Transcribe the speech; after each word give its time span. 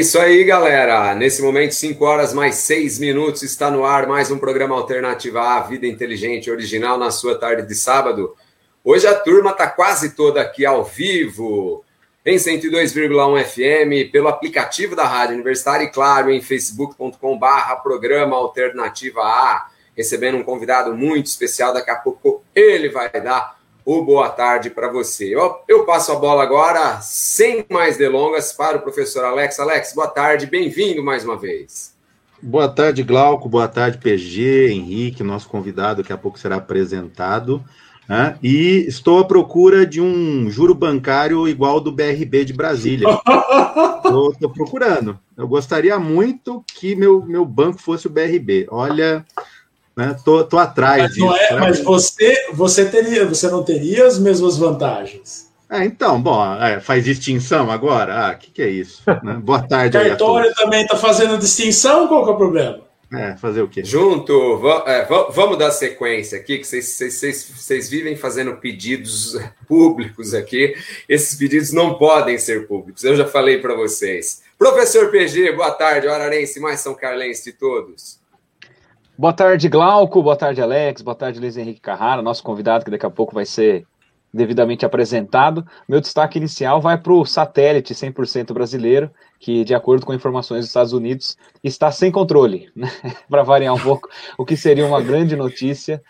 Isso 0.00 0.18
aí, 0.18 0.44
galera. 0.44 1.14
Nesse 1.14 1.42
momento, 1.42 1.74
5 1.74 2.02
horas 2.02 2.32
mais 2.32 2.54
6 2.54 2.98
minutos, 2.98 3.42
está 3.42 3.70
no 3.70 3.84
ar 3.84 4.06
mais 4.06 4.30
um 4.30 4.38
programa 4.38 4.74
Alternativa 4.74 5.42
A, 5.42 5.60
Vida 5.60 5.86
Inteligente 5.86 6.50
Original, 6.50 6.96
na 6.96 7.10
sua 7.10 7.38
tarde 7.38 7.68
de 7.68 7.74
sábado. 7.74 8.34
Hoje 8.82 9.06
a 9.06 9.14
turma 9.14 9.50
está 9.50 9.66
quase 9.66 10.16
toda 10.16 10.40
aqui 10.40 10.64
ao 10.64 10.82
vivo, 10.82 11.84
em 12.24 12.36
102,1 12.36 13.44
FM, 13.44 14.10
pelo 14.10 14.28
aplicativo 14.28 14.96
da 14.96 15.04
Rádio 15.04 15.34
Universitária 15.34 15.84
e, 15.84 15.92
claro, 15.92 16.30
em 16.30 16.40
facebook.com/barra 16.40 17.76
programa 17.76 18.34
Alternativa 18.36 19.20
A, 19.20 19.66
recebendo 19.94 20.38
um 20.38 20.42
convidado 20.42 20.94
muito 20.94 21.26
especial. 21.26 21.74
Daqui 21.74 21.90
a 21.90 21.96
pouco 21.96 22.42
ele 22.54 22.88
vai 22.88 23.10
dar 23.10 23.59
o 23.84 24.02
boa 24.04 24.28
tarde 24.28 24.70
para 24.70 24.90
você. 24.90 25.34
Eu, 25.34 25.56
eu, 25.68 25.84
passo 25.84 26.12
a 26.12 26.16
bola 26.16 26.42
agora, 26.42 27.00
sem 27.00 27.64
mais 27.70 27.96
delongas, 27.96 28.52
para 28.52 28.76
o 28.76 28.82
professor 28.82 29.24
Alex. 29.24 29.58
Alex, 29.58 29.92
boa 29.94 30.08
tarde, 30.08 30.46
bem-vindo 30.46 31.02
mais 31.02 31.24
uma 31.24 31.36
vez. 31.36 31.94
Boa 32.42 32.68
tarde, 32.68 33.02
Glauco, 33.02 33.48
boa 33.48 33.68
tarde, 33.68 33.98
PG, 33.98 34.70
Henrique, 34.72 35.22
nosso 35.22 35.48
convidado, 35.48 36.02
daqui 36.02 36.12
a 36.12 36.16
pouco 36.16 36.38
será 36.38 36.56
apresentado. 36.56 37.62
Né? 38.08 38.36
E 38.42 38.86
estou 38.88 39.20
à 39.20 39.24
procura 39.24 39.86
de 39.86 40.00
um 40.00 40.50
juro 40.50 40.74
bancário 40.74 41.46
igual 41.46 41.80
do 41.80 41.92
BRB 41.92 42.44
de 42.44 42.52
Brasília. 42.52 43.06
Estou 44.04 44.50
procurando. 44.52 45.16
Eu 45.36 45.46
gostaria 45.46 45.96
muito 45.96 46.64
que 46.74 46.96
meu, 46.96 47.24
meu 47.24 47.44
banco 47.44 47.80
fosse 47.80 48.08
o 48.08 48.10
BRB. 48.10 48.66
Olha, 48.68 49.24
né? 49.96 50.16
Tô, 50.24 50.44
tô 50.44 50.58
atrás 50.58 51.02
mas, 51.02 51.12
disso, 51.12 51.34
é, 51.34 51.54
mas 51.58 51.80
você, 51.80 52.48
você 52.52 52.84
teria, 52.84 53.26
você 53.26 53.48
não 53.48 53.62
teria 53.62 54.06
as 54.06 54.18
mesmas 54.18 54.56
vantagens. 54.56 55.50
É, 55.70 55.84
então, 55.84 56.20
bom, 56.20 56.42
é, 56.56 56.80
faz 56.80 57.04
distinção 57.04 57.70
agora? 57.70 58.28
Ah, 58.28 58.32
o 58.32 58.38
que, 58.38 58.50
que 58.50 58.62
é 58.62 58.68
isso? 58.68 59.02
Né? 59.22 59.34
Boa 59.34 59.62
tarde. 59.62 59.96
O 59.96 60.00
cartório 60.02 60.52
também 60.54 60.82
está 60.82 60.96
fazendo 60.96 61.38
distinção? 61.38 62.08
Qual 62.08 62.24
que 62.24 62.30
é 62.30 62.32
o 62.32 62.36
problema? 62.36 62.90
É, 63.12 63.36
fazer 63.36 63.62
o 63.62 63.68
quê? 63.68 63.82
Junto, 63.84 64.60
é, 64.86 65.04
vamos 65.32 65.58
dar 65.58 65.72
sequência 65.72 66.38
aqui, 66.38 66.58
que 66.58 66.64
vocês 66.64 67.90
vivem 67.90 68.14
fazendo 68.14 68.56
pedidos 68.56 69.36
públicos 69.66 70.32
aqui. 70.32 70.76
Esses 71.08 71.36
pedidos 71.36 71.72
não 71.72 71.94
podem 71.94 72.38
ser 72.38 72.68
públicos, 72.68 73.02
eu 73.02 73.16
já 73.16 73.26
falei 73.26 73.58
para 73.58 73.74
vocês. 73.74 74.42
Professor 74.56 75.10
PG, 75.10 75.52
boa 75.52 75.72
tarde, 75.72 76.06
Ararense, 76.06 76.60
mais 76.60 76.80
São 76.80 76.94
Carlense 76.94 77.50
de 77.50 77.52
todos. 77.52 78.19
Boa 79.20 79.34
tarde, 79.34 79.68
Glauco. 79.68 80.22
Boa 80.22 80.34
tarde, 80.34 80.62
Alex. 80.62 81.02
Boa 81.02 81.14
tarde, 81.14 81.38
Luiz 81.38 81.54
Henrique 81.54 81.82
Carrara, 81.82 82.22
nosso 82.22 82.42
convidado 82.42 82.86
que 82.86 82.90
daqui 82.90 83.04
a 83.04 83.10
pouco 83.10 83.34
vai 83.34 83.44
ser 83.44 83.86
devidamente 84.32 84.86
apresentado. 84.86 85.62
Meu 85.86 86.00
destaque 86.00 86.38
inicial 86.38 86.80
vai 86.80 86.96
para 86.96 87.12
o 87.12 87.26
satélite 87.26 87.92
100% 87.92 88.54
brasileiro, 88.54 89.10
que, 89.38 89.62
de 89.62 89.74
acordo 89.74 90.06
com 90.06 90.14
informações 90.14 90.60
dos 90.60 90.68
Estados 90.68 90.94
Unidos, 90.94 91.36
está 91.62 91.92
sem 91.92 92.10
controle, 92.10 92.70
né? 92.74 92.90
para 93.28 93.42
variar 93.42 93.74
um 93.74 93.78
pouco, 93.78 94.08
o 94.38 94.46
que 94.46 94.56
seria 94.56 94.86
uma 94.86 95.02
grande 95.02 95.36
notícia. 95.36 96.02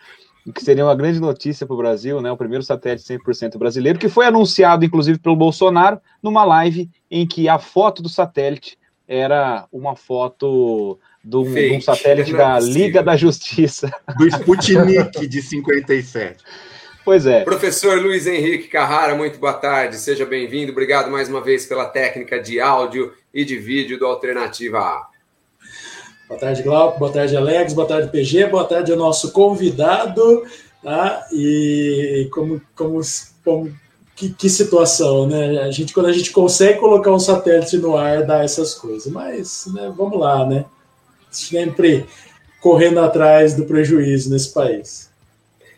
O 0.47 0.53
que 0.53 0.63
seria 0.63 0.85
uma 0.85 0.95
grande 0.95 1.19
notícia 1.19 1.67
para 1.67 1.75
o 1.75 1.79
Brasil, 1.79 2.23
né? 2.23 2.31
O 2.31 2.37
primeiro 2.37 2.63
satélite 2.63 3.03
100% 3.03 3.59
brasileiro, 3.59 3.99
que 3.99 4.09
foi 4.09 4.27
anunciado, 4.27 4.85
inclusive, 4.85 5.19
pelo 5.19 5.35
Bolsonaro, 5.35 6.01
numa 6.23 6.45
live 6.45 6.89
em 7.11 7.27
que 7.27 7.49
a 7.49 7.59
foto 7.59 8.05
do 8.05 8.09
satélite 8.09 8.79
era 9.09 9.67
uma 9.73 9.97
foto 9.97 10.97
de 11.23 11.37
um, 11.37 11.43
de 11.53 11.73
um 11.73 11.81
satélite 11.81 12.33
da 12.33 12.57
é 12.57 12.61
Liga 12.61 13.03
da 13.03 13.17
Justiça. 13.17 13.91
Do 14.19 14.27
Sputnik 14.27 15.27
de 15.27 15.43
57. 15.43 16.43
Pois 17.05 17.27
é. 17.27 17.45
Professor 17.45 18.01
Luiz 18.01 18.27
Henrique 18.27 18.69
Carrara, 18.69 19.15
muito 19.15 19.39
boa 19.39 19.55
tarde, 19.55 19.97
seja 19.97 20.27
bem-vindo. 20.27 20.73
Obrigado 20.73 21.11
mais 21.11 21.29
uma 21.29 21.41
vez 21.41 21.67
pela 21.67 21.87
técnica 21.87 22.41
de 22.41 22.61
áudio 22.61 23.13
e 23.33 23.45
de 23.45 23.57
vídeo 23.57 23.99
do 23.99 24.07
Alternativa 24.07 24.79
A. 24.79 25.09
Boa 26.29 26.39
tarde, 26.39 26.63
Glauco. 26.63 26.99
Boa 26.99 27.13
tarde, 27.13 27.37
Alex. 27.37 27.73
Boa 27.73 27.89
tarde, 27.89 28.11
PG. 28.11 28.47
Boa 28.47 28.65
tarde 28.65 28.93
ao 28.93 28.99
nosso 28.99 29.33
convidado. 29.33 30.45
Tá? 30.83 31.27
E 31.33 32.29
como, 32.33 32.63
como, 32.77 33.01
como 33.45 33.75
que, 34.15 34.31
que, 34.31 34.49
situação, 34.49 35.27
né? 35.27 35.59
A 35.63 35.71
gente, 35.73 35.93
quando 35.93 36.07
a 36.07 36.13
gente 36.13 36.31
consegue 36.31 36.79
colocar 36.79 37.11
um 37.11 37.19
satélite 37.19 37.79
no 37.79 37.97
ar, 37.97 38.25
dá 38.25 38.45
essas 38.45 38.75
coisas. 38.75 39.13
Mas, 39.13 39.67
né, 39.75 39.93
vamos 39.97 40.21
lá, 40.21 40.47
né? 40.47 40.65
Sempre 41.31 42.07
correndo 42.61 43.01
atrás 43.01 43.55
do 43.55 43.65
prejuízo 43.65 44.31
nesse 44.31 44.53
país. 44.53 45.11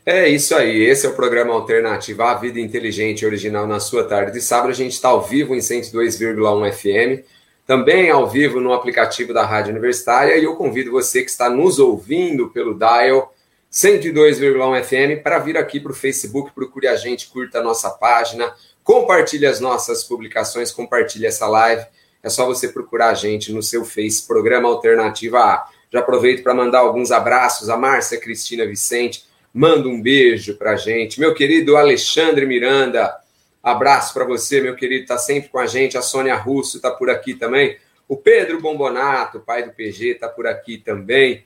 É 0.04 0.28
isso 0.28 0.54
aí, 0.56 0.82
esse 0.82 1.06
é 1.06 1.08
o 1.08 1.14
programa 1.14 1.54
alternativo 1.54 2.22
A 2.22 2.34
Vida 2.34 2.58
Inteligente 2.58 3.24
Original 3.24 3.68
na 3.68 3.78
sua 3.78 4.02
tarde 4.02 4.32
de 4.32 4.40
sábado. 4.40 4.70
A 4.70 4.74
gente 4.74 4.92
está 4.92 5.10
ao 5.10 5.22
vivo 5.22 5.54
em 5.54 5.58
102,1 5.58 6.72
FM, 6.72 7.24
também 7.64 8.10
ao 8.10 8.28
vivo 8.28 8.60
no 8.60 8.72
aplicativo 8.72 9.32
da 9.32 9.46
Rádio 9.46 9.70
Universitária 9.70 10.36
e 10.36 10.42
eu 10.42 10.56
convido 10.56 10.90
você 10.90 11.22
que 11.22 11.30
está 11.30 11.48
nos 11.48 11.78
ouvindo 11.78 12.48
pelo 12.48 12.76
dial 12.76 13.32
102,1 13.72 14.82
FM 14.82 15.22
para 15.22 15.38
vir 15.38 15.56
aqui 15.56 15.78
para 15.78 15.92
o 15.92 15.94
Facebook, 15.94 16.50
procure 16.52 16.88
a 16.88 16.96
gente, 16.96 17.28
curta 17.28 17.60
a 17.60 17.62
nossa 17.62 17.88
página, 17.88 18.52
compartilhe 18.84 19.46
as 19.46 19.60
nossas 19.60 20.04
publicações, 20.04 20.72
compartilhe 20.72 21.26
essa 21.26 21.46
live 21.46 21.86
é 22.22 22.28
só 22.28 22.46
você 22.46 22.68
procurar 22.68 23.08
a 23.08 23.14
gente 23.14 23.52
no 23.52 23.62
seu 23.62 23.84
Face, 23.84 24.26
Programa 24.26 24.68
Alternativa 24.68 25.38
A. 25.38 25.68
Já 25.90 26.00
aproveito 26.00 26.42
para 26.42 26.54
mandar 26.54 26.78
alguns 26.78 27.10
abraços 27.10 27.68
a 27.68 27.76
Márcia 27.76 28.20
Cristina 28.20 28.64
Vicente, 28.64 29.26
manda 29.52 29.88
um 29.88 30.00
beijo 30.00 30.56
para 30.56 30.72
a 30.72 30.76
gente. 30.76 31.18
Meu 31.18 31.34
querido 31.34 31.76
Alexandre 31.76 32.46
Miranda, 32.46 33.14
abraço 33.62 34.14
para 34.14 34.24
você, 34.24 34.60
meu 34.60 34.76
querido, 34.76 35.02
está 35.02 35.18
sempre 35.18 35.50
com 35.50 35.58
a 35.58 35.66
gente. 35.66 35.98
A 35.98 36.02
Sônia 36.02 36.36
Russo 36.36 36.76
está 36.76 36.90
por 36.90 37.10
aqui 37.10 37.34
também. 37.34 37.76
O 38.08 38.16
Pedro 38.16 38.60
Bombonato, 38.60 39.40
pai 39.40 39.64
do 39.64 39.72
PG, 39.72 40.12
está 40.12 40.28
por 40.28 40.46
aqui 40.46 40.78
também. 40.78 41.44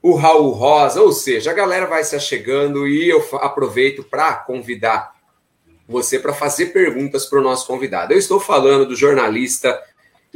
O 0.00 0.14
Raul 0.14 0.50
Rosa, 0.50 1.02
ou 1.02 1.12
seja, 1.12 1.50
a 1.50 1.54
galera 1.54 1.86
vai 1.86 2.04
se 2.04 2.14
achegando 2.14 2.86
e 2.86 3.08
eu 3.08 3.26
aproveito 3.40 4.04
para 4.04 4.34
convidar 4.34 5.16
você 5.88 6.18
para 6.18 6.32
fazer 6.32 6.66
perguntas 6.66 7.26
para 7.26 7.38
o 7.38 7.42
nosso 7.42 7.66
convidado. 7.66 8.12
Eu 8.12 8.18
estou 8.18 8.40
falando 8.40 8.86
do 8.86 8.96
jornalista 8.96 9.80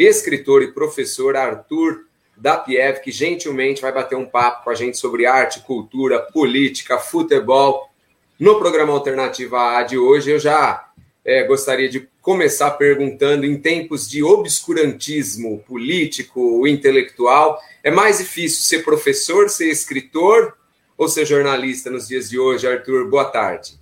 escritor 0.01 0.63
e 0.63 0.73
professor 0.73 1.37
Arthur 1.37 2.07
Dapiev, 2.35 3.01
que 3.01 3.13
gentilmente 3.13 3.83
vai 3.83 3.93
bater 3.93 4.17
um 4.17 4.25
papo 4.25 4.65
com 4.65 4.71
a 4.71 4.75
gente 4.75 4.97
sobre 4.97 5.27
arte, 5.27 5.61
cultura, 5.61 6.21
política, 6.21 6.99
futebol. 6.99 7.91
No 8.39 8.59
programa 8.59 8.95
Alternativa 8.95 9.77
A 9.77 9.83
de 9.83 9.99
hoje, 9.99 10.31
eu 10.31 10.39
já 10.39 10.89
é, 11.23 11.45
gostaria 11.45 11.87
de 11.87 12.09
começar 12.23 12.71
perguntando: 12.73 13.45
em 13.45 13.61
tempos 13.61 14.09
de 14.09 14.23
obscurantismo 14.23 15.63
político, 15.69 16.67
intelectual, 16.67 17.61
é 17.85 17.91
mais 17.91 18.19
difícil 18.19 18.63
ser 18.63 18.83
professor, 18.83 19.51
ser 19.51 19.69
escritor 19.69 20.57
ou 20.97 21.09
ser 21.09 21.27
jornalista 21.27 21.91
nos 21.91 22.09
dias 22.09 22.31
de 22.31 22.39
hoje? 22.39 22.67
Arthur, 22.67 23.07
boa 23.11 23.27
tarde. 23.27 23.80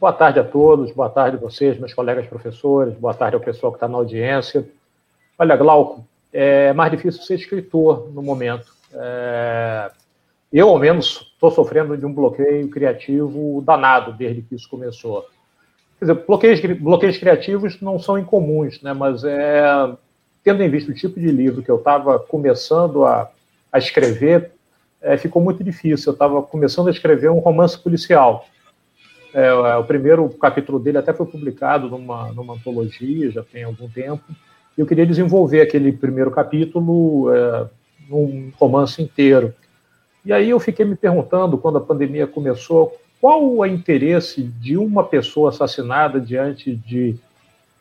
Boa 0.00 0.12
tarde 0.12 0.40
a 0.40 0.44
todos, 0.44 0.90
boa 0.90 1.08
tarde 1.08 1.36
a 1.36 1.40
vocês, 1.40 1.78
meus 1.78 1.94
colegas 1.94 2.26
professores, 2.26 2.94
boa 2.94 3.14
tarde 3.14 3.36
ao 3.36 3.40
pessoal 3.40 3.72
que 3.72 3.76
está 3.76 3.86
na 3.86 3.96
audiência. 3.96 4.68
Olha, 5.38 5.56
Glauco, 5.56 6.04
é 6.32 6.72
mais 6.72 6.90
difícil 6.90 7.22
ser 7.22 7.36
escritor 7.36 8.10
no 8.12 8.20
momento. 8.20 8.66
É... 8.92 9.90
Eu, 10.52 10.68
ao 10.68 10.80
menos, 10.80 11.32
estou 11.32 11.50
sofrendo 11.50 11.96
de 11.96 12.04
um 12.04 12.12
bloqueio 12.12 12.68
criativo 12.70 13.62
danado 13.64 14.12
desde 14.12 14.42
que 14.42 14.56
isso 14.56 14.68
começou. 14.68 15.22
Quer 15.98 16.06
dizer, 16.06 16.26
bloqueios, 16.26 16.60
bloqueios 16.80 17.16
criativos 17.16 17.80
não 17.80 17.96
são 17.98 18.18
incomuns, 18.18 18.82
né? 18.82 18.92
mas 18.92 19.22
é... 19.22 19.62
tendo 20.42 20.60
em 20.62 20.68
vista 20.68 20.90
o 20.90 20.94
tipo 20.94 21.20
de 21.20 21.28
livro 21.28 21.62
que 21.62 21.70
eu 21.70 21.76
estava 21.76 22.18
começando 22.18 23.04
a, 23.04 23.30
a 23.72 23.78
escrever, 23.78 24.50
é, 25.00 25.16
ficou 25.16 25.40
muito 25.40 25.62
difícil. 25.62 26.10
Eu 26.10 26.14
estava 26.14 26.42
começando 26.42 26.88
a 26.88 26.90
escrever 26.90 27.30
um 27.30 27.38
romance 27.38 27.78
policial 27.78 28.44
é, 29.34 29.46
é, 29.46 29.76
o 29.76 29.84
primeiro 29.84 30.28
capítulo 30.28 30.78
dele 30.78 30.98
até 30.98 31.12
foi 31.12 31.26
publicado 31.26 31.88
numa, 31.88 32.32
numa 32.32 32.54
antologia, 32.54 33.32
já 33.32 33.42
tem 33.42 33.64
algum 33.64 33.88
tempo. 33.88 34.22
E 34.78 34.80
eu 34.80 34.86
queria 34.86 35.04
desenvolver 35.04 35.60
aquele 35.60 35.90
primeiro 35.90 36.30
capítulo 36.30 37.34
é, 37.34 37.66
num 38.08 38.52
romance 38.56 39.02
inteiro. 39.02 39.52
E 40.24 40.32
aí 40.32 40.50
eu 40.50 40.60
fiquei 40.60 40.84
me 40.86 40.94
perguntando, 40.94 41.58
quando 41.58 41.78
a 41.78 41.80
pandemia 41.80 42.28
começou, 42.28 42.96
qual 43.20 43.44
o 43.44 43.66
interesse 43.66 44.42
de 44.42 44.76
uma 44.76 45.02
pessoa 45.02 45.50
assassinada 45.50 46.20
diante 46.20 46.76
de 46.76 47.16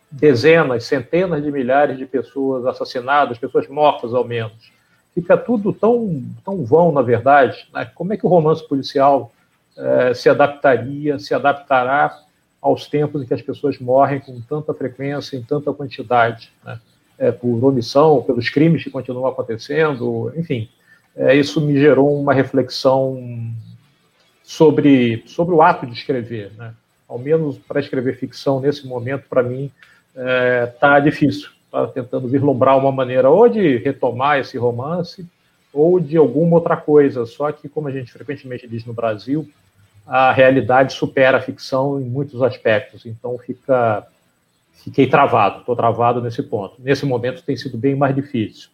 dezenas, 0.10 0.86
centenas 0.86 1.44
de 1.44 1.52
milhares 1.52 1.98
de 1.98 2.06
pessoas 2.06 2.66
assassinadas, 2.66 3.38
pessoas 3.38 3.68
mortas 3.68 4.14
ao 4.14 4.24
menos. 4.24 4.72
Fica 5.14 5.38
tudo 5.38 5.72
tão, 5.72 6.24
tão 6.44 6.66
vão, 6.66 6.92
na 6.92 7.02
verdade. 7.04 7.68
Né? 7.72 7.86
Como 7.94 8.12
é 8.12 8.18
que 8.18 8.26
o 8.26 8.30
romance 8.30 8.68
policial 8.68 9.32
eh, 9.78 10.14
se 10.14 10.30
adaptaria, 10.30 11.18
se 11.20 11.34
adaptará 11.34 12.20
aos 12.62 12.88
tempos 12.88 13.22
em 13.22 13.26
que 13.26 13.34
as 13.34 13.42
pessoas 13.42 13.78
morrem 13.78 14.20
com 14.20 14.40
tanta 14.42 14.74
frequência, 14.74 15.36
em 15.36 15.44
tanta 15.44 15.74
quantidade, 15.74 16.52
né? 16.64 16.80
é, 17.18 17.32
por 17.32 17.64
omissão, 17.64 18.22
pelos 18.22 18.50
crimes 18.50 18.84
que 18.84 18.90
continuam 18.90 19.28
acontecendo, 19.28 20.32
enfim. 20.36 20.70
É, 21.16 21.36
isso 21.36 21.62
me 21.62 21.80
gerou 21.80 22.20
uma 22.20 22.34
reflexão 22.34 23.52
sobre, 24.42 25.24
sobre 25.28 25.54
o 25.54 25.62
ato 25.62 25.86
de 25.86 25.94
escrever. 25.94 26.52
Né? 26.58 26.74
Ao 27.08 27.20
menos 27.20 27.58
para 27.58 27.80
escrever 27.80 28.18
ficção 28.18 28.60
nesse 28.60 28.88
momento, 28.88 29.28
para 29.30 29.44
mim, 29.44 29.72
está 30.74 30.98
é, 30.98 31.02
difícil. 31.02 31.50
está 31.66 31.88
tentando 31.88 32.28
vislumbrar 32.28 32.78
uma 32.78 32.92
maneira 32.92 33.30
ou 33.30 33.48
de 33.48 33.78
retomar 33.78 34.40
esse 34.40 34.58
romance 34.58 35.26
ou 35.72 36.00
de 36.00 36.18
alguma 36.18 36.56
outra 36.56 36.78
coisa. 36.78 37.26
Só 37.26 37.52
que, 37.52 37.70
como 37.70 37.88
a 37.88 37.92
gente 37.92 38.12
frequentemente 38.12 38.68
diz 38.68 38.86
no 38.86 38.94
Brasil, 38.94 39.48
a 40.06 40.32
realidade 40.32 40.94
supera 40.94 41.38
a 41.38 41.42
ficção 41.42 42.00
em 42.00 42.06
muitos 42.06 42.42
aspectos. 42.42 43.06
Então, 43.06 43.38
fica, 43.38 44.06
fiquei 44.72 45.08
travado, 45.08 45.60
estou 45.60 45.76
travado 45.76 46.22
nesse 46.22 46.44
ponto. 46.44 46.76
Nesse 46.80 47.06
momento 47.06 47.44
tem 47.44 47.56
sido 47.56 47.78
bem 47.78 47.96
mais 47.96 48.16
difícil. 48.16 48.70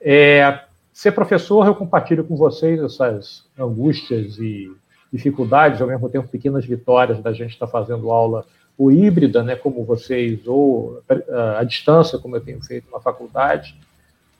É, 0.00 0.60
ser 0.92 1.12
professor, 1.12 1.66
eu 1.66 1.74
compartilho 1.74 2.24
com 2.24 2.36
vocês 2.36 2.80
essas 2.80 3.44
angústias 3.58 4.38
e 4.38 4.70
dificuldades, 5.12 5.80
ao 5.80 5.88
mesmo 5.88 6.08
tempo 6.08 6.28
pequenas 6.28 6.64
vitórias 6.64 7.20
da 7.20 7.32
gente 7.32 7.50
estar 7.50 7.66
fazendo 7.66 8.10
aula 8.10 8.46
ou 8.78 8.90
híbrida, 8.90 9.42
né, 9.42 9.56
como 9.56 9.84
vocês, 9.84 10.46
ou 10.46 11.02
a, 11.08 11.58
a 11.58 11.64
distância, 11.64 12.18
como 12.18 12.36
eu 12.36 12.40
tenho 12.40 12.64
feito 12.64 12.90
na 12.90 12.98
faculdade, 12.98 13.76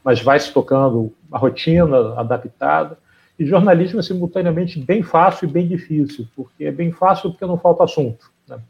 mas 0.03 0.23
vai 0.23 0.41
se 0.41 0.51
tocando 0.51 1.13
a 1.31 1.37
rotina 1.37 2.19
adaptada. 2.19 2.97
E 3.41 3.47
jornalismo 3.47 4.01
é 4.01 4.03
simultaneamente 4.03 4.79
bem 4.79 5.03
fácil 5.03 5.49
e 5.49 5.51
bem 5.51 5.67
difícil, 5.67 6.29
porque 6.37 6.67
é 6.67 6.71
bem 6.71 6.93
fácil 6.93 7.31
porque 7.31 7.47
não 7.47 7.57
falta 7.57 7.85
assunto. 7.85 8.31
Né? 8.47 8.61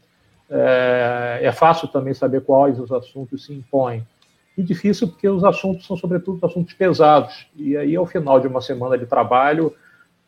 É, 0.49 1.39
é, 1.41 1.51
fácil 1.51 1.89
também 1.89 2.13
saber 2.13 2.39
quais 2.39 2.79
os 2.79 2.89
assuntos 2.89 3.45
se 3.45 3.53
impõem. 3.53 4.07
E 4.57 4.63
difícil 4.63 5.09
porque 5.09 5.27
os 5.27 5.43
assuntos 5.43 5.85
são, 5.85 5.97
sobretudo, 5.97 6.45
assuntos 6.45 6.73
pesados. 6.73 7.47
E 7.53 7.75
aí, 7.75 7.97
ao 7.97 8.05
final 8.05 8.39
de 8.39 8.47
uma 8.47 8.61
semana 8.61 8.97
de 8.97 9.05
trabalho, 9.05 9.75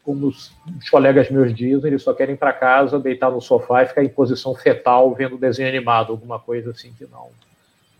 como 0.03 0.27
os, 0.27 0.51
colegas 0.91 1.31
meus 1.31 1.55
dizem, 1.55 1.91
eles 1.91 2.03
só 2.03 2.13
querem 2.13 2.35
ir 2.35 2.37
para 2.37 2.51
casa, 2.51 2.99
deitar 2.99 3.31
no 3.31 3.39
sofá 3.39 3.83
e 3.83 3.87
ficar 3.87 4.03
em 4.03 4.09
posição 4.09 4.53
fetal 4.53 5.15
vendo 5.15 5.37
desenho 5.37 5.69
animado, 5.69 6.11
alguma 6.11 6.37
coisa 6.37 6.71
assim 6.71 6.91
que 6.97 7.05
não 7.05 7.29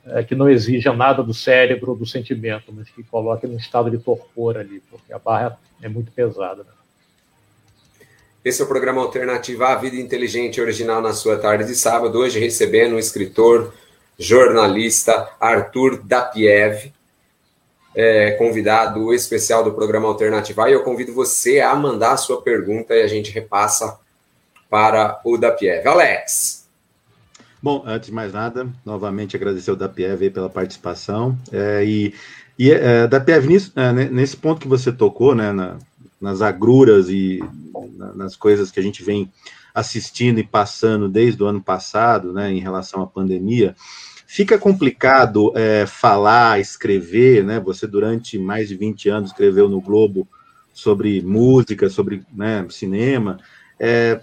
é, 0.06 0.24
que 0.24 0.36
não 0.36 0.50
exija 0.50 0.94
nada 0.94 1.24
do 1.24 1.34
cérebro 1.34 1.92
ou 1.92 1.98
do 1.98 2.06
sentimento, 2.06 2.74
mas 2.74 2.90
que 2.90 3.04
coloque 3.04 3.48
num 3.48 3.58
estado 3.58 3.90
de 3.90 3.98
torpor 3.98 4.58
ali, 4.58 4.82
porque 4.90 5.14
a 5.14 5.20
barra 5.20 5.58
é 5.82 5.88
muito 5.88 6.12
pesada. 6.12 6.64
Né? 6.64 6.70
Esse 8.44 8.62
é 8.62 8.66
o 8.66 8.68
programa 8.68 9.02
alternativo 9.02 9.64
à 9.64 9.76
Vida 9.76 9.96
Inteligente 9.96 10.60
Original 10.60 11.02
na 11.02 11.14
sua 11.14 11.38
tarde 11.38 11.66
de 11.66 11.76
sábado, 11.76 12.20
hoje 12.20 12.40
recebendo 12.40 12.96
o 12.96 13.00
escritor, 13.00 13.74
jornalista 14.20 15.30
Arthur 15.40 16.04
Dapiev, 16.04 16.92
é, 17.96 18.32
convidado 18.32 19.14
especial 19.14 19.64
do 19.64 19.74
programa 19.74 20.08
Alternativa. 20.08 20.70
E 20.70 20.74
eu 20.74 20.84
convido 20.84 21.14
você 21.14 21.62
a 21.62 21.74
mandar 21.76 22.14
a 22.14 22.18
sua 22.18 22.42
pergunta 22.42 22.94
e 22.94 23.04
a 23.04 23.08
gente 23.08 23.32
repassa 23.32 23.98
para 24.70 25.22
o 25.24 25.38
Dapiev. 25.38 25.88
Alex. 25.88 26.63
Bom, 27.64 27.82
antes 27.88 28.10
de 28.10 28.14
mais 28.14 28.34
nada, 28.34 28.68
novamente 28.86 29.36
agradecer 29.36 29.72
o 29.72 29.76
Dapiev 29.76 30.30
pela 30.32 30.50
participação. 30.50 31.38
É, 31.52 31.84
e 31.86 32.14
e 32.60 32.70
é, 32.72 33.10
nisso, 33.48 33.72
é, 33.76 33.92
nesse 33.92 34.38
ponto 34.38 34.62
que 34.62 34.68
você 34.68 34.92
tocou, 34.92 35.34
né, 35.34 35.52
na, 35.52 35.80
nas 36.22 36.42
agruras 36.44 37.10
e 37.10 37.40
na, 37.98 38.14
nas 38.14 38.36
coisas 38.36 38.70
que 38.70 38.80
a 38.80 38.84
gente 38.84 39.02
vem 39.02 39.32
assistindo 39.74 40.40
e 40.40 40.44
passando 40.44 41.10
desde 41.10 41.42
o 41.42 41.48
ano 41.48 41.60
passado, 41.60 42.32
né, 42.32 42.52
em 42.52 42.60
relação 42.60 43.02
à 43.02 43.08
pandemia, 43.08 43.76
Fica 44.34 44.58
complicado 44.58 45.54
é, 45.56 45.86
falar, 45.86 46.60
escrever, 46.60 47.44
né? 47.44 47.60
Você, 47.60 47.86
durante 47.86 48.40
mais 48.40 48.68
de 48.68 48.76
20 48.76 49.08
anos, 49.08 49.30
escreveu 49.30 49.70
no 49.70 49.80
Globo 49.80 50.28
sobre 50.74 51.22
música, 51.22 51.88
sobre 51.88 52.24
né, 52.34 52.66
cinema. 52.72 53.38
É, 53.80 54.20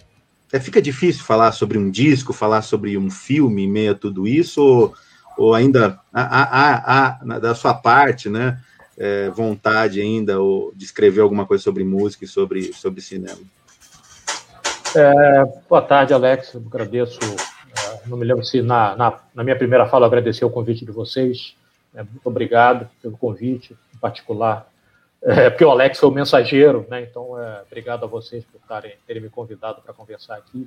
é, 0.52 0.60
fica 0.60 0.80
difícil 0.80 1.24
falar 1.24 1.52
sobre 1.52 1.78
um 1.78 1.90
disco, 1.90 2.32
falar 2.32 2.62
sobre 2.62 2.96
um 2.96 3.10
filme 3.10 3.64
em 3.64 3.70
meio 3.70 3.92
a 3.92 3.94
tudo 3.94 4.26
isso, 4.26 4.62
ou, 4.62 4.94
ou 5.36 5.54
ainda 5.54 5.98
há, 6.12 7.18
da 7.40 7.54
sua 7.54 7.74
parte, 7.74 8.28
né? 8.28 8.58
É, 8.98 9.30
vontade 9.30 9.98
ainda 9.98 10.40
ou 10.40 10.74
de 10.74 10.84
escrever 10.84 11.22
alguma 11.22 11.46
coisa 11.46 11.64
sobre 11.64 11.82
música 11.84 12.26
e 12.26 12.28
sobre, 12.28 12.72
sobre 12.74 13.00
cinema? 13.00 13.38
É, 14.94 15.44
boa 15.68 15.80
tarde, 15.80 16.12
Alex. 16.12 16.52
Eu 16.52 16.62
agradeço 16.66 17.18
não 18.06 18.16
me 18.16 18.24
lembro 18.24 18.44
se 18.44 18.62
na, 18.62 18.96
na, 18.96 19.18
na, 19.34 19.44
minha 19.44 19.56
primeira 19.56 19.86
fala 19.86 20.04
eu 20.04 20.08
agradeci 20.08 20.44
o 20.44 20.50
convite 20.50 20.84
de 20.84 20.92
vocês. 20.92 21.54
Né? 21.92 22.02
Muito 22.02 22.26
obrigado 22.26 22.88
pelo 23.02 23.16
convite, 23.16 23.76
em 23.94 23.98
particular. 23.98 24.69
É, 25.22 25.50
porque 25.50 25.64
o 25.64 25.70
Alex 25.70 25.98
foi 25.98 26.08
o 26.08 26.12
mensageiro, 26.12 26.86
né? 26.88 27.02
então 27.02 27.38
é, 27.38 27.62
obrigado 27.66 28.04
a 28.04 28.06
vocês 28.06 28.42
por 28.44 28.60
tarem, 28.66 28.92
terem 29.06 29.22
me 29.22 29.28
convidado 29.28 29.82
para 29.82 29.92
conversar 29.92 30.36
aqui. 30.36 30.66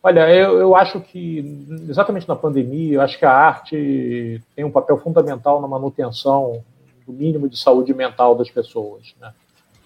Olha, 0.00 0.28
eu, 0.30 0.58
eu 0.58 0.76
acho 0.76 1.00
que, 1.00 1.66
exatamente 1.88 2.28
na 2.28 2.34
pandemia, 2.34 2.94
eu 2.94 3.00
acho 3.00 3.18
que 3.18 3.24
a 3.24 3.32
arte 3.32 4.42
tem 4.54 4.64
um 4.64 4.70
papel 4.70 4.96
fundamental 4.98 5.60
na 5.60 5.68
manutenção 5.68 6.62
do 7.06 7.12
mínimo 7.12 7.48
de 7.48 7.56
saúde 7.56 7.94
mental 7.94 8.34
das 8.34 8.50
pessoas. 8.50 9.14
Né? 9.20 9.32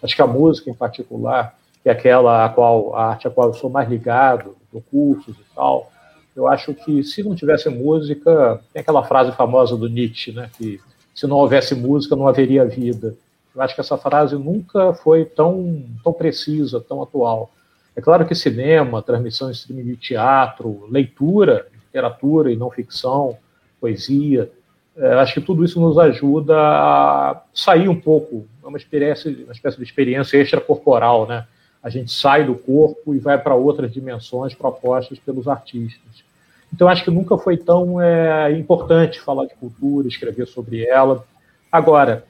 Acho 0.03 0.17
que 0.17 0.23
a 0.23 0.27
música, 0.27 0.71
em 0.71 0.75
particular, 0.75 1.55
que 1.83 1.89
é 1.89 1.93
aquela 1.93 2.47
a 2.47 2.49
qual 2.49 2.97
a 2.97 3.09
arte 3.11 3.29
a 3.29 3.31
qual 3.31 3.49
eu 3.49 3.55
sou 3.55 3.69
mais 3.69 3.89
ligado, 3.89 4.57
do 4.73 4.81
cursos 4.81 5.37
e 5.37 5.55
tal, 5.55 5.91
eu 6.35 6.47
acho 6.47 6.75
que 6.75 7.03
se 7.03 7.23
não 7.23 7.35
tivesse 7.35 7.69
música, 7.69 8.61
tem 8.73 8.81
aquela 8.81 9.05
frase 9.05 9.33
famosa 9.33 9.77
do 9.77 9.89
Nietzsche, 9.89 10.33
né, 10.33 10.51
que 10.57 10.81
se 11.15 11.27
não 11.27 11.37
houvesse 11.37 11.75
música 11.75 12.15
não 12.15 12.29
haveria 12.29 12.65
vida. 12.65 13.15
Eu 13.57 13.63
acho 13.63 13.75
que 13.75 13.81
essa 13.81 13.97
frase 13.97 14.37
nunca 14.37 14.93
foi 14.93 15.25
tão, 15.25 15.83
tão 16.05 16.13
precisa, 16.13 16.79
tão 16.79 17.03
atual. 17.03 17.51
É 17.97 18.03
claro 18.03 18.27
que 18.27 18.35
cinema, 18.35 19.01
transmissão 19.01 19.49
em 19.49 19.53
streaming 19.53 19.85
de 19.85 19.97
teatro, 19.97 20.87
leitura, 20.91 21.67
literatura 21.73 22.53
e 22.53 22.57
não 22.57 22.71
ficção, 22.71 23.39
poesia, 23.81 24.51
é, 24.97 25.15
acho 25.15 25.35
que 25.35 25.41
tudo 25.41 25.65
isso 25.65 25.81
nos 25.81 25.99
ajuda 25.99 26.55
a 26.59 27.43
sair 27.55 27.89
um 27.89 27.99
pouco, 27.99 28.47
é 28.63 28.67
uma 28.67 28.77
uma 28.77 28.79
espécie 28.79 29.77
de 29.77 29.83
experiência 29.83 30.39
extracorporal, 30.39 31.27
né? 31.27 31.47
A 31.83 31.89
gente 31.89 32.13
sai 32.13 32.45
do 32.45 32.55
corpo 32.55 33.15
e 33.15 33.19
vai 33.19 33.39
para 33.39 33.55
outras 33.55 33.93
dimensões 33.93 34.55
propostas 34.55 35.19
pelos 35.19 35.47
artistas. 35.47 36.25
Então, 36.73 36.89
acho 36.89 37.05
que 37.05 37.11
nunca 37.11 37.39
foi 37.39 37.57
tão 37.57 38.01
é, 38.01 38.53
importante 38.53 39.21
falar 39.21 39.47
de 39.47 39.55
cultura, 39.55 40.09
escrever 40.09 40.47
sobre 40.47 40.85
ela. 40.85 41.25
Agora, 41.71 42.25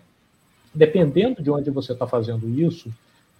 dependendo 0.76 1.42
de 1.42 1.50
onde 1.50 1.70
você 1.70 1.92
está 1.92 2.06
fazendo 2.06 2.48
isso, 2.48 2.92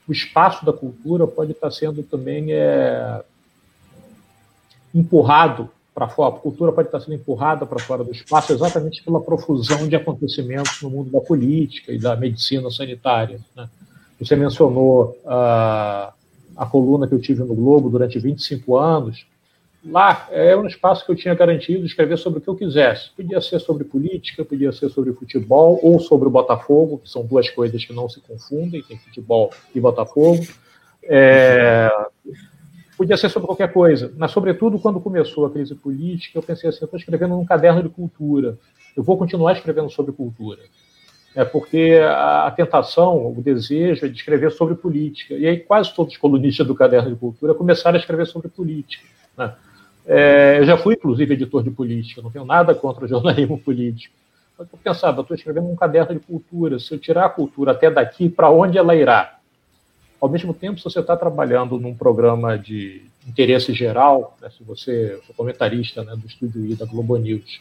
o 0.08 0.12
espaço 0.12 0.64
da 0.64 0.72
cultura 0.72 1.26
pode 1.26 1.52
estar 1.52 1.68
tá 1.68 1.70
sendo 1.70 2.02
também 2.02 2.52
é, 2.52 3.22
empurrado 4.94 5.68
para 5.94 6.08
fora. 6.08 6.34
A 6.34 6.38
cultura 6.38 6.72
pode 6.72 6.88
estar 6.88 6.98
tá 6.98 7.04
sendo 7.04 7.14
empurrada 7.14 7.66
para 7.66 7.78
fora 7.78 8.02
do 8.02 8.12
espaço 8.12 8.52
exatamente 8.52 9.02
pela 9.02 9.20
profusão 9.20 9.88
de 9.88 9.96
acontecimentos 9.96 10.80
no 10.82 10.90
mundo 10.90 11.10
da 11.10 11.20
política 11.20 11.92
e 11.92 11.98
da 11.98 12.16
medicina 12.16 12.70
sanitária. 12.70 13.40
Né? 13.54 13.68
Você 14.18 14.34
mencionou 14.34 15.18
uh, 15.24 16.12
a 16.56 16.66
coluna 16.70 17.06
que 17.06 17.14
eu 17.14 17.20
tive 17.20 17.42
no 17.42 17.54
Globo 17.54 17.90
durante 17.90 18.18
25 18.18 18.76
anos 18.76 19.26
lá 19.90 20.28
é 20.30 20.56
um 20.56 20.66
espaço 20.66 21.04
que 21.04 21.12
eu 21.12 21.16
tinha 21.16 21.34
garantido 21.34 21.86
escrever 21.86 22.16
sobre 22.16 22.38
o 22.38 22.42
que 22.42 22.48
eu 22.48 22.56
quisesse. 22.56 23.10
Podia 23.14 23.40
ser 23.40 23.60
sobre 23.60 23.84
política, 23.84 24.44
podia 24.44 24.72
ser 24.72 24.88
sobre 24.90 25.12
futebol 25.12 25.78
ou 25.82 25.98
sobre 26.00 26.28
o 26.28 26.30
Botafogo, 26.30 26.98
que 26.98 27.08
são 27.08 27.24
duas 27.24 27.48
coisas 27.50 27.84
que 27.84 27.92
não 27.92 28.08
se 28.08 28.20
confundem, 28.20 28.82
tem 28.82 28.98
futebol 28.98 29.50
e 29.74 29.80
Botafogo. 29.80 30.46
É, 31.04 31.90
podia 32.96 33.16
ser 33.16 33.28
sobre 33.28 33.46
qualquer 33.46 33.72
coisa. 33.72 34.12
Mas, 34.16 34.30
sobretudo, 34.30 34.78
quando 34.78 35.00
começou 35.00 35.46
a 35.46 35.50
crise 35.50 35.74
política, 35.74 36.38
eu 36.38 36.42
pensei 36.42 36.68
assim, 36.68 36.80
eu 36.80 36.86
estou 36.86 36.98
escrevendo 36.98 37.36
num 37.36 37.44
caderno 37.44 37.82
de 37.82 37.88
cultura. 37.88 38.58
Eu 38.96 39.02
vou 39.02 39.16
continuar 39.16 39.52
escrevendo 39.52 39.90
sobre 39.90 40.12
cultura. 40.12 40.60
É 41.34 41.44
porque 41.44 42.00
a 42.02 42.50
tentação, 42.50 43.28
o 43.28 43.42
desejo 43.42 44.06
é 44.06 44.08
de 44.08 44.16
escrever 44.16 44.50
sobre 44.50 44.74
política. 44.74 45.34
E 45.34 45.46
aí 45.46 45.58
quase 45.58 45.94
todos 45.94 46.14
os 46.14 46.18
colunistas 46.18 46.66
do 46.66 46.74
caderno 46.74 47.10
de 47.10 47.16
cultura 47.16 47.54
começaram 47.54 47.96
a 47.96 48.00
escrever 48.00 48.26
sobre 48.26 48.48
política. 48.48 49.04
Né? 49.36 49.54
É, 50.06 50.58
eu 50.58 50.64
já 50.64 50.76
fui, 50.76 50.94
inclusive, 50.94 51.34
editor 51.34 51.62
de 51.62 51.70
política, 51.70 52.22
não 52.22 52.30
tenho 52.30 52.44
nada 52.44 52.74
contra 52.74 53.04
o 53.04 53.08
jornalismo 53.08 53.58
político. 53.58 54.14
Mas 54.58 54.68
eu 54.72 54.78
pensava, 54.82 55.20
estou 55.20 55.36
escrevendo 55.36 55.68
um 55.68 55.76
caderno 55.76 56.14
de 56.14 56.20
cultura, 56.20 56.78
se 56.78 56.94
eu 56.94 56.98
tirar 56.98 57.26
a 57.26 57.30
cultura 57.30 57.72
até 57.72 57.90
daqui, 57.90 58.28
para 58.28 58.50
onde 58.50 58.78
ela 58.78 58.94
irá? 58.94 59.38
Ao 60.20 60.28
mesmo 60.28 60.54
tempo, 60.54 60.78
se 60.78 60.84
você 60.84 61.00
está 61.00 61.16
trabalhando 61.16 61.78
num 61.78 61.94
programa 61.94 62.56
de 62.56 63.02
interesse 63.28 63.74
geral, 63.74 64.36
né, 64.40 64.48
se 64.56 64.64
você 64.64 65.20
é 65.28 65.32
comentarista 65.34 66.02
né, 66.04 66.14
do 66.16 66.26
Estúdio 66.26 66.64
I 66.64 66.74
da 66.74 66.86
Globo 66.86 67.16
News, 67.16 67.60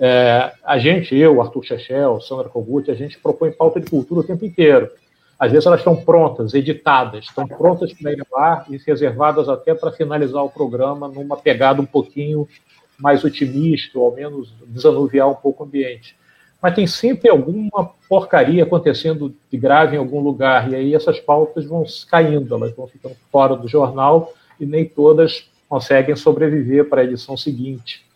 é, 0.00 0.52
a 0.64 0.78
gente, 0.78 1.14
eu, 1.14 1.40
Arthur 1.40 1.64
Chechel, 1.64 2.20
Sandra 2.20 2.48
Kogut, 2.48 2.90
a 2.90 2.94
gente 2.94 3.18
propõe 3.18 3.52
pauta 3.52 3.78
de 3.78 3.90
cultura 3.90 4.20
o 4.22 4.24
tempo 4.24 4.44
inteiro. 4.44 4.90
Às 5.42 5.50
vezes 5.50 5.66
elas 5.66 5.80
estão 5.80 5.96
prontas, 5.96 6.54
editadas, 6.54 7.24
estão 7.24 7.48
prontas 7.48 7.92
para 7.92 8.12
ir 8.12 8.24
ar 8.32 8.64
e 8.70 8.76
reservadas 8.76 9.48
até 9.48 9.74
para 9.74 9.90
finalizar 9.90 10.44
o 10.44 10.48
programa 10.48 11.08
numa 11.08 11.36
pegada 11.36 11.82
um 11.82 11.84
pouquinho 11.84 12.46
mais 12.96 13.24
otimista, 13.24 13.98
ou 13.98 14.06
ao 14.06 14.14
menos 14.14 14.54
desanuviar 14.68 15.28
um 15.28 15.34
pouco 15.34 15.64
o 15.64 15.66
ambiente. 15.66 16.16
Mas 16.62 16.76
tem 16.76 16.86
sempre 16.86 17.28
alguma 17.28 17.90
porcaria 18.08 18.62
acontecendo 18.62 19.34
de 19.50 19.58
grave 19.58 19.96
em 19.96 19.98
algum 19.98 20.20
lugar, 20.20 20.70
e 20.70 20.76
aí 20.76 20.94
essas 20.94 21.18
pautas 21.18 21.64
vão 21.64 21.84
caindo, 22.08 22.54
elas 22.54 22.72
vão 22.76 22.86
ficando 22.86 23.16
fora 23.32 23.56
do 23.56 23.66
jornal 23.66 24.32
e 24.60 24.64
nem 24.64 24.84
todas 24.84 25.50
conseguem 25.68 26.14
sobreviver 26.14 26.88
para 26.88 27.00
a 27.00 27.04
edição 27.04 27.36
seguinte. 27.36 28.06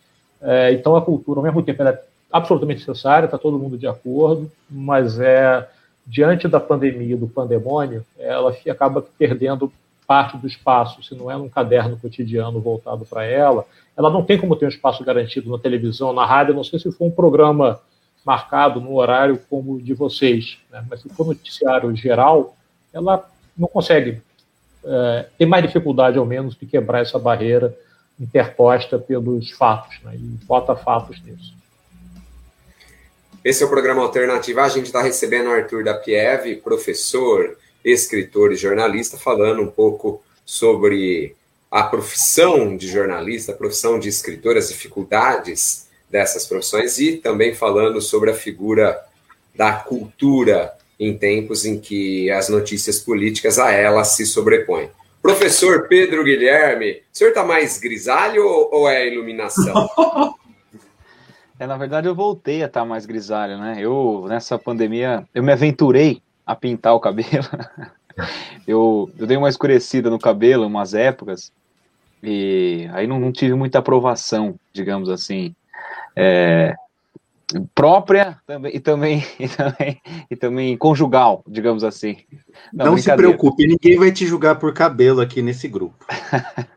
É, 0.40 0.70
então 0.70 0.94
a 0.94 1.02
cultura, 1.02 1.40
ao 1.40 1.44
mesmo 1.44 1.60
tempo, 1.60 1.82
é 1.82 2.00
absolutamente 2.30 2.86
necessária, 2.86 3.24
está 3.24 3.36
todo 3.36 3.58
mundo 3.58 3.76
de 3.76 3.88
acordo, 3.88 4.48
mas 4.70 5.18
é 5.18 5.68
diante 6.06 6.46
da 6.46 6.60
pandemia, 6.60 7.16
do 7.16 7.26
pandemônio, 7.26 8.04
ela 8.18 8.56
acaba 8.70 9.04
perdendo 9.18 9.72
parte 10.06 10.36
do 10.36 10.46
espaço, 10.46 11.02
se 11.02 11.14
não 11.16 11.30
é 11.30 11.36
num 11.36 11.48
caderno 11.48 11.96
cotidiano 11.96 12.60
voltado 12.60 13.04
para 13.04 13.24
ela, 13.24 13.66
ela 13.96 14.08
não 14.08 14.22
tem 14.22 14.38
como 14.38 14.54
ter 14.54 14.66
um 14.66 14.68
espaço 14.68 15.02
garantido 15.02 15.50
na 15.50 15.58
televisão, 15.58 16.12
na 16.12 16.24
rádio, 16.24 16.54
não 16.54 16.62
sei 16.62 16.78
se 16.78 16.92
for 16.92 17.06
um 17.06 17.10
programa 17.10 17.80
marcado 18.24 18.80
no 18.80 18.94
horário 18.94 19.40
como 19.50 19.74
o 19.74 19.82
de 19.82 19.94
vocês, 19.94 20.58
né? 20.70 20.84
mas 20.88 21.00
se 21.00 21.08
for 21.08 21.26
noticiário 21.26 21.94
geral, 21.96 22.56
ela 22.92 23.28
não 23.56 23.66
consegue 23.66 24.22
é, 24.84 25.46
mais 25.46 25.64
dificuldade, 25.64 26.18
ao 26.18 26.26
menos, 26.26 26.54
de 26.54 26.66
quebrar 26.66 27.00
essa 27.00 27.18
barreira 27.18 27.76
interposta 28.18 28.98
pelos 28.98 29.50
fatos, 29.50 29.98
né? 30.02 30.14
e 30.14 30.44
bota 30.46 30.76
fatos 30.76 31.20
nisso. 31.22 31.54
Esse 33.46 33.62
é 33.62 33.66
o 33.66 33.68
programa 33.68 34.02
Alternativa. 34.02 34.64
A 34.64 34.68
gente 34.68 34.86
está 34.86 35.00
recebendo 35.00 35.46
o 35.46 35.52
Arthur 35.52 35.84
da 35.84 35.94
Pieve, 35.94 36.56
professor, 36.56 37.56
escritor 37.84 38.50
e 38.52 38.56
jornalista, 38.56 39.16
falando 39.16 39.62
um 39.62 39.68
pouco 39.68 40.20
sobre 40.44 41.36
a 41.70 41.84
profissão 41.84 42.76
de 42.76 42.88
jornalista, 42.88 43.52
a 43.52 43.54
profissão 43.54 44.00
de 44.00 44.08
escritor, 44.08 44.56
as 44.56 44.70
dificuldades 44.70 45.86
dessas 46.10 46.44
profissões 46.44 46.98
e 46.98 47.18
também 47.18 47.54
falando 47.54 48.00
sobre 48.00 48.32
a 48.32 48.34
figura 48.34 49.00
da 49.54 49.74
cultura 49.74 50.72
em 50.98 51.16
tempos 51.16 51.64
em 51.64 51.78
que 51.78 52.28
as 52.32 52.48
notícias 52.48 52.98
políticas 52.98 53.60
a 53.60 53.70
ela 53.70 54.02
se 54.02 54.26
sobrepõem. 54.26 54.90
Professor 55.22 55.86
Pedro 55.86 56.24
Guilherme, 56.24 56.94
o 56.94 57.16
senhor 57.16 57.30
está 57.30 57.44
mais 57.44 57.78
grisalho 57.78 58.44
ou 58.44 58.88
é 58.88 59.06
iluminação? 59.06 59.88
É, 61.58 61.66
na 61.66 61.76
verdade, 61.76 62.06
eu 62.06 62.14
voltei 62.14 62.62
a 62.62 62.66
estar 62.66 62.80
tá 62.80 62.86
mais 62.86 63.06
grisalho, 63.06 63.58
né? 63.58 63.76
Eu, 63.78 64.26
nessa 64.28 64.58
pandemia, 64.58 65.26
eu 65.34 65.42
me 65.42 65.52
aventurei 65.52 66.20
a 66.44 66.54
pintar 66.54 66.94
o 66.94 67.00
cabelo. 67.00 67.48
eu, 68.66 69.10
eu 69.18 69.26
dei 69.26 69.36
uma 69.36 69.48
escurecida 69.48 70.10
no 70.10 70.18
cabelo 70.18 70.66
umas 70.66 70.92
épocas, 70.92 71.50
e 72.22 72.88
aí 72.92 73.06
não, 73.06 73.18
não 73.18 73.32
tive 73.32 73.54
muita 73.54 73.78
aprovação, 73.78 74.54
digamos 74.72 75.08
assim. 75.08 75.54
É, 76.14 76.74
própria 77.74 78.38
também, 78.46 78.74
e, 78.74 78.80
também, 78.80 79.24
e, 79.38 79.48
também, 79.48 80.02
e 80.30 80.36
também 80.36 80.76
conjugal, 80.76 81.44
digamos 81.46 81.84
assim. 81.84 82.16
Não, 82.72 82.86
Não 82.86 82.98
se 82.98 83.14
preocupe, 83.14 83.66
ninguém 83.66 83.98
vai 83.98 84.10
te 84.10 84.26
julgar 84.26 84.56
por 84.56 84.72
cabelo 84.74 85.20
aqui 85.20 85.40
nesse 85.42 85.68
grupo. 85.68 86.04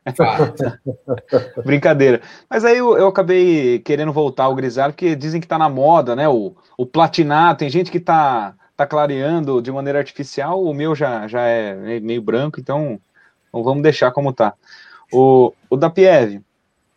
brincadeira. 1.66 2.22
Mas 2.50 2.64
aí 2.64 2.78
eu, 2.78 2.98
eu, 2.98 3.08
acabei 3.08 3.80
querendo 3.80 4.14
voltar 4.14 4.44
ao 4.46 4.56
grisalho, 4.56 4.94
porque 4.94 5.16
dizem 5.16 5.42
que 5.42 5.48
tá 5.48 5.58
na 5.58 5.70
moda, 5.70 6.16
né? 6.16 6.28
O, 6.30 6.56
o 6.78 6.86
platinar, 6.86 7.58
tem 7.58 7.70
gente 7.70 7.90
que 7.90 8.00
tá, 8.00 8.54
tá 8.78 8.86
clareando 8.86 9.62
de 9.62 9.72
maneira 9.72 10.00
artificial, 10.00 10.64
o 10.64 10.74
meu 10.74 10.94
já, 10.94 11.28
já 11.28 11.42
é 11.42 12.00
meio 12.00 12.22
branco, 12.22 12.60
então, 12.60 13.00
então 13.48 13.64
vamos 13.64 13.82
deixar 13.82 14.12
como 14.12 14.32
tá. 14.32 14.54
O, 15.12 15.52
o 15.68 15.76
da 15.76 15.90
Pieve, 15.90 16.42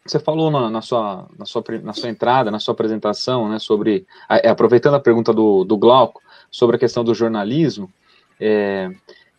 você 0.04 0.18
falou 0.18 0.50
na, 0.50 0.68
na, 0.68 0.82
sua, 0.82 1.26
na, 1.38 1.44
sua, 1.44 1.62
na 1.82 1.92
sua 1.92 2.08
entrada, 2.08 2.50
na 2.50 2.58
sua 2.58 2.72
apresentação, 2.72 3.48
né, 3.48 3.58
sobre, 3.58 4.06
é, 4.28 4.48
aproveitando 4.48 4.94
a 4.94 5.00
pergunta 5.00 5.32
do, 5.32 5.64
do 5.64 5.76
Glauco, 5.76 6.20
sobre 6.50 6.76
a 6.76 6.78
questão 6.78 7.04
do 7.04 7.14
jornalismo, 7.14 7.90
é, 8.40 8.90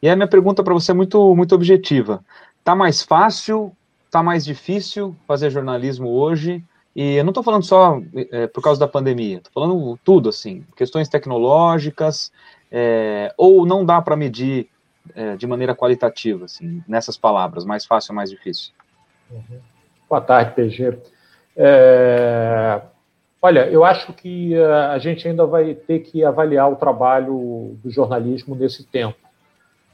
e 0.02 0.10
a 0.10 0.16
minha 0.16 0.28
pergunta 0.28 0.64
para 0.64 0.74
você 0.74 0.92
é 0.92 0.94
muito, 0.94 1.36
muito 1.36 1.56
objetiva. 1.56 2.24
Tá 2.64 2.76
mais 2.76 3.02
fácil, 3.02 3.72
tá 4.10 4.24
mais 4.24 4.44
difícil 4.44 5.16
fazer 5.28 5.50
jornalismo 5.50 6.10
hoje? 6.10 6.64
E 6.96 7.16
eu 7.16 7.24
não 7.24 7.32
estou 7.32 7.44
falando 7.44 7.64
só 7.64 8.02
é, 8.32 8.48
por 8.48 8.62
causa 8.62 8.80
da 8.80 8.88
pandemia, 8.88 9.38
estou 9.38 9.52
falando 9.54 10.00
tudo, 10.04 10.30
assim, 10.30 10.66
questões 10.76 11.10
tecnológicas, 11.10 12.32
é, 12.72 13.34
ou 13.38 13.66
não 13.66 13.86
dá 13.86 14.02
para 14.02 14.16
medir 14.16 14.70
é, 15.16 15.36
de 15.36 15.48
maneira 15.48 15.76
qualitativa, 15.76 16.46
assim, 16.46 16.84
nessas 16.88 17.18
palavras, 17.18 17.66
mais 17.66 17.86
fácil 17.86 18.12
ou 18.12 18.16
mais 18.16 18.30
difícil? 18.30 18.72
Uhum. 19.32 19.60
Boa 20.14 20.22
tarde, 20.22 20.54
PG. 20.54 21.00
É, 21.58 22.82
olha, 23.42 23.68
eu 23.68 23.84
acho 23.84 24.14
que 24.14 24.54
é, 24.54 24.64
a 24.64 25.00
gente 25.00 25.28
ainda 25.28 25.44
vai 25.44 25.74
ter 25.74 26.02
que 26.02 26.24
avaliar 26.24 26.72
o 26.72 26.76
trabalho 26.76 27.76
do 27.84 27.90
jornalismo 27.90 28.54
nesse 28.54 28.84
tempo. 28.84 29.18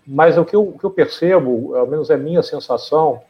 Mas 0.05 0.37
o 0.37 0.43
que 0.43 0.53
eu, 0.53 0.61
o 0.61 0.77
que 0.77 0.83
eu 0.83 0.91
percebo, 0.91 1.73
ao 1.73 1.87
menos 1.87 2.09
é 2.09 2.17
minha 2.17 2.43
sensação, 2.43 3.21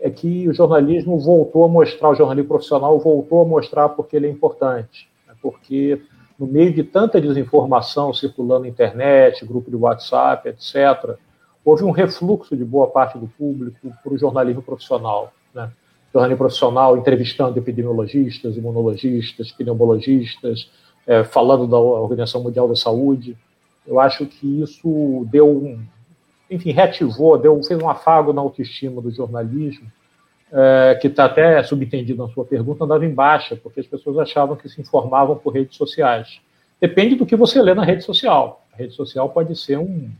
é 0.00 0.10
que 0.10 0.48
o 0.48 0.52
jornalismo 0.52 1.16
voltou 1.16 1.64
a 1.64 1.68
mostrar, 1.68 2.08
o 2.10 2.16
jornalismo 2.16 2.48
profissional 2.48 2.98
voltou 2.98 3.42
a 3.42 3.44
mostrar 3.44 3.90
porque 3.90 4.16
ele 4.16 4.26
é 4.26 4.30
importante. 4.30 5.08
Né? 5.28 5.34
Porque 5.40 6.02
no 6.36 6.48
meio 6.48 6.74
de 6.74 6.82
tanta 6.82 7.20
desinformação 7.20 8.12
circulando 8.12 8.62
na 8.62 8.68
internet, 8.68 9.46
grupo 9.46 9.70
de 9.70 9.76
WhatsApp, 9.76 10.48
etc., 10.48 11.16
houve 11.64 11.84
um 11.84 11.92
refluxo 11.92 12.56
de 12.56 12.64
boa 12.64 12.88
parte 12.88 13.16
do 13.16 13.28
público 13.28 13.92
para 14.02 14.12
o 14.12 14.18
jornalismo 14.18 14.60
profissional. 14.60 15.32
Né? 15.54 15.70
Jornalismo 16.12 16.38
profissional 16.38 16.96
entrevistando 16.96 17.58
epidemiologistas, 17.58 18.56
imunologistas, 18.56 19.50
pneumologistas, 19.52 20.70
é, 21.06 21.24
falando 21.24 21.66
da 21.66 21.78
Organização 21.78 22.42
Mundial 22.42 22.68
da 22.68 22.76
Saúde. 22.76 23.36
Eu 23.86 23.98
acho 23.98 24.26
que 24.26 24.62
isso 24.62 25.26
deu 25.30 25.50
um, 25.50 25.82
enfim, 26.50 26.70
reativou, 26.70 27.38
deu, 27.38 27.60
fez 27.62 27.82
um 27.82 27.88
afago 27.88 28.32
na 28.32 28.40
autoestima 28.40 29.00
do 29.00 29.10
jornalismo, 29.10 29.90
é, 30.52 30.98
que 31.00 31.06
está 31.08 31.24
até 31.24 31.62
subentendido 31.62 32.22
na 32.22 32.32
sua 32.32 32.44
pergunta, 32.44 32.84
andava 32.84 33.06
em 33.06 33.14
baixa, 33.14 33.56
porque 33.56 33.80
as 33.80 33.86
pessoas 33.86 34.18
achavam 34.18 34.54
que 34.54 34.68
se 34.68 34.80
informavam 34.80 35.36
por 35.36 35.54
redes 35.54 35.76
sociais. 35.76 36.40
Depende 36.78 37.14
do 37.14 37.24
que 37.24 37.34
você 37.34 37.62
lê 37.62 37.74
na 37.74 37.84
rede 37.84 38.04
social. 38.04 38.66
A 38.72 38.76
rede 38.76 38.92
social 38.92 39.30
pode 39.30 39.58
ser 39.58 39.78
um, 39.78 40.10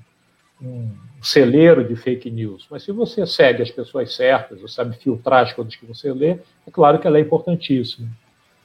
um 0.63 0.89
celeiro 1.21 1.87
de 1.87 1.95
fake 1.95 2.31
news, 2.31 2.67
mas 2.71 2.83
se 2.83 2.93
você 2.93 3.27
segue 3.27 3.63
as 3.63 3.71
pessoas 3.71 4.15
certas, 4.15 4.61
você 4.61 4.75
sabe 4.75 4.97
filtrar 4.97 5.45
as 5.45 5.53
coisas 5.53 5.77
que 5.77 5.87
você 5.87 6.13
lê, 6.13 6.31
é 6.67 6.71
claro 6.71 6.99
que 6.99 7.07
ela 7.07 7.19
é 7.19 7.21
importantíssima. 7.21 8.09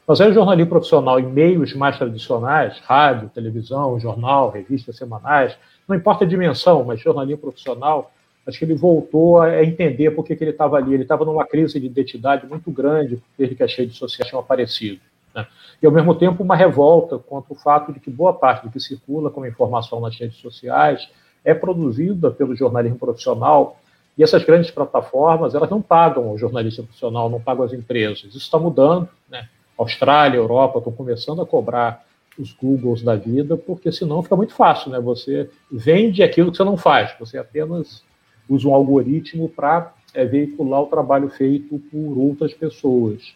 Mas 0.08 0.22
aí 0.22 0.32
o 0.32 0.34
jornalismo 0.34 0.70
profissional 0.70 1.20
em 1.20 1.26
meios 1.26 1.74
mais 1.74 1.98
tradicionais, 1.98 2.80
rádio, 2.80 3.30
televisão, 3.30 4.00
jornal, 4.00 4.50
revistas 4.50 4.96
semanais, 4.96 5.58
não 5.88 5.96
importa 5.96 6.24
a 6.24 6.28
dimensão, 6.28 6.84
mas 6.86 7.02
jornalismo 7.02 7.42
profissional, 7.42 8.12
acho 8.46 8.58
que 8.58 8.64
ele 8.64 8.74
voltou 8.74 9.42
a 9.42 9.64
entender 9.64 10.12
por 10.12 10.24
que, 10.24 10.36
que 10.36 10.44
ele 10.44 10.52
estava 10.52 10.78
ali. 10.78 10.94
Ele 10.94 11.04
estava 11.04 11.26
numa 11.26 11.46
crise 11.46 11.78
de 11.78 11.86
identidade 11.86 12.48
muito 12.48 12.72
grande 12.72 13.22
desde 13.38 13.56
que 13.56 13.64
as 13.64 13.76
redes 13.76 13.98
sociais 13.98 14.30
tinham 14.30 14.40
aparecido. 14.40 15.02
Né? 15.36 15.46
E, 15.82 15.86
ao 15.86 15.92
mesmo 15.92 16.16
tempo, 16.16 16.42
uma 16.42 16.56
revolta 16.56 17.20
contra 17.20 17.52
o 17.54 17.56
fato 17.56 17.92
de 17.92 18.00
que 18.00 18.10
boa 18.10 18.34
parte 18.34 18.64
do 18.64 18.72
que 18.72 18.80
circula 18.80 19.30
como 19.30 19.46
informação 19.46 20.00
nas 20.00 20.18
redes 20.18 20.38
sociais 20.38 21.10
é 21.48 21.54
produzida 21.54 22.30
pelo 22.30 22.54
jornalismo 22.54 23.00
profissional 23.00 23.80
e 24.18 24.24
essas 24.24 24.44
grandes 24.44 24.70
plataformas 24.70 25.56
elas 25.56 25.70
não 25.70 25.82
pagam 25.82 26.34
o 26.34 26.38
jornalista 26.38 26.84
profissional, 26.84 27.30
não 27.30 27.40
pagam 27.40 27.64
as 27.64 27.72
empresas. 27.72 28.26
Isso 28.26 28.40
está 28.40 28.60
mudando, 28.60 29.08
né? 29.30 29.48
Austrália, 29.78 30.36
Europa 30.38 30.80
estão 30.80 30.92
começando 30.92 31.42
a 31.42 31.46
cobrar 31.46 32.04
os 32.38 32.52
Googles 32.52 33.02
da 33.02 33.16
vida, 33.16 33.56
porque 33.56 33.94
senão 33.94 34.22
fica 34.22 34.36
muito 34.36 34.54
fácil, 34.54 34.92
né? 34.92 35.00
Você 35.00 35.50
vende 35.72 36.22
aquilo 36.22 36.52
que 36.52 36.58
você 36.58 36.66
não 36.66 36.76
faz, 36.76 37.16
você 37.18 37.38
apenas 37.38 38.04
usa 38.50 38.68
um 38.68 38.76
algoritmo 38.76 39.48
para 39.48 39.94
é, 40.14 40.26
veicular 40.26 40.82
o 40.82 40.88
trabalho 40.88 41.30
feito 41.30 41.80
por 41.90 42.18
outras 42.18 42.54
pessoas. 42.54 43.34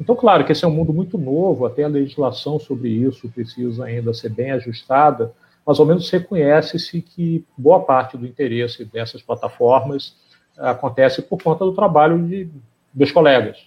Então, 0.00 0.16
claro 0.16 0.44
que 0.44 0.50
esse 0.50 0.64
é 0.64 0.68
um 0.68 0.72
mundo 0.72 0.92
muito 0.92 1.16
novo, 1.16 1.64
até 1.64 1.84
a 1.84 1.88
legislação 1.88 2.58
sobre 2.58 2.88
isso 2.88 3.28
precisa 3.28 3.84
ainda 3.84 4.12
ser 4.12 4.30
bem 4.30 4.50
ajustada, 4.50 5.32
mais 5.66 5.78
ou 5.78 5.86
menos 5.86 6.10
reconhece-se 6.10 7.00
que 7.00 7.44
boa 7.56 7.80
parte 7.80 8.16
do 8.16 8.26
interesse 8.26 8.84
dessas 8.84 9.22
plataformas 9.22 10.16
eh, 10.58 10.68
acontece 10.68 11.22
por 11.22 11.42
conta 11.42 11.64
do 11.64 11.72
trabalho 11.72 12.20
de, 12.26 12.50
dos 12.92 13.12
colegas. 13.12 13.58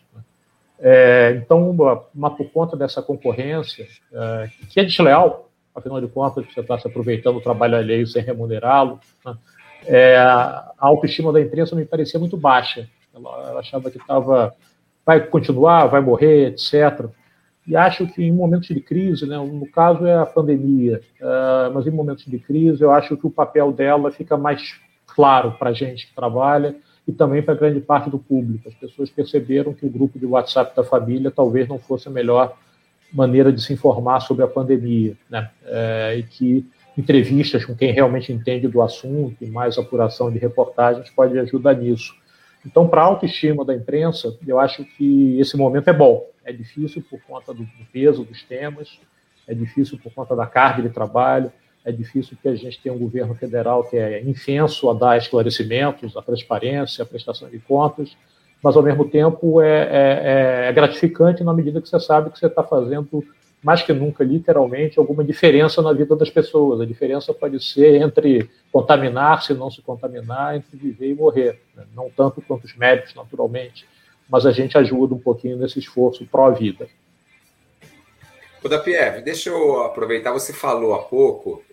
É, 0.79 1.39
então, 1.41 1.69
uma, 1.69 2.03
uma, 2.13 2.35
por 2.35 2.49
conta 2.51 2.75
dessa 2.75 3.01
concorrência, 3.01 3.87
é, 4.11 4.49
que 4.69 4.79
é 4.79 4.83
desleal, 4.83 5.49
afinal 5.73 6.01
de 6.01 6.07
contas, 6.07 6.45
você 6.45 6.59
está 6.59 6.77
se 6.77 6.87
aproveitando 6.87 7.35
do 7.35 7.41
trabalho 7.41 7.77
alheio 7.77 8.05
sem 8.05 8.21
remunerá-lo, 8.21 8.99
né? 9.25 9.37
é, 9.85 10.17
a 10.17 10.73
autoestima 10.77 11.31
da 11.31 11.41
imprensa 11.41 11.75
me 11.75 11.85
parecia 11.85 12.19
muito 12.19 12.35
baixa. 12.35 12.89
Ela, 13.13 13.49
ela 13.49 13.59
achava 13.59 13.89
que 13.89 13.97
estava, 13.97 14.53
vai 15.05 15.25
continuar, 15.25 15.87
vai 15.87 16.01
morrer, 16.01 16.47
etc. 16.47 17.07
E 17.67 17.75
acho 17.75 18.05
que 18.07 18.23
em 18.23 18.31
momentos 18.31 18.67
de 18.67 18.79
crise, 18.79 19.25
né, 19.25 19.37
no 19.37 19.65
caso 19.67 20.05
é 20.05 20.15
a 20.15 20.25
pandemia, 20.25 21.01
uh, 21.19 21.73
mas 21.73 21.87
em 21.87 21.91
momentos 21.91 22.25
de 22.25 22.37
crise 22.37 22.81
eu 22.81 22.91
acho 22.91 23.17
que 23.17 23.25
o 23.25 23.31
papel 23.31 23.71
dela 23.71 24.11
fica 24.11 24.37
mais 24.37 24.79
claro 25.07 25.53
para 25.53 25.71
a 25.71 25.73
gente 25.73 26.07
que 26.07 26.15
trabalha 26.15 26.75
e 27.07 27.11
também 27.11 27.41
para 27.41 27.55
grande 27.55 27.79
parte 27.79 28.09
do 28.09 28.19
público. 28.19 28.67
As 28.67 28.75
pessoas 28.75 29.09
perceberam 29.09 29.73
que 29.73 29.85
o 29.85 29.89
grupo 29.89 30.19
de 30.19 30.25
WhatsApp 30.25 30.75
da 30.75 30.83
família 30.83 31.31
talvez 31.31 31.67
não 31.67 31.79
fosse 31.79 32.07
a 32.07 32.11
melhor 32.11 32.55
maneira 33.11 33.51
de 33.51 33.61
se 33.61 33.73
informar 33.73 34.19
sobre 34.19 34.43
a 34.43 34.47
pandemia, 34.47 35.15
né? 35.29 35.49
É, 35.65 36.15
e 36.17 36.23
que 36.23 36.65
entrevistas 36.97 37.65
com 37.65 37.75
quem 37.75 37.91
realmente 37.91 38.31
entende 38.31 38.67
do 38.67 38.81
assunto 38.81 39.35
e 39.41 39.47
mais 39.47 39.77
apuração 39.77 40.31
de 40.31 40.39
reportagens 40.39 41.09
pode 41.09 41.37
ajudar 41.39 41.75
nisso. 41.75 42.13
Então, 42.65 42.87
para 42.87 43.01
a 43.01 43.05
autoestima 43.05 43.63
da 43.63 43.75
imprensa, 43.75 44.35
eu 44.45 44.59
acho 44.59 44.83
que 44.83 45.39
esse 45.39 45.55
momento 45.55 45.87
é 45.87 45.93
bom. 45.93 46.25
É 46.45 46.53
difícil 46.53 47.03
por 47.09 47.19
conta 47.21 47.53
do, 47.53 47.67
peso 47.91 48.23
dos 48.23 48.43
temas, 48.43 48.99
é 49.47 49.53
difícil 49.53 49.97
por 49.97 50.13
conta 50.13 50.35
da 50.35 50.45
carga 50.45 50.83
de 50.83 50.89
trabalho, 50.89 51.51
é 51.83 51.91
difícil 51.91 52.35
porque 52.35 52.49
a 52.49 52.55
gente 52.55 52.79
tem 52.81 52.91
um 52.91 52.97
governo 52.97 53.35
federal 53.35 53.83
que 53.83 53.97
é 53.97 54.21
infenso 54.21 54.89
a 54.89 54.93
dar 54.93 55.17
esclarecimentos, 55.17 56.15
a 56.15 56.21
transparência, 56.21 57.03
a 57.03 57.05
prestação 57.05 57.49
de 57.49 57.59
contas, 57.59 58.15
mas 58.61 58.77
ao 58.77 58.83
mesmo 58.83 59.09
tempo 59.09 59.61
é, 59.61 59.67
é, 59.69 60.69
é 60.69 60.73
gratificante 60.73 61.43
na 61.43 61.53
medida 61.53 61.81
que 61.81 61.89
você 61.89 61.99
sabe 61.99 62.29
que 62.29 62.39
você 62.39 62.47
está 62.47 62.63
fazendo 62.63 63.23
mais 63.65 63.81
que 63.81 63.91
nunca, 63.91 64.23
literalmente, 64.23 64.99
alguma 64.99 65.23
diferença 65.23 65.81
na 65.81 65.91
vida 65.91 66.15
das 66.15 66.29
pessoas. 66.29 66.79
A 66.79 66.85
diferença 66.85 67.33
pode 67.33 67.59
ser 67.63 67.99
entre 67.99 68.47
contaminar-se 68.71 69.53
e 69.53 69.55
não 69.55 69.71
se 69.71 69.81
contaminar, 69.81 70.55
entre 70.55 70.77
viver 70.77 71.09
e 71.09 71.15
morrer. 71.15 71.59
Né? 71.75 71.83
Não 71.95 72.07
tanto 72.15 72.43
quanto 72.43 72.65
os 72.65 72.75
médicos, 72.77 73.15
naturalmente, 73.15 73.87
mas 74.29 74.45
a 74.45 74.51
gente 74.51 74.77
ajuda 74.77 75.13
um 75.13 75.19
pouquinho 75.19 75.57
nesse 75.57 75.79
esforço 75.79 76.25
pró-vida. 76.25 76.87
O 78.63 78.67
da 78.67 78.79
Pierre, 78.79 79.21
deixa 79.21 79.49
eu 79.49 79.83
aproveitar, 79.83 80.31
você 80.31 80.51
falou 80.51 80.95
há 80.95 80.99
pouco 80.99 81.63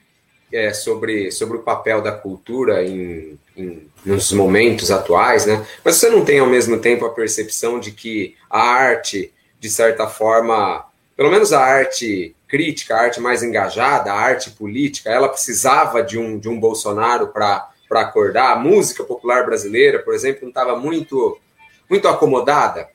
é, 0.53 0.73
sobre, 0.75 1.31
sobre 1.31 1.57
o 1.57 1.63
papel 1.63 2.03
da 2.03 2.13
cultura 2.13 2.85
em, 2.85 3.39
em, 3.57 3.89
nos 4.05 4.31
momentos 4.33 4.91
atuais, 4.91 5.47
né? 5.47 5.67
Mas 5.83 5.97
você 5.97 6.11
não 6.11 6.25
tem 6.25 6.39
ao 6.39 6.47
mesmo 6.47 6.79
tempo 6.79 7.07
a 7.07 7.11
percepção 7.11 7.81
de 7.81 7.93
que 7.93 8.37
a 8.51 8.61
arte, 8.61 9.33
de 9.59 9.71
certa 9.71 10.07
forma, 10.07 10.85
pelo 11.17 11.31
menos 11.31 11.53
a 11.53 11.61
arte 11.61 12.37
crítica, 12.47 12.95
a 12.95 13.01
arte 13.01 13.19
mais 13.19 13.43
engajada, 13.43 14.13
a 14.13 14.21
arte 14.21 14.51
política, 14.51 15.09
ela 15.09 15.31
precisava 15.31 16.03
de 16.03 16.19
um, 16.19 16.39
de 16.39 16.51
um 16.51 16.61
Bolsonaro 16.61 17.29
para 17.29 17.71
acordar. 17.91 18.53
A 18.53 18.59
música 18.59 19.03
popular 19.03 19.47
brasileira, 19.47 20.01
por 20.01 20.13
exemplo, 20.13 20.43
não 20.43 20.51
estava 20.51 20.77
muito, 20.77 21.41
muito 21.89 22.09
acomodada? 22.09 22.89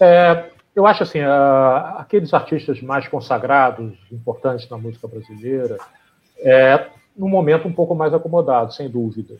É, 0.00 0.50
eu 0.74 0.86
acho 0.86 1.02
assim, 1.02 1.20
uh, 1.20 1.98
aqueles 1.98 2.32
artistas 2.32 2.80
mais 2.80 3.08
consagrados, 3.08 3.98
importantes 4.12 4.68
na 4.68 4.78
música 4.78 5.08
brasileira, 5.08 5.76
é 6.38 6.86
num 7.16 7.28
momento 7.28 7.66
um 7.66 7.72
pouco 7.72 7.94
mais 7.94 8.14
acomodado, 8.14 8.72
sem 8.72 8.88
dúvida. 8.88 9.36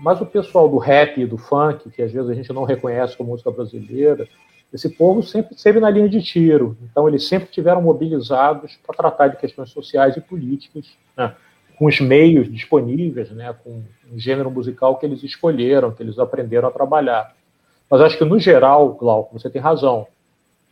Mas 0.00 0.20
o 0.20 0.26
pessoal 0.26 0.68
do 0.68 0.78
rap 0.78 1.20
e 1.20 1.26
do 1.26 1.36
funk, 1.36 1.90
que 1.90 2.02
às 2.02 2.10
vezes 2.10 2.30
a 2.30 2.34
gente 2.34 2.52
não 2.52 2.64
reconhece 2.64 3.16
como 3.16 3.30
música 3.30 3.50
brasileira, 3.50 4.26
esse 4.72 4.88
povo 4.88 5.22
sempre 5.22 5.54
esteve 5.54 5.78
na 5.78 5.90
linha 5.90 6.08
de 6.08 6.22
tiro, 6.22 6.78
então 6.82 7.06
eles 7.06 7.28
sempre 7.28 7.50
tiveram 7.50 7.82
mobilizados 7.82 8.78
para 8.86 8.96
tratar 8.96 9.28
de 9.28 9.36
questões 9.36 9.68
sociais 9.70 10.16
e 10.16 10.20
políticas, 10.20 10.96
né, 11.14 11.34
com 11.76 11.86
os 11.86 12.00
meios 12.00 12.50
disponíveis, 12.50 13.30
né, 13.30 13.54
com 13.64 13.82
o 14.12 14.18
gênero 14.18 14.50
musical 14.50 14.96
que 14.96 15.06
eles 15.06 15.22
escolheram, 15.22 15.92
que 15.92 16.02
eles 16.02 16.18
aprenderam 16.18 16.68
a 16.68 16.72
trabalhar. 16.72 17.34
Mas 17.90 18.00
acho 18.00 18.16
que, 18.16 18.24
no 18.24 18.38
geral, 18.38 18.94
Glauco, 18.94 19.38
você 19.38 19.50
tem 19.50 19.60
razão, 19.60 20.06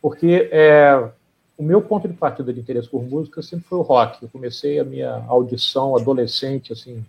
porque 0.01 0.49
é, 0.51 1.09
o 1.57 1.63
meu 1.63 1.81
ponto 1.81 2.07
de 2.07 2.15
partida 2.15 2.51
de 2.51 2.59
interesse 2.59 2.89
por 2.89 3.03
música 3.03 3.41
sempre 3.43 3.67
foi 3.67 3.77
o 3.77 3.83
rock. 3.83 4.23
Eu 4.23 4.29
comecei 4.29 4.79
a 4.79 4.83
minha 4.83 5.23
audição 5.27 5.95
adolescente, 5.95 6.73
assim, 6.73 7.05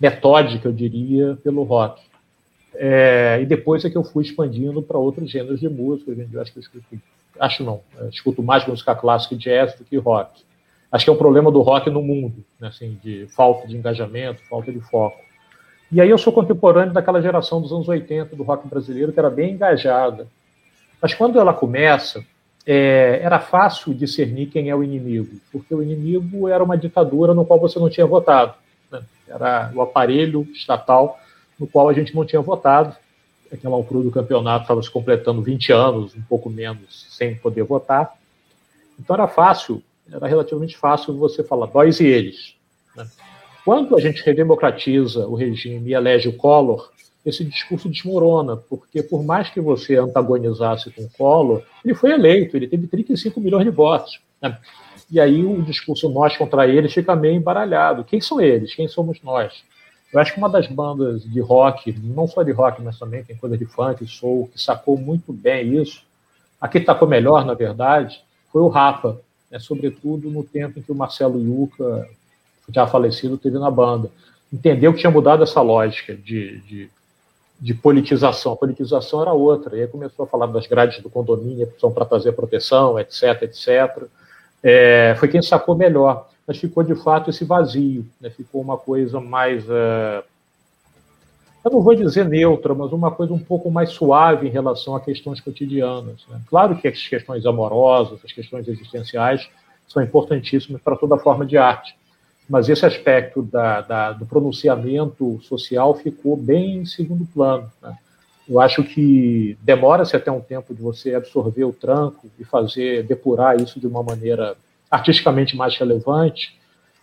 metódica, 0.00 0.68
eu 0.68 0.72
diria, 0.72 1.36
pelo 1.44 1.62
rock. 1.62 2.02
É, 2.74 3.38
e 3.42 3.46
depois 3.46 3.84
é 3.84 3.90
que 3.90 3.96
eu 3.96 4.04
fui 4.04 4.24
expandindo 4.24 4.82
para 4.82 4.96
outros 4.96 5.30
gêneros 5.30 5.60
de 5.60 5.68
música. 5.68 6.14
Dia, 6.14 6.40
acho 6.40 6.52
que 6.52 6.58
eu 6.58 6.62
escuto, 6.62 6.86
acho 7.38 7.64
não, 7.64 7.80
eu 7.98 8.08
escuto 8.08 8.42
mais 8.42 8.66
música 8.66 8.94
clássica 8.94 9.34
e 9.34 9.38
jazz 9.38 9.74
do 9.74 9.84
que 9.84 9.98
rock. 9.98 10.45
Acho 10.96 11.04
que 11.04 11.10
é 11.10 11.12
um 11.12 11.18
problema 11.18 11.52
do 11.52 11.60
rock 11.60 11.90
no 11.90 12.00
mundo, 12.00 12.42
né, 12.58 12.68
assim, 12.68 12.98
de 13.04 13.26
falta 13.26 13.68
de 13.68 13.76
engajamento, 13.76 14.40
falta 14.48 14.72
de 14.72 14.80
foco. 14.80 15.20
E 15.92 16.00
aí 16.00 16.08
eu 16.08 16.16
sou 16.16 16.32
contemporâneo 16.32 16.94
daquela 16.94 17.20
geração 17.20 17.60
dos 17.60 17.70
anos 17.70 17.86
80 17.86 18.34
do 18.34 18.42
rock 18.42 18.66
brasileiro 18.66 19.12
que 19.12 19.18
era 19.18 19.28
bem 19.28 19.52
engajada. 19.52 20.26
Mas 21.00 21.12
quando 21.12 21.38
ela 21.38 21.52
começa, 21.52 22.24
é, 22.64 23.20
era 23.22 23.38
fácil 23.38 23.92
discernir 23.92 24.46
quem 24.46 24.70
é 24.70 24.74
o 24.74 24.82
inimigo, 24.82 25.36
porque 25.52 25.74
o 25.74 25.82
inimigo 25.82 26.48
era 26.48 26.64
uma 26.64 26.78
ditadura 26.78 27.34
no 27.34 27.44
qual 27.44 27.60
você 27.60 27.78
não 27.78 27.90
tinha 27.90 28.06
votado. 28.06 28.54
Né? 28.90 29.02
Era 29.28 29.70
o 29.74 29.82
aparelho 29.82 30.48
estatal 30.54 31.20
no 31.60 31.66
qual 31.66 31.90
a 31.90 31.92
gente 31.92 32.14
não 32.14 32.24
tinha 32.24 32.40
votado. 32.40 32.96
Aquela 33.52 33.74
altura 33.74 34.02
do 34.02 34.10
campeonato 34.10 34.62
estava 34.62 34.82
se 34.82 34.90
completando 34.90 35.42
20 35.42 35.72
anos, 35.74 36.16
um 36.16 36.22
pouco 36.22 36.48
menos, 36.48 37.06
sem 37.10 37.34
poder 37.34 37.64
votar. 37.64 38.14
Então 38.98 39.14
era 39.14 39.28
fácil, 39.28 39.82
era 40.10 40.26
relativamente 40.26 40.76
fácil 40.76 41.16
você 41.16 41.42
falar 41.42 41.70
nós 41.72 42.00
e 42.00 42.06
eles. 42.06 42.54
Né? 42.94 43.06
Quando 43.64 43.96
a 43.96 44.00
gente 44.00 44.22
redemocratiza 44.22 45.26
o 45.26 45.34
regime 45.34 45.90
e 45.90 45.94
elege 45.94 46.28
o 46.28 46.36
Collor, 46.36 46.90
esse 47.24 47.44
discurso 47.44 47.88
desmorona, 47.88 48.56
porque 48.56 49.02
por 49.02 49.24
mais 49.24 49.50
que 49.50 49.60
você 49.60 49.96
antagonizasse 49.96 50.90
com 50.92 51.02
o 51.02 51.10
Collor, 51.10 51.62
ele 51.84 51.94
foi 51.94 52.12
eleito, 52.12 52.56
ele 52.56 52.68
teve 52.68 52.86
35 52.86 53.40
milhões 53.40 53.64
de 53.64 53.70
votos. 53.70 54.20
Né? 54.40 54.56
E 55.10 55.18
aí 55.18 55.44
o 55.44 55.62
discurso 55.62 56.08
nós 56.08 56.36
contra 56.36 56.68
eles 56.68 56.92
fica 56.92 57.16
meio 57.16 57.34
embaralhado. 57.34 58.04
Quem 58.04 58.20
são 58.20 58.40
eles? 58.40 58.74
Quem 58.74 58.86
somos 58.86 59.20
nós? 59.22 59.64
Eu 60.12 60.20
acho 60.20 60.32
que 60.32 60.38
uma 60.38 60.48
das 60.48 60.68
bandas 60.68 61.24
de 61.24 61.40
rock, 61.40 61.92
não 62.00 62.28
só 62.28 62.42
de 62.44 62.52
rock, 62.52 62.80
mas 62.80 62.98
também 62.98 63.24
tem 63.24 63.36
coisa 63.36 63.58
de 63.58 63.66
funk, 63.66 64.06
soul, 64.06 64.48
que 64.52 64.60
sacou 64.60 64.96
muito 64.96 65.32
bem 65.32 65.80
isso, 65.80 66.02
a 66.60 66.68
que 66.68 66.82
sacou 66.84 67.08
melhor, 67.08 67.44
na 67.44 67.54
verdade, 67.54 68.22
foi 68.52 68.62
o 68.62 68.68
Rafa, 68.68 69.20
né, 69.56 69.60
sobretudo 69.60 70.30
no 70.30 70.44
tempo 70.44 70.78
em 70.78 70.82
que 70.82 70.92
o 70.92 70.94
Marcelo 70.94 71.40
Yuca, 71.40 72.08
já 72.68 72.86
falecido, 72.86 73.38
teve 73.38 73.58
na 73.58 73.70
banda. 73.70 74.10
Entendeu 74.52 74.92
que 74.92 75.00
tinha 75.00 75.10
mudado 75.10 75.42
essa 75.42 75.60
lógica 75.60 76.14
de, 76.14 76.60
de, 76.60 76.90
de 77.60 77.74
politização. 77.74 78.52
A 78.52 78.56
politização 78.56 79.22
era 79.22 79.32
outra. 79.32 79.76
E 79.76 79.82
aí 79.82 79.86
começou 79.86 80.24
a 80.24 80.28
falar 80.28 80.46
das 80.46 80.66
grades 80.66 81.02
do 81.02 81.10
condomínio, 81.10 81.66
que 81.66 81.80
são 81.80 81.90
para 81.90 82.04
trazer 82.04 82.32
proteção, 82.32 82.98
etc, 82.98 83.42
etc. 83.42 84.04
É, 84.62 85.14
foi 85.18 85.28
quem 85.28 85.42
sacou 85.42 85.74
melhor 85.74 86.28
mas 86.46 86.58
ficou 86.58 86.82
de 86.82 86.94
fato 86.94 87.28
esse 87.28 87.44
vazio, 87.44 88.06
né? 88.20 88.30
ficou 88.30 88.60
uma 88.60 88.78
coisa 88.78 89.20
mais. 89.20 89.64
Uh, 89.68 90.22
eu 91.66 91.72
não 91.72 91.80
vou 91.80 91.96
dizer 91.96 92.24
neutra, 92.28 92.72
mas 92.76 92.92
uma 92.92 93.10
coisa 93.10 93.34
um 93.34 93.40
pouco 93.40 93.68
mais 93.72 93.90
suave 93.90 94.46
em 94.46 94.50
relação 94.50 94.94
a 94.94 95.00
questões 95.00 95.40
cotidianas. 95.40 96.24
Né? 96.28 96.40
Claro 96.48 96.76
que 96.76 96.86
as 96.86 97.08
questões 97.08 97.44
amorosas, 97.44 98.20
as 98.24 98.30
questões 98.30 98.68
existenciais, 98.68 99.48
são 99.88 100.00
importantíssimas 100.00 100.80
para 100.80 100.94
toda 100.94 101.18
forma 101.18 101.44
de 101.44 101.58
arte, 101.58 101.96
mas 102.48 102.68
esse 102.68 102.86
aspecto 102.86 103.42
da, 103.42 103.80
da, 103.80 104.12
do 104.12 104.24
pronunciamento 104.24 105.40
social 105.42 105.92
ficou 105.96 106.36
bem 106.36 106.78
em 106.78 106.86
segundo 106.86 107.26
plano. 107.26 107.68
Né? 107.82 107.96
Eu 108.48 108.60
acho 108.60 108.84
que 108.84 109.58
demora-se 109.60 110.14
até 110.14 110.30
um 110.30 110.40
tempo 110.40 110.72
de 110.72 110.80
você 110.80 111.16
absorver 111.16 111.64
o 111.64 111.72
tranco 111.72 112.30
e 112.38 112.44
fazer, 112.44 113.02
depurar 113.02 113.60
isso 113.60 113.80
de 113.80 113.88
uma 113.88 114.04
maneira 114.04 114.56
artisticamente 114.88 115.56
mais 115.56 115.76
relevante. 115.76 116.56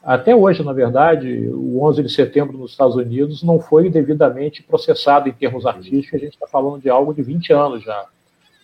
Até 0.03 0.35
hoje, 0.35 0.61
na 0.63 0.73
verdade, 0.73 1.47
o 1.47 1.81
11 1.81 2.03
de 2.03 2.11
setembro 2.11 2.57
nos 2.57 2.71
Estados 2.71 2.95
Unidos 2.95 3.41
não 3.41 3.61
foi 3.61 3.89
devidamente 3.89 4.61
processado 4.61 5.29
em 5.29 5.31
termos 5.31 5.65
artísticos, 5.65 6.19
a 6.19 6.23
gente 6.25 6.33
está 6.33 6.45
falando 6.45 6.81
de 6.81 6.89
algo 6.89 7.13
de 7.13 7.23
20 7.23 7.53
anos 7.53 7.83
já. 7.83 8.05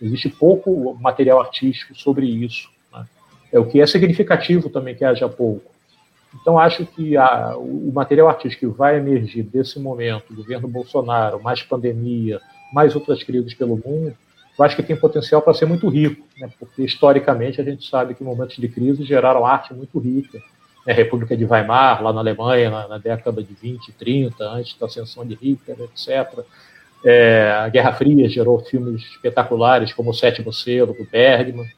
Existe 0.02 0.28
pouco 0.28 0.94
material 1.00 1.40
artístico 1.40 1.94
sobre 1.94 2.26
isso. 2.26 2.68
Né? 2.92 3.06
É 3.52 3.58
o 3.58 3.64
que 3.64 3.80
é 3.80 3.86
significativo 3.86 4.68
também 4.68 4.94
que 4.94 5.02
haja 5.02 5.30
pouco. 5.30 5.70
Então, 6.34 6.58
acho 6.58 6.84
que 6.84 7.16
a, 7.16 7.56
o 7.56 7.90
material 7.92 8.28
artístico 8.28 8.70
que 8.70 8.78
vai 8.78 8.98
emergir 8.98 9.42
desse 9.42 9.80
momento, 9.80 10.34
governo 10.34 10.68
Bolsonaro, 10.68 11.42
mais 11.42 11.62
pandemia, 11.62 12.38
mais 12.72 12.94
outras 12.94 13.22
crises 13.22 13.54
pelo 13.54 13.80
mundo, 13.82 14.14
eu 14.58 14.64
acho 14.64 14.76
que 14.76 14.82
tem 14.82 14.94
potencial 14.94 15.40
para 15.40 15.54
ser 15.54 15.64
muito 15.64 15.88
rico, 15.88 16.22
né? 16.38 16.50
porque 16.58 16.82
historicamente 16.82 17.60
a 17.62 17.64
gente 17.64 17.88
sabe 17.88 18.14
que 18.14 18.22
momentos 18.22 18.56
de 18.56 18.68
crise 18.68 19.04
geraram 19.04 19.46
arte 19.46 19.72
muito 19.72 19.98
rica. 19.98 20.38
Né? 20.86 20.92
República 20.92 21.36
de 21.36 21.44
Weimar, 21.44 22.02
lá 22.02 22.12
na 22.12 22.20
Alemanha, 22.20 22.70
na, 22.70 22.88
na, 22.88 22.98
década 22.98 23.42
de 23.42 23.54
20, 23.54 23.92
30, 23.92 24.44
antes 24.44 24.76
da 24.78 24.86
ascensão 24.86 25.26
de 25.26 25.34
Hitler, 25.34 25.78
etc. 25.82 26.44
É, 27.04 27.52
a 27.58 27.68
Guerra 27.68 27.92
Fria 27.92 28.28
gerou 28.28 28.58
filmes 28.60 29.02
espetaculares, 29.02 29.92
como 29.92 30.10
O 30.10 30.14
Sétimo 30.14 30.52
Selo, 30.52 30.92
do 30.92 31.04
Bergman, 31.10 31.70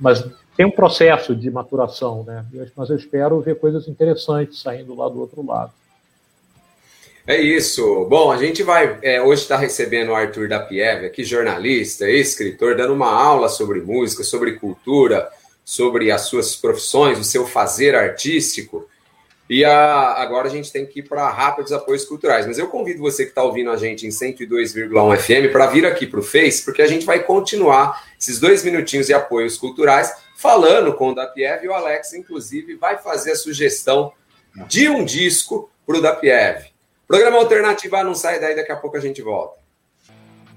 mas 0.00 0.24
tem 0.56 0.66
um 0.66 0.70
processo 0.70 1.34
de 1.34 1.50
maturação, 1.50 2.24
né? 2.24 2.44
mas 2.76 2.90
eu 2.90 2.96
espero 2.96 3.40
ver 3.40 3.58
coisas 3.58 3.88
interessantes 3.88 4.60
saindo 4.60 4.94
lá 4.94 5.08
do 5.08 5.20
outro 5.20 5.44
lado. 5.44 5.72
É 7.26 7.40
isso. 7.40 8.04
Bom, 8.04 8.30
a 8.30 8.36
gente 8.36 8.62
vai 8.62 8.98
é, 9.02 9.20
hoje 9.22 9.42
está 9.42 9.56
recebendo 9.56 10.10
o 10.10 10.14
Arthur 10.14 10.46
da 10.46 10.60
Pieve, 10.60 11.06
aqui 11.06 11.24
jornalista, 11.24 12.08
escritor, 12.08 12.76
dando 12.76 12.92
uma 12.92 13.10
aula 13.10 13.48
sobre 13.48 13.80
música, 13.80 14.22
sobre 14.22 14.52
cultura, 14.52 15.28
sobre 15.64 16.10
as 16.10 16.22
suas 16.22 16.54
profissões, 16.54 17.18
o 17.18 17.24
seu 17.24 17.46
fazer 17.46 17.94
artístico. 17.94 18.88
E 19.48 19.64
a, 19.64 20.14
agora 20.22 20.48
a 20.48 20.50
gente 20.50 20.72
tem 20.72 20.86
que 20.86 21.00
ir 21.00 21.02
para 21.08 21.28
rápidos 21.28 21.72
apoios 21.72 22.04
culturais. 22.04 22.46
Mas 22.46 22.58
eu 22.58 22.68
convido 22.68 23.00
você 23.00 23.24
que 23.24 23.30
está 23.30 23.42
ouvindo 23.42 23.70
a 23.70 23.76
gente 23.76 24.06
em 24.06 24.10
102,1 24.10 25.16
FM 25.16 25.52
para 25.52 25.66
vir 25.66 25.86
aqui 25.86 26.06
para 26.06 26.20
o 26.20 26.22
Face, 26.22 26.64
porque 26.64 26.82
a 26.82 26.86
gente 26.86 27.04
vai 27.04 27.22
continuar 27.22 28.04
esses 28.18 28.38
dois 28.38 28.64
minutinhos 28.64 29.06
de 29.06 29.14
apoios 29.14 29.56
culturais 29.56 30.14
falando 30.36 30.94
com 30.94 31.10
o 31.10 31.14
da 31.14 31.26
Pieve 31.26 31.66
e 31.66 31.68
o 31.68 31.72
Alex, 31.72 32.12
inclusive, 32.12 32.74
vai 32.76 32.98
fazer 32.98 33.32
a 33.32 33.36
sugestão 33.36 34.12
de 34.66 34.88
um 34.88 35.04
disco 35.04 35.70
para 35.86 35.98
o 35.98 36.02
da 36.02 36.14
Pieve. 36.14 36.72
Programa 37.06 37.38
Alternativa 37.38 38.02
não 38.02 38.14
sai 38.14 38.40
daí, 38.40 38.56
daqui 38.56 38.72
a 38.72 38.76
pouco 38.76 38.96
a 38.96 39.00
gente 39.00 39.20
volta. 39.22 39.63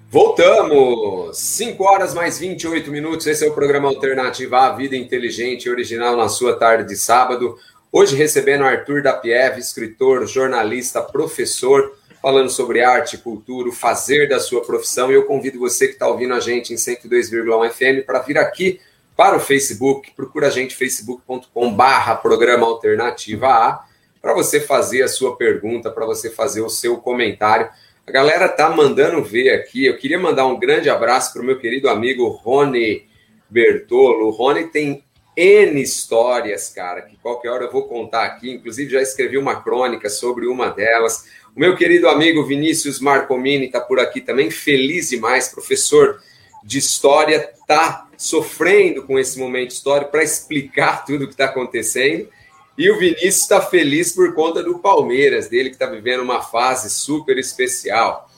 Voltamos! 0.10 1.38
5 1.38 1.84
horas 1.84 2.14
mais 2.14 2.40
28 2.40 2.90
minutos. 2.90 3.28
Esse 3.28 3.46
é 3.46 3.50
o 3.50 3.54
programa 3.54 3.90
Alternativa 3.90 4.60
à 4.60 4.72
Vida 4.72 4.96
Inteligente, 4.96 5.70
original 5.70 6.16
na 6.16 6.30
sua 6.30 6.56
tarde 6.56 6.88
de 6.88 6.96
sábado. 6.96 7.58
Hoje 7.92 8.16
recebendo 8.16 8.64
Arthur 8.64 9.04
da 9.04 9.12
Pieve, 9.12 9.60
escritor, 9.60 10.26
jornalista, 10.26 11.02
professor, 11.02 11.94
falando 12.22 12.50
sobre 12.50 12.82
arte, 12.82 13.18
cultura, 13.18 13.68
o 13.68 13.74
fazer 13.74 14.30
da 14.30 14.40
sua 14.40 14.62
profissão. 14.62 15.12
E 15.12 15.14
eu 15.14 15.26
convido 15.26 15.60
você 15.60 15.88
que 15.88 15.94
está 15.96 16.08
ouvindo 16.08 16.34
a 16.34 16.40
gente 16.40 16.72
em 16.72 16.78
102,1 16.78 17.70
FM 17.70 18.06
para 18.06 18.20
vir 18.20 18.38
aqui 18.38 18.80
para 19.14 19.36
o 19.36 19.42
Facebook. 19.42 20.12
Procura 20.16 20.48
a 20.48 20.52
gente 20.52 20.74
facebook.com/barra 20.74 22.16
programa 22.16 22.66
Alternativa 22.66 23.48
A 23.48 23.86
para 24.22 24.34
você 24.34 24.62
fazer 24.62 25.04
a 25.04 25.08
sua 25.10 25.36
pergunta, 25.36 25.92
para 25.92 26.06
você 26.06 26.30
fazer 26.30 26.62
o 26.62 26.70
seu 26.70 26.96
comentário. 26.96 27.70
A 28.08 28.12
galera 28.12 28.48
tá 28.48 28.70
mandando 28.70 29.22
ver 29.22 29.50
aqui. 29.50 29.86
Eu 29.86 29.98
queria 29.98 30.18
mandar 30.18 30.46
um 30.46 30.58
grande 30.58 30.90
abraço 30.90 31.34
para 31.34 31.42
o 31.42 31.46
meu 31.46 31.60
querido 31.60 31.90
amigo 31.90 32.26
Rony 32.30 33.06
Bertolo. 33.50 34.28
O 34.28 34.30
Rony 34.30 34.68
tem 34.68 35.04
N 35.36 35.82
histórias, 35.82 36.70
cara, 36.70 37.02
que 37.02 37.18
qualquer 37.18 37.50
hora 37.50 37.66
eu 37.66 37.72
vou 37.72 37.86
contar 37.86 38.24
aqui. 38.24 38.50
Inclusive, 38.50 38.94
já 38.94 39.02
escrevi 39.02 39.38
uma 39.38 39.62
crônica 39.62 40.10
sobre 40.10 40.48
uma 40.48 40.70
delas. 40.70 41.26
O 41.54 41.60
meu 41.60 41.76
querido 41.76 42.08
amigo 42.08 42.46
Vinícius 42.46 43.02
Marcomini 43.02 43.66
está 43.66 43.82
por 43.82 44.00
aqui 44.00 44.22
também, 44.22 44.50
feliz 44.50 45.10
demais, 45.10 45.50
professor 45.50 46.22
de 46.64 46.78
história, 46.78 47.52
tá 47.68 48.08
sofrendo 48.16 49.04
com 49.04 49.20
esse 49.20 49.38
momento 49.38 49.72
histórico 49.72 50.12
para 50.12 50.24
explicar 50.24 51.04
tudo 51.06 51.26
o 51.26 51.28
que 51.28 51.34
está 51.34 51.46
acontecendo. 51.46 52.30
E 52.78 52.92
o 52.92 52.98
Vinícius 52.98 53.42
está 53.42 53.60
feliz 53.60 54.14
por 54.14 54.34
conta 54.36 54.62
do 54.62 54.80
Palmeiras, 54.80 55.48
dele 55.48 55.70
que 55.70 55.76
está 55.76 55.88
vivendo 55.88 56.22
uma 56.22 56.42
fase 56.42 56.90
super 56.90 57.38
especial. 57.38 58.30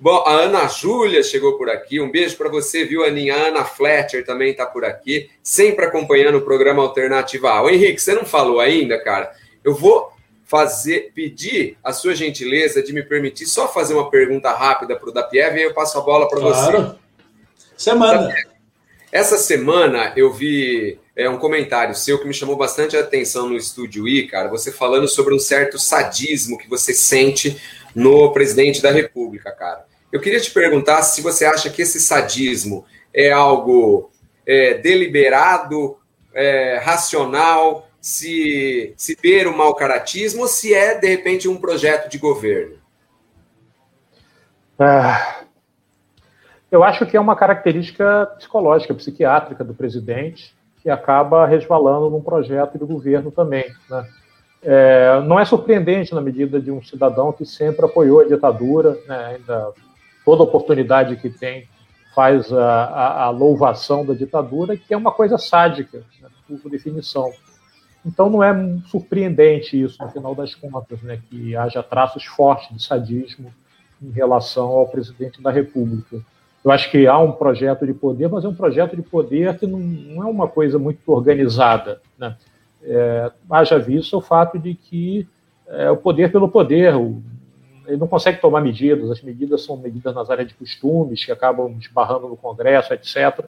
Bom, 0.00 0.24
a 0.26 0.32
Ana 0.32 0.68
Júlia 0.68 1.22
chegou 1.22 1.56
por 1.56 1.70
aqui. 1.70 2.00
Um 2.00 2.10
beijo 2.10 2.36
para 2.36 2.48
você, 2.48 2.84
viu, 2.84 3.04
Aninha? 3.04 3.34
A 3.34 3.46
Ana 3.48 3.64
Fletcher 3.64 4.24
também 4.24 4.50
está 4.50 4.66
por 4.66 4.84
aqui, 4.84 5.30
sempre 5.42 5.84
acompanhando 5.84 6.38
o 6.38 6.42
programa 6.42 6.82
Alternativa 6.82 7.50
A. 7.50 7.62
Ô, 7.62 7.70
Henrique, 7.70 8.00
você 8.00 8.14
não 8.14 8.24
falou 8.24 8.60
ainda, 8.60 8.98
cara? 8.98 9.32
Eu 9.64 9.74
vou 9.74 10.12
fazer, 10.44 11.12
pedir 11.14 11.78
a 11.82 11.92
sua 11.92 12.14
gentileza 12.14 12.82
de 12.82 12.92
me 12.92 13.02
permitir 13.02 13.46
só 13.46 13.66
fazer 13.66 13.94
uma 13.94 14.10
pergunta 14.10 14.52
rápida 14.52 14.96
para 14.96 15.08
o 15.08 15.12
Dapiev 15.12 15.56
e 15.56 15.60
aí 15.60 15.64
eu 15.64 15.72
passo 15.72 15.98
a 15.98 16.02
bola 16.02 16.28
para 16.28 16.40
claro. 16.40 16.82
você. 16.82 16.96
Semana. 17.76 18.34
Essa 19.10 19.38
semana 19.38 20.12
eu 20.16 20.32
vi 20.32 20.98
é, 21.14 21.28
um 21.28 21.38
comentário 21.38 21.94
seu 21.94 22.18
que 22.18 22.26
me 22.26 22.34
chamou 22.34 22.56
bastante 22.56 22.96
a 22.96 23.00
atenção 23.00 23.48
no 23.48 23.56
Estúdio 23.56 24.08
I, 24.08 24.26
cara. 24.26 24.48
Você 24.48 24.72
falando 24.72 25.06
sobre 25.06 25.34
um 25.34 25.38
certo 25.38 25.78
sadismo 25.78 26.58
que 26.58 26.68
você 26.68 26.94
sente 26.94 27.60
no 27.94 28.32
presidente 28.32 28.80
da 28.82 28.90
República, 28.90 29.52
cara. 29.52 29.84
Eu 30.10 30.20
queria 30.20 30.40
te 30.40 30.50
perguntar 30.50 31.02
se 31.02 31.20
você 31.20 31.44
acha 31.44 31.70
que 31.70 31.82
esse 31.82 32.00
sadismo 32.00 32.84
é 33.12 33.30
algo 33.30 34.10
é, 34.46 34.74
deliberado, 34.74 35.96
é, 36.34 36.78
racional, 36.82 37.88
se, 38.00 38.94
se 38.96 39.14
ter 39.14 39.46
o 39.46 39.56
mau 39.56 39.74
caratismo 39.74 40.42
ou 40.42 40.48
se 40.48 40.74
é, 40.74 40.98
de 40.98 41.06
repente, 41.06 41.48
um 41.48 41.56
projeto 41.56 42.10
de 42.10 42.18
governo. 42.18 42.76
Ah, 44.78 45.44
eu 46.70 46.82
acho 46.82 47.06
que 47.06 47.16
é 47.16 47.20
uma 47.20 47.36
característica 47.36 48.26
psicológica, 48.38 48.94
psiquiátrica 48.94 49.62
do 49.62 49.74
presidente, 49.74 50.54
que 50.82 50.90
acaba 50.90 51.46
resvalando 51.46 52.10
num 52.10 52.20
projeto 52.20 52.76
de 52.76 52.84
governo 52.84 53.30
também. 53.30 53.64
Né? 53.88 54.08
É, 54.62 55.20
não 55.24 55.38
é 55.38 55.44
surpreendente 55.44 56.14
na 56.14 56.20
medida 56.20 56.60
de 56.60 56.70
um 56.70 56.82
cidadão 56.82 57.32
que 57.32 57.44
sempre 57.44 57.86
apoiou 57.86 58.20
a 58.20 58.24
ditadura, 58.24 58.98
né? 59.06 59.36
ainda 59.36 59.72
toda 60.24 60.42
oportunidade 60.42 61.16
que 61.16 61.30
tem 61.30 61.68
faz 62.14 62.52
a, 62.52 62.84
a, 62.84 63.22
a, 63.24 63.30
louvação 63.30 64.04
da 64.04 64.12
ditadura, 64.12 64.76
que 64.76 64.92
é 64.92 64.96
uma 64.96 65.12
coisa 65.12 65.38
sádica, 65.38 66.04
né? 66.20 66.28
por 66.46 66.70
definição. 66.70 67.32
Então 68.04 68.28
não 68.28 68.42
é 68.42 68.52
surpreendente 68.86 69.80
isso, 69.80 70.02
no 70.02 70.10
final 70.10 70.34
das 70.34 70.54
contas, 70.54 71.00
né? 71.02 71.20
que 71.30 71.56
haja 71.56 71.82
traços 71.82 72.24
fortes 72.24 72.76
de 72.76 72.82
sadismo 72.82 73.52
em 74.02 74.10
relação 74.10 74.66
ao 74.66 74.88
presidente 74.88 75.40
da 75.40 75.50
República. 75.50 76.20
Eu 76.64 76.70
acho 76.70 76.90
que 76.90 77.06
há 77.06 77.18
um 77.18 77.32
projeto 77.32 77.84
de 77.84 77.92
poder, 77.92 78.28
mas 78.28 78.44
é 78.44 78.48
um 78.48 78.54
projeto 78.54 78.94
de 78.94 79.02
poder 79.02 79.58
que 79.58 79.66
não, 79.66 79.80
não 79.80 80.22
é 80.22 80.26
uma 80.26 80.46
coisa 80.46 80.78
muito 80.78 81.00
organizada. 81.10 82.00
Né? 82.16 82.36
É, 82.82 83.32
haja 83.50 83.78
visto 83.78 84.16
o 84.16 84.20
fato 84.20 84.58
de 84.58 84.74
que 84.74 85.26
é 85.66 85.90
o 85.90 85.96
poder 85.96 86.30
pelo 86.30 86.48
poder, 86.48 86.94
o, 86.94 87.22
ele 87.86 87.96
não 87.96 88.06
consegue 88.06 88.40
tomar 88.40 88.60
medidas, 88.60 89.10
as 89.10 89.22
medidas 89.22 89.64
são 89.64 89.76
medidas 89.76 90.14
nas 90.14 90.30
áreas 90.30 90.48
de 90.48 90.54
costumes, 90.54 91.24
que 91.24 91.32
acabam 91.32 91.76
esbarrando 91.80 92.28
no 92.28 92.36
Congresso, 92.36 92.94
etc. 92.94 93.44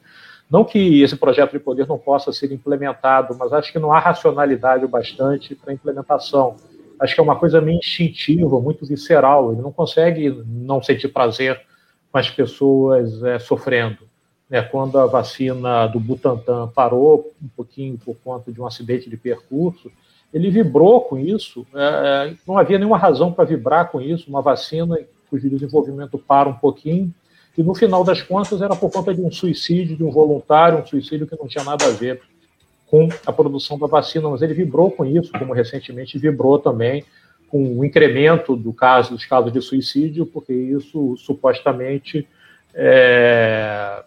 Não 0.50 0.64
que 0.64 1.03
esse 1.03 1.16
projeto 1.16 1.53
de 1.53 1.59
poder 1.59 1.87
não 1.87 1.98
possa 1.98 2.33
ser 2.33 2.53
implementado, 2.53 3.37
mas 3.38 3.53
acho 3.53 3.72
que 3.72 3.79
não 3.79 3.92
há 3.92 3.98
racionalidade 3.98 4.85
o 4.85 4.88
bastante 4.88 5.55
para 5.55 5.70
a 5.70 5.74
implementação. 5.74 6.57
Acho 6.98 7.14
que 7.14 7.20
é 7.20 7.24
uma 7.24 7.37
coisa 7.37 7.61
meio 7.61 7.79
instintiva, 7.79 8.61
muito 8.61 8.85
visceral. 8.87 9.53
Ele 9.53 9.62
não 9.62 9.72
consegue 9.72 10.42
não 10.46 10.83
sentir 10.83 11.09
prazer 11.09 11.61
com 12.14 12.18
as 12.18 12.31
pessoas 12.31 13.24
é, 13.24 13.40
sofrendo. 13.40 13.98
Né? 14.48 14.62
Quando 14.62 14.96
a 15.00 15.05
vacina 15.05 15.88
do 15.88 15.98
Butantan 15.98 16.68
parou 16.68 17.33
um 17.42 17.48
pouquinho 17.48 17.98
por 17.98 18.14
conta 18.22 18.53
de 18.53 18.61
um 18.61 18.66
acidente 18.68 19.11
de 19.11 19.16
percurso, 19.16 19.90
ele 20.33 20.48
vibrou 20.48 21.00
com 21.00 21.18
isso. 21.18 21.66
É, 21.74 22.29
é 22.31 22.35
não 22.46 22.57
havia 22.57 22.79
nenhuma 22.79 22.96
razão 22.96 23.33
para 23.33 23.44
vibrar 23.44 23.90
com 23.90 24.00
isso. 24.00 24.31
Uma 24.31 24.40
vacina 24.40 24.96
cujo 25.29 25.50
desenvolvimento 25.50 26.16
para 26.16 26.48
um 26.48 26.55
pouquinho, 26.55 27.12
e 27.59 27.64
no 27.64 27.74
final 27.74 28.05
das 28.05 28.22
contas 28.22 28.62
era 28.62 28.77
por 28.77 28.92
conta 28.92 29.12
de 29.12 29.20
um 29.20 29.33
suicídio 29.33 29.96
de 29.96 30.05
um 30.05 30.11
voluntário, 30.12 30.79
um 30.79 30.87
suicídio 30.87 31.27
que 31.27 31.37
não 31.37 31.48
tinha 31.48 31.64
nada 31.64 31.85
a 31.85 31.90
ver 31.90 32.22
com 32.87 33.09
a 33.27 33.33
produção 33.33 33.77
da 33.77 33.88
vacina, 33.88 34.29
mas 34.29 34.40
ele 34.40 34.55
vibrou 34.55 34.88
com 34.88 35.05
isso, 35.05 35.33
como 35.37 35.53
recentemente 35.53 36.16
vibrou 36.16 36.61
também 36.61 37.05
com 37.54 37.78
o 37.78 37.84
incremento 37.84 38.56
do 38.56 38.72
caso, 38.72 39.12
dos 39.12 39.24
casos 39.24 39.52
de 39.52 39.60
suicídio, 39.60 40.26
porque 40.26 40.52
isso 40.52 41.16
supostamente 41.16 42.26
é, 42.74 44.02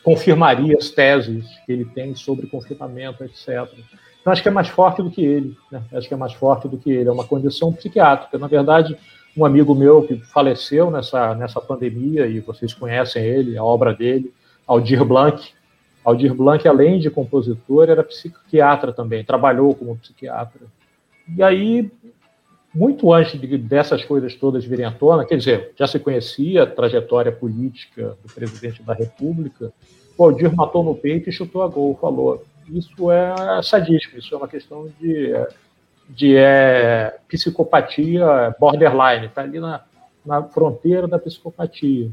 confirmaria 0.00 0.76
as 0.78 0.90
teses 0.90 1.44
que 1.66 1.72
ele 1.72 1.84
tem 1.84 2.14
sobre 2.14 2.46
confinamento, 2.46 3.24
etc. 3.24 3.68
Então, 4.20 4.32
acho 4.32 4.40
que 4.40 4.48
é 4.48 4.52
mais 4.52 4.68
forte 4.68 5.02
do 5.02 5.10
que 5.10 5.24
ele. 5.24 5.56
Né? 5.72 5.82
Acho 5.92 6.06
que 6.06 6.14
é 6.14 6.16
mais 6.16 6.32
forte 6.32 6.68
do 6.68 6.78
que 6.78 6.88
ele. 6.88 7.08
É 7.08 7.12
uma 7.12 7.24
condição 7.24 7.72
psiquiátrica. 7.72 8.38
Na 8.38 8.46
verdade, 8.46 8.96
um 9.36 9.44
amigo 9.44 9.74
meu 9.74 10.06
que 10.06 10.14
faleceu 10.18 10.88
nessa, 10.88 11.34
nessa 11.34 11.60
pandemia, 11.60 12.28
e 12.28 12.38
vocês 12.38 12.72
conhecem 12.72 13.24
ele, 13.24 13.58
a 13.58 13.64
obra 13.64 13.92
dele, 13.92 14.32
Aldir 14.68 15.04
Blanc. 15.04 15.50
Aldir 16.04 16.32
Blanc, 16.32 16.68
além 16.68 17.00
de 17.00 17.10
compositor, 17.10 17.90
era 17.90 18.04
psiquiatra 18.04 18.92
também, 18.92 19.24
trabalhou 19.24 19.74
como 19.74 19.96
psiquiatra. 19.96 20.60
E 21.36 21.42
aí, 21.42 21.90
muito 22.74 23.12
antes 23.12 23.40
de, 23.40 23.58
dessas 23.58 24.04
coisas 24.04 24.34
todas 24.34 24.64
virem 24.64 24.86
à 24.86 24.90
tona, 24.90 25.24
quer 25.24 25.36
dizer, 25.36 25.72
já 25.76 25.86
se 25.86 25.98
conhecia 25.98 26.62
a 26.62 26.66
trajetória 26.66 27.30
política 27.30 28.16
do 28.22 28.32
presidente 28.32 28.82
da 28.82 28.94
República, 28.94 29.72
o 30.16 30.24
Aldir 30.24 30.54
matou 30.54 30.82
no 30.82 30.94
peito 30.94 31.28
e 31.28 31.32
chutou 31.32 31.62
a 31.62 31.68
gol, 31.68 31.98
falou, 32.00 32.44
isso 32.70 33.10
é 33.10 33.62
sadismo, 33.62 34.18
isso 34.18 34.34
é 34.34 34.38
uma 34.38 34.48
questão 34.48 34.88
de, 35.00 35.32
de 36.08 36.36
é, 36.36 37.18
psicopatia 37.28 38.54
borderline, 38.58 39.26
está 39.26 39.42
ali 39.42 39.58
na, 39.58 39.82
na 40.24 40.42
fronteira 40.42 41.06
da 41.06 41.18
psicopatia. 41.18 42.10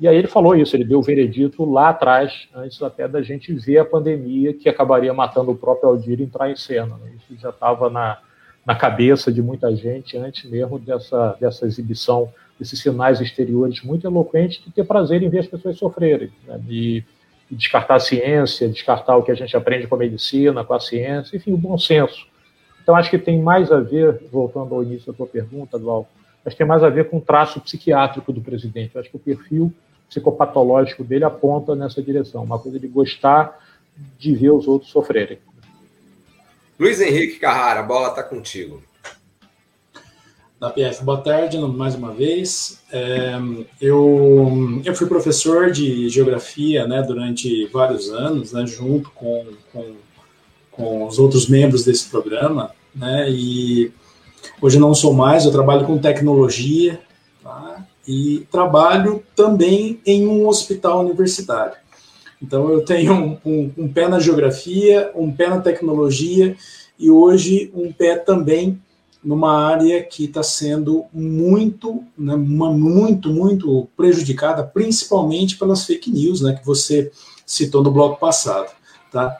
E 0.00 0.08
aí 0.08 0.16
ele 0.16 0.28
falou 0.28 0.56
isso, 0.56 0.74
ele 0.74 0.84
deu 0.84 0.98
o 0.98 1.02
veredito 1.02 1.70
lá 1.70 1.90
atrás, 1.90 2.48
antes 2.54 2.82
até 2.82 3.06
da 3.06 3.20
gente 3.20 3.52
ver 3.52 3.78
a 3.78 3.84
pandemia 3.84 4.54
que 4.54 4.68
acabaria 4.68 5.12
matando 5.12 5.50
o 5.50 5.56
próprio 5.56 5.90
Aldir 5.90 6.22
entrar 6.22 6.50
em 6.50 6.56
cena. 6.56 6.96
Né? 6.96 7.12
Isso 7.18 7.38
já 7.38 7.50
estava 7.50 7.90
na, 7.90 8.18
na 8.64 8.74
cabeça 8.74 9.32
de 9.32 9.42
muita 9.42 9.74
gente 9.74 10.16
antes 10.16 10.48
mesmo 10.48 10.78
dessa, 10.78 11.36
dessa 11.40 11.66
exibição, 11.66 12.32
desses 12.58 12.78
sinais 12.80 13.20
exteriores 13.20 13.82
muito 13.82 14.06
eloquentes 14.06 14.62
de 14.64 14.70
ter 14.70 14.84
prazer 14.84 15.22
em 15.22 15.28
ver 15.28 15.40
as 15.40 15.46
pessoas 15.46 15.78
sofrerem, 15.78 16.30
né? 16.46 16.60
descartar 17.50 17.96
a 17.96 18.00
ciência, 18.00 18.68
descartar 18.68 19.16
o 19.16 19.22
que 19.22 19.30
a 19.32 19.34
gente 19.34 19.56
aprende 19.56 19.86
com 19.86 19.96
a 19.96 19.98
medicina, 19.98 20.62
com 20.62 20.74
a 20.74 20.80
ciência, 20.80 21.36
enfim, 21.36 21.52
o 21.52 21.56
bom 21.56 21.76
senso. 21.76 22.26
Então, 22.82 22.94
acho 22.94 23.10
que 23.10 23.18
tem 23.18 23.40
mais 23.40 23.72
a 23.72 23.80
ver, 23.80 24.22
voltando 24.30 24.74
ao 24.74 24.82
início 24.82 25.10
da 25.10 25.16
tua 25.16 25.26
pergunta, 25.26 25.78
Glauco, 25.78 26.10
acho 26.44 26.54
que 26.54 26.58
tem 26.58 26.66
mais 26.66 26.82
a 26.82 26.88
ver 26.88 27.08
com 27.08 27.18
o 27.18 27.20
traço 27.20 27.60
psiquiátrico 27.60 28.32
do 28.32 28.40
presidente. 28.40 28.96
acho 28.96 29.10
que 29.10 29.16
o 29.16 29.20
perfil 29.20 29.72
psicopatológico 30.08 31.04
dele 31.04 31.24
aponta 31.24 31.74
nessa 31.74 32.02
direção, 32.02 32.42
uma 32.42 32.58
coisa 32.58 32.78
de 32.78 32.88
gostar 32.88 33.58
de 34.18 34.34
ver 34.34 34.50
os 34.50 34.66
outros 34.66 34.90
sofrerem. 34.90 35.38
Luiz 36.80 36.98
Henrique 36.98 37.38
Carrara, 37.38 37.80
a 37.80 37.82
bola 37.82 38.08
está 38.08 38.22
contigo. 38.22 38.82
Da 40.58 40.70
PF, 40.70 41.04
boa 41.04 41.20
tarde 41.20 41.58
mais 41.58 41.94
uma 41.94 42.10
vez. 42.10 42.80
É, 42.90 43.32
eu, 43.78 44.80
eu 44.82 44.94
fui 44.94 45.06
professor 45.06 45.70
de 45.70 46.08
geografia 46.08 46.86
né, 46.86 47.02
durante 47.02 47.66
vários 47.66 48.08
anos, 48.08 48.54
né, 48.54 48.64
junto 48.66 49.10
com, 49.10 49.46
com, 49.70 49.94
com 50.70 51.06
os 51.06 51.18
outros 51.18 51.48
membros 51.48 51.84
desse 51.84 52.08
programa, 52.08 52.70
né, 52.94 53.30
e 53.30 53.92
hoje 54.58 54.78
não 54.78 54.94
sou 54.94 55.12
mais, 55.12 55.44
eu 55.44 55.52
trabalho 55.52 55.84
com 55.84 55.98
tecnologia, 55.98 56.98
tá? 57.42 57.84
e 58.08 58.46
trabalho 58.50 59.22
também 59.36 60.00
em 60.06 60.26
um 60.26 60.48
hospital 60.48 61.00
universitário. 61.00 61.76
Então, 62.42 62.70
eu 62.70 62.84
tenho 62.84 63.12
um, 63.12 63.38
um, 63.44 63.72
um 63.76 63.88
pé 63.88 64.08
na 64.08 64.18
geografia, 64.18 65.10
um 65.14 65.30
pé 65.30 65.48
na 65.48 65.60
tecnologia 65.60 66.56
e 66.98 67.10
hoje 67.10 67.70
um 67.74 67.92
pé 67.92 68.16
também 68.16 68.80
numa 69.22 69.54
área 69.54 70.02
que 70.02 70.24
está 70.24 70.42
sendo 70.42 71.04
muito, 71.12 72.02
né, 72.16 72.34
uma, 72.34 72.72
muito, 72.72 73.30
muito 73.30 73.86
prejudicada, 73.96 74.62
principalmente 74.64 75.58
pelas 75.58 75.84
fake 75.84 76.10
news, 76.10 76.40
né, 76.40 76.54
que 76.54 76.64
você 76.64 77.12
citou 77.44 77.82
no 77.82 77.90
bloco 77.90 78.18
passado, 78.18 78.72
tá? 79.12 79.36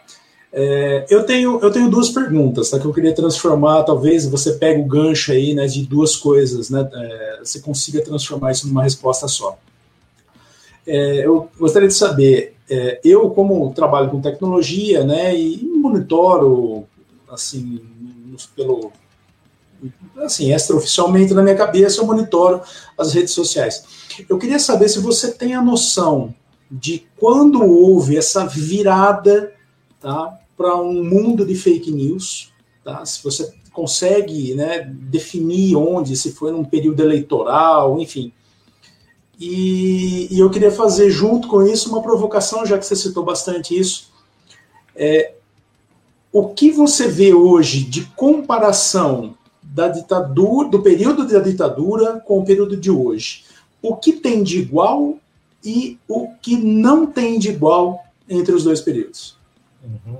É, 0.52 1.06
eu, 1.08 1.24
tenho, 1.24 1.60
eu 1.60 1.70
tenho 1.70 1.88
duas 1.88 2.10
perguntas, 2.10 2.70
tá, 2.70 2.78
que 2.78 2.84
eu 2.84 2.92
queria 2.92 3.14
transformar, 3.14 3.84
talvez 3.84 4.26
você 4.26 4.54
pegue 4.54 4.80
o 4.80 4.84
gancho 4.84 5.32
aí, 5.32 5.54
né, 5.54 5.66
de 5.66 5.86
duas 5.86 6.14
coisas, 6.16 6.68
né, 6.68 6.86
é, 6.92 7.38
você 7.42 7.60
consiga 7.60 8.02
transformar 8.02 8.52
isso 8.52 8.68
numa 8.68 8.82
resposta 8.82 9.26
só. 9.28 9.58
É, 10.86 11.24
eu 11.24 11.48
gostaria 11.58 11.88
de 11.88 11.94
saber, 11.94 12.56
é, 12.70 13.00
eu 13.02 13.28
como 13.30 13.72
trabalho 13.74 14.10
com 14.10 14.20
tecnologia, 14.20 15.04
né, 15.04 15.36
e 15.36 15.62
monitoro, 15.64 16.86
assim, 17.28 17.80
pelo, 18.54 18.92
assim, 20.18 20.52
extraoficialmente 20.52 21.34
na 21.34 21.42
minha 21.42 21.56
cabeça, 21.56 22.00
eu 22.00 22.06
monitoro 22.06 22.62
as 22.96 23.12
redes 23.12 23.34
sociais. 23.34 23.84
Eu 24.28 24.38
queria 24.38 24.58
saber 24.58 24.88
se 24.88 25.00
você 25.00 25.32
tem 25.32 25.54
a 25.54 25.62
noção 25.62 26.34
de 26.70 27.06
quando 27.18 27.64
houve 27.64 28.16
essa 28.16 28.46
virada 28.46 29.52
tá, 30.00 30.38
para 30.56 30.76
um 30.76 31.02
mundo 31.02 31.44
de 31.44 31.56
fake 31.56 31.90
news, 31.90 32.52
tá? 32.84 33.04
se 33.04 33.22
você 33.24 33.52
consegue 33.72 34.54
né, 34.54 34.80
definir 34.80 35.74
onde, 35.76 36.16
se 36.16 36.32
foi 36.32 36.52
num 36.52 36.64
período 36.64 37.00
eleitoral, 37.02 37.98
enfim. 37.98 38.32
E, 39.40 40.28
e, 40.30 40.38
eu 40.38 40.50
queria 40.50 40.70
fazer 40.70 41.08
junto 41.10 41.48
com 41.48 41.62
isso 41.62 41.88
uma 41.88 42.02
provocação, 42.02 42.66
já 42.66 42.76
que 42.78 42.84
você 42.84 42.94
citou 42.94 43.24
bastante 43.24 43.78
isso. 43.78 44.10
É, 44.94 45.32
o 46.30 46.50
que 46.50 46.70
você 46.70 47.08
vê 47.08 47.32
hoje 47.32 47.84
de 47.84 48.04
comparação 48.14 49.34
da 49.62 49.88
ditadura, 49.88 50.68
do 50.68 50.82
período 50.82 51.26
da 51.26 51.38
ditadura 51.38 52.20
com 52.20 52.40
o 52.40 52.44
período 52.44 52.76
de 52.76 52.90
hoje. 52.90 53.44
O 53.80 53.96
que 53.96 54.12
tem 54.12 54.42
de 54.42 54.58
igual 54.58 55.16
e 55.64 55.98
o 56.06 56.28
que 56.42 56.56
não 56.56 57.06
tem 57.06 57.38
de 57.38 57.48
igual 57.48 58.04
entre 58.28 58.54
os 58.54 58.64
dois 58.64 58.80
períodos? 58.80 59.38
Uhum. 59.82 60.18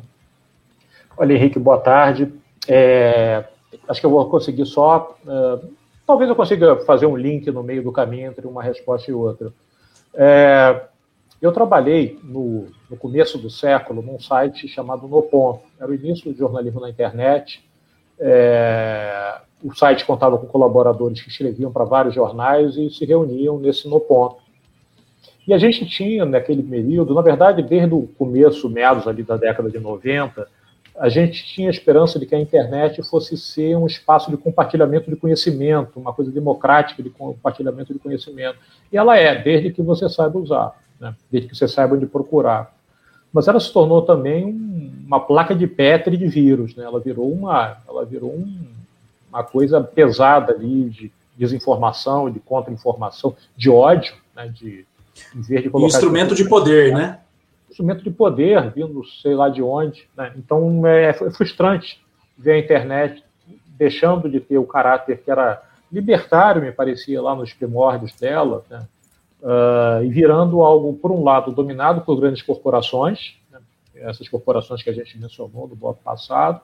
Olha, 1.17 1.35
Henrique, 1.35 1.59
boa 1.59 1.79
tarde. 1.79 2.33
É, 2.67 3.45
acho 3.89 4.01
que 4.01 4.07
eu 4.07 4.11
vou 4.11 4.29
conseguir 4.31 4.65
só. 4.65 5.17
Uh, 5.27 5.69
talvez 6.11 6.29
eu 6.29 6.35
consiga 6.35 6.75
fazer 6.81 7.07
um 7.07 7.17
link 7.17 7.49
no 7.53 7.63
meio 7.63 7.85
do 7.85 7.93
caminho 7.93 8.31
entre 8.31 8.45
uma 8.45 8.65
resposta 8.65 9.09
e 9.09 9.15
outra. 9.15 9.53
É, 10.13 10.83
eu 11.41 11.53
trabalhei 11.53 12.19
no, 12.25 12.67
no, 12.91 12.97
começo 12.97 13.39
do 13.39 13.49
século 13.49 14.03
num 14.03 14.19
site 14.19 14.67
chamado 14.67 15.07
Nopon. 15.07 15.63
Era 15.79 15.89
o 15.89 15.95
início 15.95 16.33
do 16.33 16.37
jornalismo 16.37 16.81
na 16.81 16.91
internet. 16.91 17.65
É, 18.19 19.41
o 19.63 19.73
site 19.73 20.05
contava 20.05 20.37
com 20.37 20.49
colaboradores 20.49 21.23
que 21.23 21.29
escreviam 21.29 21.71
para 21.71 21.85
vários 21.85 22.13
jornais 22.13 22.77
e 22.77 22.91
se 22.91 23.05
reuniam 23.05 23.57
nesse 23.61 23.89
No 23.89 24.01
Ponto. 24.01 24.39
E 25.47 25.55
a 25.55 25.59
gente 25.59 25.87
tinha, 25.87 26.25
naquele 26.25 26.63
período, 26.63 27.15
na 27.15 27.23
verdade, 27.23 27.63
desde 27.63 27.95
o 27.95 28.09
começo, 28.19 28.69
meados 28.69 29.07
ali 29.07 29.23
da 29.23 29.37
década 29.37 29.71
de 29.71 29.79
90, 29.79 30.45
a 31.01 31.09
gente 31.09 31.45
tinha 31.45 31.71
esperança 31.71 32.19
de 32.19 32.27
que 32.27 32.35
a 32.35 32.39
internet 32.39 33.03
fosse 33.03 33.37
ser 33.37 33.77
um 33.77 33.87
espaço 33.87 34.31
de 34.31 34.37
compartilhamento 34.37 35.11
de 35.11 35.17
conhecimento, 35.17 35.99
uma 35.99 36.13
coisa 36.13 36.31
democrática 36.31 37.03
de 37.03 37.11
compartilhamento 37.11 37.93
de 37.93 37.99
conhecimento. 37.99 38.59
E 38.93 38.97
ela 38.97 39.17
é, 39.17 39.35
desde 39.43 39.73
que 39.73 39.83
você 39.83 40.09
saiba 40.09 40.39
usar, 40.39 40.79
né? 41.01 41.15
desde 41.31 41.49
que 41.49 41.57
você 41.57 41.67
saiba 41.67 41.97
onde 41.97 42.07
procurar 42.07 42.73
mas 43.33 43.47
ela 43.47 43.61
se 43.61 43.73
tornou 43.73 44.03
também 44.03 44.45
um, 44.45 45.05
uma 45.07 45.21
placa 45.21 45.55
de 45.55 45.67
Petri 45.67 46.17
de 46.17 46.27
vírus, 46.27 46.75
né? 46.75 46.85
Ela 46.85 46.99
virou 47.01 47.31
uma, 47.31 47.79
ela 47.89 48.05
virou 48.05 48.33
um, 48.33 48.67
uma 49.29 49.45
coisa 49.45 49.81
pesada 49.81 50.53
ali 50.53 50.91
de 50.91 51.13
desinformação, 51.37 52.31
de 52.31 52.41
contra-informação, 52.41 53.35
de 53.57 53.71
ódio, 53.71 54.15
né? 54.35 54.49
De 54.49 54.85
em 55.35 55.43
vez 55.43 55.63
de 55.63 55.71
colocar 55.71 55.97
instrumento 55.97 56.35
de 56.35 56.49
poder, 56.49 56.93
né? 56.93 57.21
Instrumento 57.71 58.05
de 58.05 58.11
poder 58.11 58.71
vindo, 58.73 59.03
sei 59.23 59.35
lá 59.35 59.49
de 59.49 59.63
onde, 59.63 60.09
né? 60.17 60.33
Então 60.37 60.87
é, 60.87 61.07
é 61.11 61.31
frustrante 61.31 62.05
ver 62.37 62.53
a 62.53 62.59
internet 62.59 63.25
deixando 63.79 64.29
de 64.29 64.41
ter 64.41 64.59
o 64.59 64.67
caráter 64.67 65.23
que 65.23 65.31
era 65.31 65.63
libertário, 65.91 66.61
me 66.61 66.73
parecia 66.73 67.23
lá 67.23 67.35
nos 67.35 67.53
primórdios 67.53 68.15
dela, 68.15 68.65
né? 68.69 68.87
uh, 69.43 70.05
e 70.05 70.09
virando 70.09 70.63
algo, 70.63 70.95
por 70.95 71.11
um 71.11 71.23
lado, 71.23 71.53
dominado 71.53 72.03
por 72.03 72.17
grandes 72.19 72.43
corporações, 72.43 73.37
né, 73.51 73.59
essas 73.97 74.29
corporações 74.29 74.83
que 74.83 74.91
a 74.91 74.93
gente 74.93 75.19
mencionou 75.19 75.69
no 75.69 75.77
bloco 75.77 76.01
passado, 76.03 76.61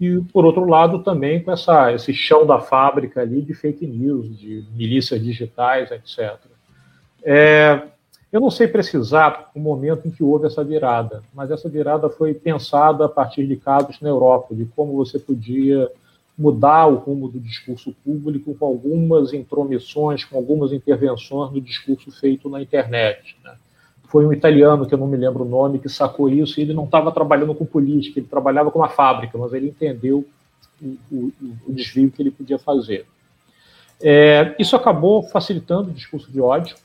e, 0.00 0.20
por 0.32 0.44
outro 0.44 0.64
lado, 0.64 1.02
também 1.02 1.42
com 1.42 1.50
essa, 1.50 1.92
esse 1.92 2.14
chão 2.14 2.46
da 2.46 2.60
fábrica 2.60 3.20
ali 3.20 3.42
de 3.42 3.52
fake 3.52 3.86
news, 3.86 4.38
de 4.38 4.64
milícias 4.72 5.20
digitais, 5.20 5.90
etc. 5.90 6.36
É, 7.22 7.82
eu 8.30 8.40
não 8.40 8.50
sei 8.50 8.68
precisar 8.68 9.50
o 9.54 9.60
momento 9.60 10.06
em 10.06 10.10
que 10.10 10.22
houve 10.22 10.46
essa 10.46 10.62
virada, 10.62 11.22
mas 11.32 11.50
essa 11.50 11.68
virada 11.68 12.10
foi 12.10 12.34
pensada 12.34 13.06
a 13.06 13.08
partir 13.08 13.46
de 13.46 13.56
casos 13.56 14.00
na 14.00 14.08
Europa, 14.08 14.54
de 14.54 14.66
como 14.66 14.94
você 14.94 15.18
podia 15.18 15.90
mudar 16.36 16.86
o 16.86 16.96
rumo 16.96 17.28
do 17.28 17.40
discurso 17.40 17.94
público 18.04 18.54
com 18.54 18.66
algumas 18.66 19.32
intromissões, 19.32 20.24
com 20.24 20.36
algumas 20.36 20.72
intervenções 20.72 21.52
no 21.52 21.60
discurso 21.60 22.12
feito 22.12 22.48
na 22.48 22.62
internet. 22.62 23.36
Né? 23.42 23.56
Foi 24.04 24.24
um 24.24 24.32
italiano, 24.32 24.86
que 24.86 24.94
eu 24.94 24.98
não 24.98 25.06
me 25.06 25.16
lembro 25.16 25.44
o 25.44 25.48
nome, 25.48 25.80
que 25.80 25.88
sacou 25.88 26.28
isso 26.28 26.60
e 26.60 26.62
ele 26.62 26.74
não 26.74 26.84
estava 26.84 27.10
trabalhando 27.10 27.54
com 27.54 27.66
política, 27.66 28.20
ele 28.20 28.28
trabalhava 28.28 28.70
com 28.70 28.78
uma 28.78 28.88
fábrica, 28.88 29.36
mas 29.36 29.52
ele 29.52 29.68
entendeu 29.68 30.24
o, 30.80 30.96
o, 31.10 31.32
o 31.66 31.72
desvio 31.72 32.10
que 32.10 32.22
ele 32.22 32.30
podia 32.30 32.58
fazer. 32.58 33.06
É, 34.00 34.54
isso 34.58 34.76
acabou 34.76 35.24
facilitando 35.24 35.90
o 35.90 35.94
discurso 35.94 36.30
de 36.30 36.40
ódio? 36.40 36.76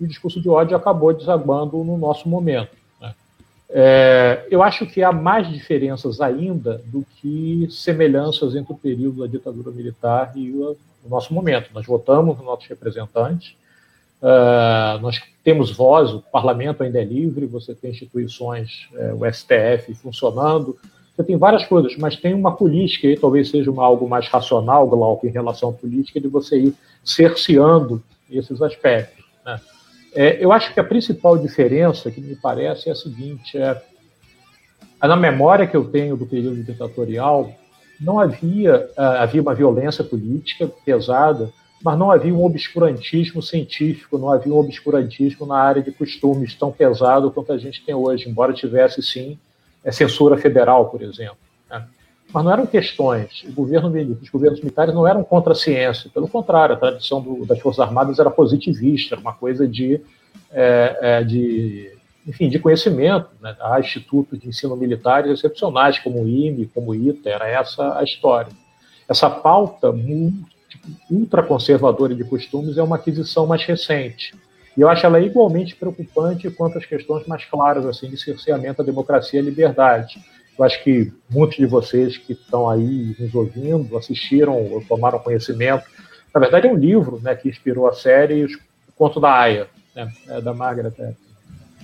E 0.00 0.04
o 0.04 0.08
discurso 0.08 0.40
de 0.40 0.48
ódio 0.48 0.76
acabou 0.76 1.12
desabando 1.12 1.82
no 1.84 1.96
nosso 1.96 2.28
momento. 2.28 2.78
É, 3.70 4.46
eu 4.50 4.62
acho 4.62 4.86
que 4.86 5.02
há 5.02 5.12
mais 5.12 5.46
diferenças 5.48 6.20
ainda 6.22 6.80
do 6.86 7.04
que 7.16 7.68
semelhanças 7.70 8.54
entre 8.54 8.72
o 8.72 8.76
período 8.76 9.20
da 9.20 9.26
ditadura 9.26 9.70
militar 9.70 10.32
e 10.34 10.50
o, 10.52 10.76
o 11.04 11.08
nosso 11.08 11.34
momento. 11.34 11.68
Nós 11.74 11.84
votamos 11.84 12.36
nos 12.38 12.46
nossos 12.46 12.66
representantes, 12.66 13.54
uh, 14.22 14.98
nós 15.00 15.20
temos 15.44 15.70
voz, 15.70 16.10
o 16.12 16.22
parlamento 16.32 16.82
ainda 16.82 16.98
é 16.98 17.04
livre, 17.04 17.44
você 17.44 17.74
tem 17.74 17.90
instituições, 17.90 18.88
é, 18.94 19.12
o 19.12 19.30
STF 19.30 19.94
funcionando, 19.94 20.78
você 21.14 21.24
tem 21.24 21.36
várias 21.36 21.66
coisas, 21.66 21.96
mas 21.96 22.16
tem 22.16 22.32
uma 22.32 22.52
política, 22.52 23.06
e 23.08 23.18
talvez 23.18 23.50
seja 23.50 23.70
uma, 23.70 23.84
algo 23.84 24.08
mais 24.08 24.28
racional, 24.28 24.86
Glauco, 24.86 25.26
em 25.26 25.30
relação 25.30 25.70
à 25.70 25.72
política, 25.72 26.20
de 26.20 26.28
você 26.28 26.58
ir 26.58 26.74
cerceando 27.04 28.02
esses 28.30 28.62
aspectos. 28.62 29.24
Né? 29.44 29.60
É, 30.20 30.44
eu 30.44 30.50
acho 30.50 30.74
que 30.74 30.80
a 30.80 30.84
principal 30.84 31.38
diferença, 31.38 32.10
que 32.10 32.20
me 32.20 32.34
parece, 32.34 32.88
é 32.88 32.92
a 32.92 32.96
seguinte: 32.96 33.56
é, 33.56 33.80
na 35.00 35.14
memória 35.14 35.64
que 35.64 35.76
eu 35.76 35.84
tenho 35.84 36.16
do 36.16 36.26
período 36.26 36.60
ditatorial, 36.64 37.52
não 38.00 38.18
havia, 38.18 38.90
ah, 38.96 39.22
havia 39.22 39.40
uma 39.40 39.54
violência 39.54 40.02
política 40.02 40.66
pesada, 40.84 41.52
mas 41.80 41.96
não 41.96 42.10
havia 42.10 42.34
um 42.34 42.44
obscurantismo 42.44 43.40
científico, 43.40 44.18
não 44.18 44.32
havia 44.32 44.52
um 44.52 44.58
obscurantismo 44.58 45.46
na 45.46 45.56
área 45.56 45.80
de 45.80 45.92
costumes 45.92 46.52
tão 46.52 46.72
pesado 46.72 47.30
quanto 47.30 47.52
a 47.52 47.58
gente 47.58 47.84
tem 47.84 47.94
hoje, 47.94 48.28
embora 48.28 48.52
tivesse, 48.52 49.00
sim, 49.00 49.38
é, 49.84 49.92
censura 49.92 50.36
federal, 50.36 50.90
por 50.90 51.00
exemplo. 51.00 51.38
Mas 52.32 52.44
não 52.44 52.52
eram 52.52 52.66
questões, 52.66 53.42
o 53.48 53.52
governo, 53.52 53.88
os 54.20 54.28
governos 54.28 54.60
militares 54.60 54.94
não 54.94 55.06
eram 55.06 55.24
contra 55.24 55.52
a 55.52 55.56
ciência, 55.56 56.10
pelo 56.12 56.28
contrário, 56.28 56.74
a 56.74 56.78
tradição 56.78 57.22
do, 57.22 57.46
das 57.46 57.58
Forças 57.58 57.80
Armadas 57.80 58.18
era 58.18 58.30
positivista, 58.30 59.14
era 59.14 59.20
uma 59.20 59.32
coisa 59.32 59.66
de, 59.66 60.00
é, 60.52 60.98
é, 61.00 61.24
de 61.24 61.90
enfim, 62.26 62.50
de 62.50 62.58
conhecimento. 62.58 63.30
Né? 63.40 63.56
Há 63.58 63.80
institutos 63.80 64.38
de 64.38 64.46
ensino 64.46 64.76
militares 64.76 65.32
excepcionais, 65.32 65.98
como 65.98 66.22
o 66.22 66.28
IME, 66.28 66.66
como 66.66 66.90
o 66.90 66.94
ITA, 66.94 67.30
era 67.30 67.48
essa 67.48 67.98
a 67.98 68.04
história. 68.04 68.52
Essa 69.08 69.30
pauta 69.30 69.90
tipo, 70.68 70.88
ultraconservadora 71.10 72.14
de 72.14 72.24
costumes 72.24 72.76
é 72.76 72.82
uma 72.82 72.96
aquisição 72.96 73.46
mais 73.46 73.64
recente. 73.64 74.34
E 74.76 74.82
eu 74.82 74.88
acho 74.88 75.06
ela 75.06 75.18
igualmente 75.18 75.74
preocupante 75.74 76.50
quanto 76.50 76.76
às 76.76 76.84
questões 76.84 77.26
mais 77.26 77.44
claras 77.46 77.86
assim, 77.86 78.10
de 78.10 78.18
cerceamento 78.18 78.82
à 78.82 78.84
democracia 78.84 79.40
e 79.40 79.42
à 79.42 79.44
liberdade 79.44 80.22
eu 80.58 80.64
acho 80.64 80.82
que 80.82 81.12
muitos 81.30 81.56
de 81.56 81.66
vocês 81.66 82.16
que 82.16 82.32
estão 82.32 82.68
aí 82.68 83.14
nos 83.18 83.32
ouvindo 83.34 83.96
assistiram 83.96 84.56
ou 84.56 84.82
tomaram 84.82 85.20
conhecimento. 85.20 85.84
Na 86.34 86.40
verdade, 86.40 86.66
é 86.66 86.70
um 86.70 86.76
livro 86.76 87.20
né, 87.22 87.34
que 87.36 87.48
inspirou 87.48 87.86
a 87.86 87.92
série 87.92 88.44
O 88.44 88.92
Conto 88.96 89.20
da 89.20 89.32
Aya, 89.32 89.68
né, 89.94 90.12
é 90.26 90.40
da 90.40 90.52
Margaret. 90.52 90.92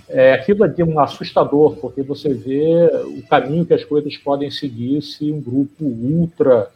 É, 0.08 0.34
aquilo 0.34 0.64
é 0.64 0.84
um 0.84 0.98
assustador, 0.98 1.76
porque 1.76 2.02
você 2.02 2.34
vê 2.34 2.90
o 3.06 3.22
caminho 3.22 3.64
que 3.64 3.72
as 3.72 3.84
coisas 3.84 4.16
podem 4.16 4.50
seguir 4.50 5.00
se 5.02 5.30
um 5.30 5.40
grupo 5.40 5.84
ultra 5.84 6.68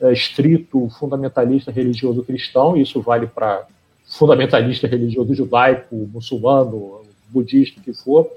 é, 0.00 0.12
estrito, 0.12 0.88
fundamentalista 0.90 1.72
religioso 1.72 2.22
cristão, 2.22 2.76
e 2.76 2.82
isso 2.82 3.00
vale 3.00 3.26
para 3.26 3.66
fundamentalista 4.04 4.86
religioso 4.86 5.34
judaico, 5.34 5.96
muçulmano, 6.12 7.02
budista, 7.28 7.80
que 7.80 7.92
for, 7.92 8.30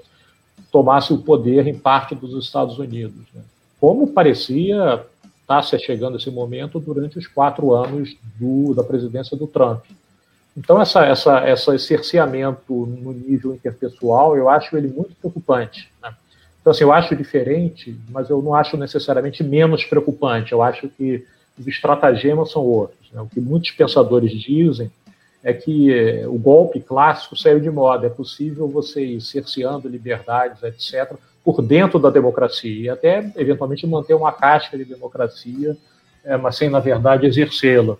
tomasse 0.74 1.12
o 1.12 1.18
poder 1.18 1.68
em 1.68 1.78
parte 1.78 2.16
dos 2.16 2.34
Estados 2.44 2.80
Unidos. 2.80 3.22
Né? 3.32 3.42
Como 3.80 4.08
parecia 4.08 5.04
estar 5.40 5.46
tá 5.46 5.62
se 5.62 5.78
chegando 5.78 6.16
esse 6.16 6.28
momento 6.32 6.80
durante 6.80 7.16
os 7.16 7.28
quatro 7.28 7.72
anos 7.72 8.16
do, 8.40 8.74
da 8.74 8.82
presidência 8.82 9.36
do 9.36 9.46
Trump. 9.46 9.84
Então, 10.56 10.82
essa, 10.82 11.06
essa, 11.06 11.38
essa, 11.38 11.76
esse 11.76 11.86
cerceamento 11.86 12.74
no 12.86 13.12
nível 13.12 13.54
interpessoal, 13.54 14.36
eu 14.36 14.48
acho 14.48 14.76
ele 14.76 14.88
muito 14.88 15.14
preocupante. 15.14 15.88
Né? 16.02 16.12
Então, 16.60 16.72
assim, 16.72 16.82
eu 16.82 16.92
acho 16.92 17.14
diferente, 17.14 17.96
mas 18.08 18.28
eu 18.28 18.42
não 18.42 18.52
acho 18.52 18.76
necessariamente 18.76 19.44
menos 19.44 19.84
preocupante. 19.84 20.50
Eu 20.50 20.60
acho 20.60 20.88
que 20.88 21.24
os 21.56 21.68
estratagemas 21.68 22.50
são 22.50 22.62
outros. 22.62 23.12
Né? 23.12 23.20
O 23.20 23.26
que 23.26 23.38
muitos 23.38 23.70
pensadores 23.70 24.32
dizem 24.32 24.90
é 25.44 25.52
que 25.52 25.92
eh, 25.92 26.26
o 26.26 26.38
golpe 26.38 26.80
clássico 26.80 27.36
saiu 27.36 27.60
de 27.60 27.70
moda. 27.70 28.06
É 28.06 28.10
possível 28.10 28.66
você 28.66 29.04
ir 29.04 29.20
cerceando 29.20 29.86
liberdades, 29.86 30.62
etc., 30.62 31.12
por 31.44 31.60
dentro 31.60 31.98
da 31.98 32.08
democracia 32.08 32.84
e 32.84 32.88
até, 32.88 33.30
eventualmente, 33.36 33.86
manter 33.86 34.14
uma 34.14 34.32
casca 34.32 34.78
de 34.78 34.84
democracia, 34.86 35.76
é, 36.24 36.38
mas 36.38 36.56
sem, 36.56 36.70
na 36.70 36.80
verdade, 36.80 37.26
exercê-la. 37.26 37.98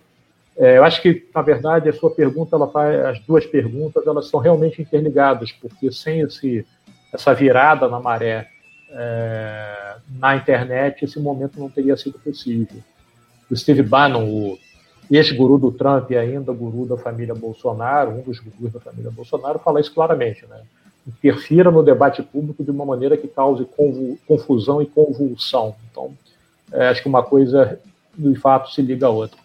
É, 0.56 0.78
eu 0.78 0.84
acho 0.84 1.02
que, 1.02 1.28
na 1.34 1.42
verdade, 1.42 1.90
a 1.90 1.92
sua 1.92 2.10
pergunta, 2.10 2.56
ela 2.56 2.66
faz, 2.68 3.04
as 3.04 3.20
duas 3.20 3.44
perguntas, 3.44 4.06
elas 4.06 4.28
são 4.28 4.40
realmente 4.40 4.80
interligadas, 4.80 5.52
porque 5.52 5.92
sem 5.92 6.20
esse, 6.22 6.66
essa 7.12 7.34
virada 7.34 7.86
na 7.86 8.00
maré 8.00 8.48
na 10.08 10.36
internet, 10.36 11.04
esse 11.04 11.18
momento 11.18 11.58
não 11.58 11.68
teria 11.68 11.96
sido 11.96 12.16
possível. 12.18 12.80
O 13.50 13.56
Steve 13.56 13.82
Bannon, 13.82 14.24
o 14.24 14.58
ex-guru 15.10 15.58
do 15.58 15.72
Trump 15.72 16.10
e 16.10 16.16
ainda 16.16 16.52
guru 16.52 16.86
da 16.86 16.96
família 16.96 17.34
Bolsonaro, 17.34 18.10
um 18.10 18.22
dos 18.22 18.38
gurus 18.38 18.72
da 18.72 18.80
família 18.80 19.10
Bolsonaro, 19.10 19.58
fala 19.58 19.80
isso 19.80 19.92
claramente, 19.92 20.46
né? 20.46 20.62
Interfira 21.06 21.70
no 21.70 21.82
debate 21.82 22.22
público 22.22 22.64
de 22.64 22.70
uma 22.70 22.86
maneira 22.86 23.16
que 23.16 23.28
cause 23.28 23.66
confusão 24.26 24.80
e 24.80 24.86
convulsão. 24.86 25.76
Então, 25.90 26.16
é, 26.72 26.88
acho 26.88 27.02
que 27.02 27.08
uma 27.08 27.22
coisa, 27.22 27.78
de 28.16 28.34
fato, 28.36 28.72
se 28.72 28.80
liga 28.80 29.06
à 29.06 29.10
outra. 29.10 29.38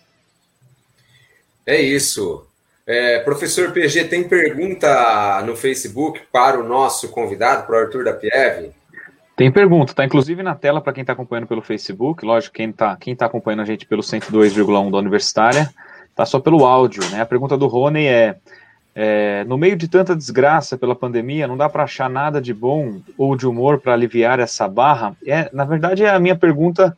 É 1.65 1.79
isso. 1.79 2.45
É, 2.87 3.19
professor 3.19 3.71
PG, 3.71 4.05
tem 4.05 4.27
pergunta 4.27 5.43
no 5.45 5.55
Facebook 5.55 6.21
para 6.31 6.59
o 6.59 6.67
nosso 6.67 7.09
convidado, 7.09 7.67
para 7.67 7.75
o 7.75 7.79
Arthur 7.79 8.05
da 8.05 8.13
Pieve? 8.13 8.71
Tem 9.39 9.49
pergunta, 9.49 9.93
tá 9.93 10.03
inclusive 10.03 10.43
na 10.43 10.53
tela 10.53 10.81
para 10.81 10.91
quem 10.91 10.99
está 10.99 11.13
acompanhando 11.13 11.47
pelo 11.47 11.61
Facebook. 11.61 12.25
Lógico, 12.25 12.55
quem 12.55 12.71
está 12.71 12.97
quem 12.97 13.15
tá 13.15 13.25
acompanhando 13.25 13.61
a 13.61 13.65
gente 13.65 13.85
pelo 13.85 14.01
102,1 14.01 14.91
da 14.91 14.97
Universitária, 14.97 15.73
tá 16.13 16.25
só 16.25 16.41
pelo 16.41 16.65
áudio, 16.65 17.09
né? 17.09 17.21
A 17.21 17.25
pergunta 17.25 17.57
do 17.57 17.65
Rony 17.65 18.05
é, 18.05 18.35
é 18.93 19.45
no 19.45 19.57
meio 19.57 19.77
de 19.77 19.87
tanta 19.87 20.13
desgraça 20.13 20.77
pela 20.77 20.93
pandemia, 20.93 21.47
não 21.47 21.55
dá 21.55 21.69
para 21.69 21.83
achar 21.83 22.09
nada 22.09 22.41
de 22.41 22.53
bom 22.53 22.99
ou 23.17 23.33
de 23.33 23.47
humor 23.47 23.79
para 23.79 23.93
aliviar 23.93 24.41
essa 24.41 24.67
barra? 24.67 25.15
É, 25.25 25.49
na 25.53 25.63
verdade, 25.63 26.05
a 26.05 26.19
minha 26.19 26.35
pergunta 26.35 26.97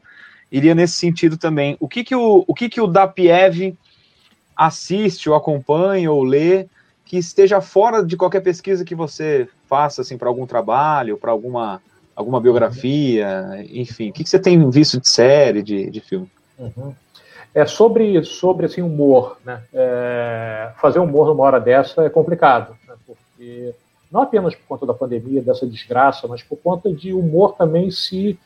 iria 0.52 0.74
nesse 0.74 0.96
sentido 0.96 1.38
também. 1.38 1.78
O 1.80 1.88
que 1.88 2.04
que 2.04 2.16
o, 2.16 2.44
o, 2.48 2.56
que 2.56 2.70
que 2.70 2.82
o 2.82 2.88
DAPIEV 2.88 3.78
assiste 4.58 5.30
ou 5.30 5.36
acompanha 5.36 6.12
ou 6.12 6.24
lê 6.24 6.66
que 7.06 7.20
esteja 7.20 7.62
fora 7.62 8.04
de 8.04 8.18
qualquer 8.18 8.42
pesquisa 8.42 8.84
que 8.84 8.96
você 8.96 9.48
faça 9.68 10.02
assim 10.02 10.18
para 10.18 10.28
algum 10.28 10.48
trabalho, 10.48 11.18
para 11.18 11.30
alguma 11.30 11.80
alguma 12.22 12.40
biografia, 12.40 13.66
enfim, 13.70 14.10
o 14.10 14.14
que, 14.14 14.24
que 14.24 14.30
você 14.30 14.40
tem 14.40 14.70
visto 14.70 15.00
de 15.00 15.10
série, 15.10 15.62
de, 15.62 15.90
de 15.90 16.00
filme? 16.00 16.30
Uhum. 16.58 16.94
É 17.54 17.66
sobre, 17.66 18.24
sobre 18.24 18.66
assim, 18.66 18.82
humor, 18.82 19.38
né? 19.46 19.62
É, 19.74 20.72
fazer 20.80 21.00
humor 21.00 21.28
numa 21.28 21.44
hora 21.44 21.60
dessa 21.60 22.04
é 22.04 22.10
complicado, 22.10 22.78
né? 22.88 22.94
porque 23.06 23.74
não 24.12 24.22
apenas 24.22 24.56
por 24.56 24.66
conta 24.68 24.86
da 24.86 24.94
pandemia, 24.94 25.42
dessa 25.42 25.68
desgraça, 25.68 26.28
mas 26.28 26.42
por 26.42 26.58
conta 26.58 26.94
de 26.94 27.14
humor 27.14 27.56
também 27.58 27.92
se, 27.92 28.40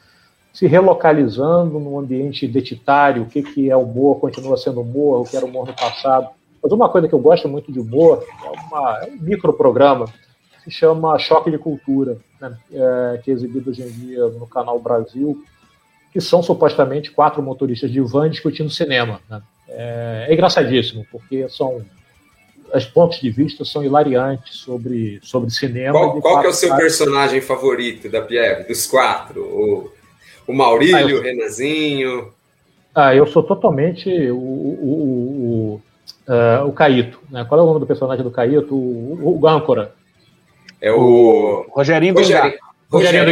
se 0.51 0.65
relocalizando 0.65 1.79
num 1.79 1.99
ambiente 1.99 2.45
identitário, 2.45 3.23
o 3.23 3.25
que, 3.27 3.43
que 3.43 3.69
é 3.69 3.77
humor, 3.77 4.19
continua 4.19 4.57
sendo 4.57 4.81
humor, 4.81 5.21
o 5.21 5.23
que 5.23 5.37
era 5.37 5.45
humor 5.45 5.67
no 5.67 5.73
passado. 5.73 6.29
Mas 6.63 6.71
uma 6.71 6.89
coisa 6.89 7.07
que 7.07 7.13
eu 7.13 7.19
gosto 7.19 7.47
muito 7.47 7.71
de 7.71 7.79
humor 7.79 8.25
é, 8.43 8.49
uma, 8.49 8.99
é 9.03 9.11
um 9.11 9.17
microprograma 9.21 10.05
se 10.65 10.71
chama 10.71 11.17
Choque 11.19 11.51
de 11.51 11.57
Cultura, 11.57 12.17
né, 12.41 12.57
é, 12.73 13.19
que 13.23 13.29
é 13.29 13.33
exibido 13.33 13.69
hoje 13.69 13.83
em 13.83 13.89
dia 13.89 14.25
no 14.27 14.47
Canal 14.47 14.79
Brasil, 14.79 15.43
que 16.11 16.19
são 16.19 16.41
supostamente 16.41 17.11
quatro 17.11 17.41
motoristas 17.41 17.91
de 17.91 18.01
van 18.01 18.29
discutindo 18.29 18.69
cinema. 18.69 19.21
Né? 19.29 19.41
É, 19.69 20.27
é, 20.29 20.33
engraçadíssimo, 20.33 21.05
porque 21.11 21.47
são 21.49 21.85
os 22.73 22.85
pontos 22.85 23.19
de 23.19 23.29
vista 23.29 23.63
são 23.63 23.83
hilariantes 23.83 24.55
sobre, 24.57 25.19
sobre 25.21 25.49
cinema. 25.51 25.93
Qual, 25.93 26.21
qual 26.21 26.41
que 26.41 26.47
é 26.47 26.49
o 26.49 26.53
seu 26.53 26.75
personagem 26.75 27.39
favorito 27.39 28.09
da 28.09 28.21
Pierre, 28.21 28.63
dos 28.67 28.87
quatro? 28.87 29.41
O, 29.41 29.91
o 30.47 30.53
Maurílio, 30.53 30.97
ah, 30.97 31.09
eu... 31.09 31.19
o 31.19 31.21
Renanzinho? 31.21 32.33
Ah, 32.93 33.15
eu 33.15 33.27
sou 33.27 33.43
totalmente 33.43 34.09
o, 34.31 34.37
o, 34.37 35.81
o, 36.27 36.31
uh, 36.31 36.67
o 36.67 36.71
Caíto. 36.73 37.19
Né? 37.29 37.45
Qual 37.45 37.59
é 37.59 37.63
o 37.63 37.67
nome 37.67 37.79
do 37.79 37.87
personagem 37.87 38.23
do 38.23 38.31
Caíto? 38.31 38.73
O, 38.73 39.39
o, 39.41 39.47
Âncora. 39.47 39.93
É 40.81 40.91
o. 40.91 41.65
Rogerinho 41.69 42.13
do. 42.13 42.19
Rogerinho 42.19 42.51
do. 42.51 42.97
Rogerinho 42.97 43.25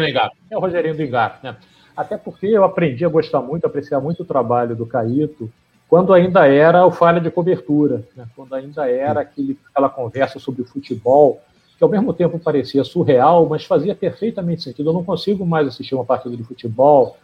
do 0.00 0.08
Engar. 0.08 0.30
É 0.50 0.56
o 0.56 0.60
Rogerinho 0.60 0.96
do 0.96 1.10
né? 1.42 1.56
Até 1.96 2.16
porque 2.16 2.46
eu 2.46 2.64
aprendi 2.64 3.04
a 3.04 3.08
gostar 3.08 3.40
muito, 3.40 3.64
a 3.64 3.68
apreciar 3.68 4.00
muito 4.00 4.22
o 4.22 4.26
trabalho 4.26 4.74
do 4.74 4.84
Caíto 4.84 5.50
quando 5.88 6.12
ainda 6.12 6.46
era 6.46 6.84
o 6.84 6.90
falha 6.90 7.20
de 7.20 7.30
cobertura, 7.30 8.02
né? 8.16 8.26
quando 8.34 8.54
ainda 8.54 8.90
era 8.90 9.20
aquele, 9.20 9.58
aquela 9.70 9.88
conversa 9.88 10.38
sobre 10.38 10.62
o 10.62 10.64
futebol, 10.64 11.40
que 11.76 11.84
ao 11.84 11.90
mesmo 11.90 12.12
tempo 12.12 12.38
parecia 12.38 12.82
surreal, 12.82 13.46
mas 13.48 13.64
fazia 13.64 13.94
perfeitamente 13.94 14.62
sentido. 14.62 14.90
Eu 14.90 14.94
não 14.94 15.04
consigo 15.04 15.46
mais 15.46 15.68
assistir 15.68 15.94
uma 15.94 16.04
partida 16.04 16.36
de 16.36 16.42
futebol 16.42 17.16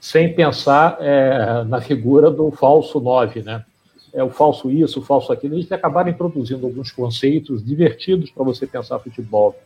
sem 0.00 0.34
pensar 0.34 0.98
é, 1.00 1.64
na 1.64 1.80
figura 1.80 2.30
do 2.30 2.50
falso 2.50 3.00
9, 3.00 3.42
né? 3.42 3.64
É 4.12 4.22
o 4.22 4.30
falso 4.30 4.70
isso, 4.70 5.00
o 5.00 5.02
falso 5.02 5.32
aquilo, 5.32 5.54
eles 5.54 5.70
acabaram 5.70 6.10
introduzindo 6.10 6.66
alguns 6.66 6.90
conceitos 6.90 7.64
divertidos 7.64 8.30
para 8.30 8.44
você 8.44 8.66
pensar 8.66 8.98
futebol. 8.98 9.56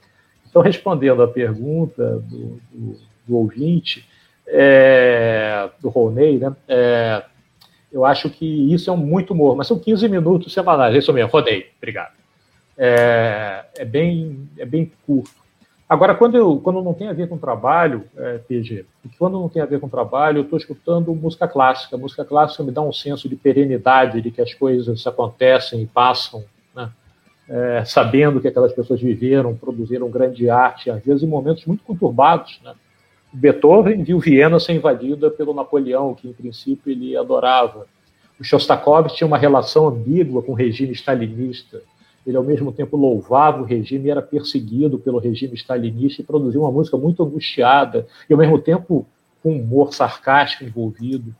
Então, 0.48 0.60
respondendo 0.62 1.22
à 1.22 1.28
pergunta 1.28 2.18
do, 2.20 2.60
do, 2.72 2.96
do 3.26 3.36
ouvinte, 3.36 4.06
é, 4.46 5.70
do 5.80 5.88
Roney, 5.88 6.38
né, 6.38 6.54
é, 6.68 7.24
eu 7.90 8.04
acho 8.04 8.28
que 8.30 8.72
isso 8.72 8.90
é 8.90 8.92
um 8.92 8.96
muito 8.96 9.32
humor, 9.32 9.56
mas 9.56 9.66
são 9.66 9.78
15 9.78 10.08
minutos 10.08 10.52
semanais, 10.52 10.94
é 10.94 10.98
isso 10.98 11.12
mesmo, 11.12 11.30
Roney, 11.30 11.66
obrigado. 11.78 12.14
É, 12.76 13.64
é, 13.76 13.84
bem, 13.84 14.48
é 14.58 14.64
bem 14.64 14.90
curto. 15.06 15.41
Agora, 15.92 16.14
quando, 16.14 16.36
eu, 16.36 16.58
quando 16.58 16.80
não 16.80 16.94
tem 16.94 17.08
a 17.08 17.12
ver 17.12 17.28
com 17.28 17.36
trabalho, 17.36 18.04
é, 18.16 18.38
PG, 18.38 18.86
quando 19.18 19.38
não 19.38 19.46
tem 19.46 19.60
a 19.60 19.66
ver 19.66 19.78
com 19.78 19.90
trabalho, 19.90 20.38
eu 20.38 20.42
estou 20.44 20.58
escutando 20.58 21.14
música 21.14 21.46
clássica. 21.46 21.98
música 21.98 22.24
clássica 22.24 22.64
me 22.64 22.72
dá 22.72 22.80
um 22.80 22.94
senso 22.94 23.28
de 23.28 23.36
perenidade, 23.36 24.22
de 24.22 24.30
que 24.30 24.40
as 24.40 24.54
coisas 24.54 25.06
acontecem 25.06 25.82
e 25.82 25.86
passam, 25.86 26.42
né? 26.74 26.90
é, 27.46 27.84
sabendo 27.84 28.40
que 28.40 28.48
aquelas 28.48 28.72
pessoas 28.72 29.02
viveram, 29.02 29.54
produziram 29.54 30.08
grande 30.08 30.48
arte, 30.48 30.90
às 30.90 31.04
vezes 31.04 31.24
em 31.24 31.26
momentos 31.26 31.66
muito 31.66 31.84
conturbados. 31.84 32.58
Né? 32.64 32.72
Beethoven 33.30 34.02
viu 34.02 34.18
Viena 34.18 34.58
ser 34.58 34.72
invadida 34.72 35.30
pelo 35.30 35.52
Napoleão, 35.52 36.14
que 36.14 36.26
em 36.26 36.32
princípio 36.32 36.90
ele 36.90 37.14
adorava. 37.18 37.86
O 38.40 38.44
Shostakovich 38.44 39.16
tinha 39.16 39.28
uma 39.28 39.36
relação 39.36 39.88
ambígua 39.88 40.42
com 40.42 40.52
o 40.52 40.54
regime 40.54 40.92
stalinista 40.92 41.82
ele 42.26 42.36
ao 42.36 42.42
mesmo 42.42 42.72
tempo 42.72 42.96
louvava 42.96 43.60
o 43.60 43.64
regime 43.64 44.06
e 44.06 44.10
era 44.10 44.22
perseguido 44.22 44.98
pelo 44.98 45.18
regime 45.18 45.54
stalinista 45.54 46.22
e 46.22 46.24
produziu 46.24 46.62
uma 46.62 46.70
música 46.70 46.96
muito 46.96 47.22
angustiada 47.22 48.06
e 48.28 48.32
ao 48.32 48.38
mesmo 48.38 48.58
tempo 48.58 49.06
com 49.42 49.56
humor 49.56 49.92
sarcástico 49.92 50.64
envolvido. 50.64 51.34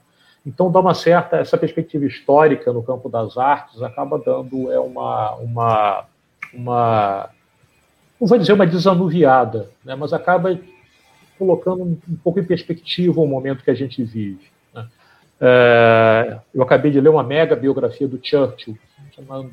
Então 0.44 0.72
dá 0.72 0.80
uma 0.80 0.94
certa 0.94 1.36
essa 1.36 1.56
perspectiva 1.56 2.04
histórica 2.04 2.72
no 2.72 2.82
campo 2.82 3.08
das 3.08 3.38
artes 3.38 3.80
acaba 3.80 4.18
dando 4.18 4.72
é 4.72 4.80
uma 4.80 5.36
uma 5.36 6.04
uma 6.52 7.30
não 8.20 8.26
vou 8.26 8.38
dizer 8.38 8.52
uma 8.52 8.66
desanuviada, 8.66 9.68
né, 9.84 9.94
mas 9.96 10.12
acaba 10.12 10.56
colocando 11.38 11.82
um, 11.82 12.16
pouco 12.22 12.38
em 12.38 12.44
perspectiva 12.44 13.20
o 13.20 13.26
momento 13.26 13.64
que 13.64 13.70
a 13.70 13.74
gente 13.74 14.02
vive. 14.04 14.46
Né. 14.72 14.86
É, 15.40 16.38
eu 16.54 16.62
acabei 16.62 16.92
de 16.92 17.00
ler 17.00 17.08
uma 17.08 17.24
mega 17.24 17.56
biografia 17.56 18.06
do 18.06 18.20
Churchill 18.22 18.78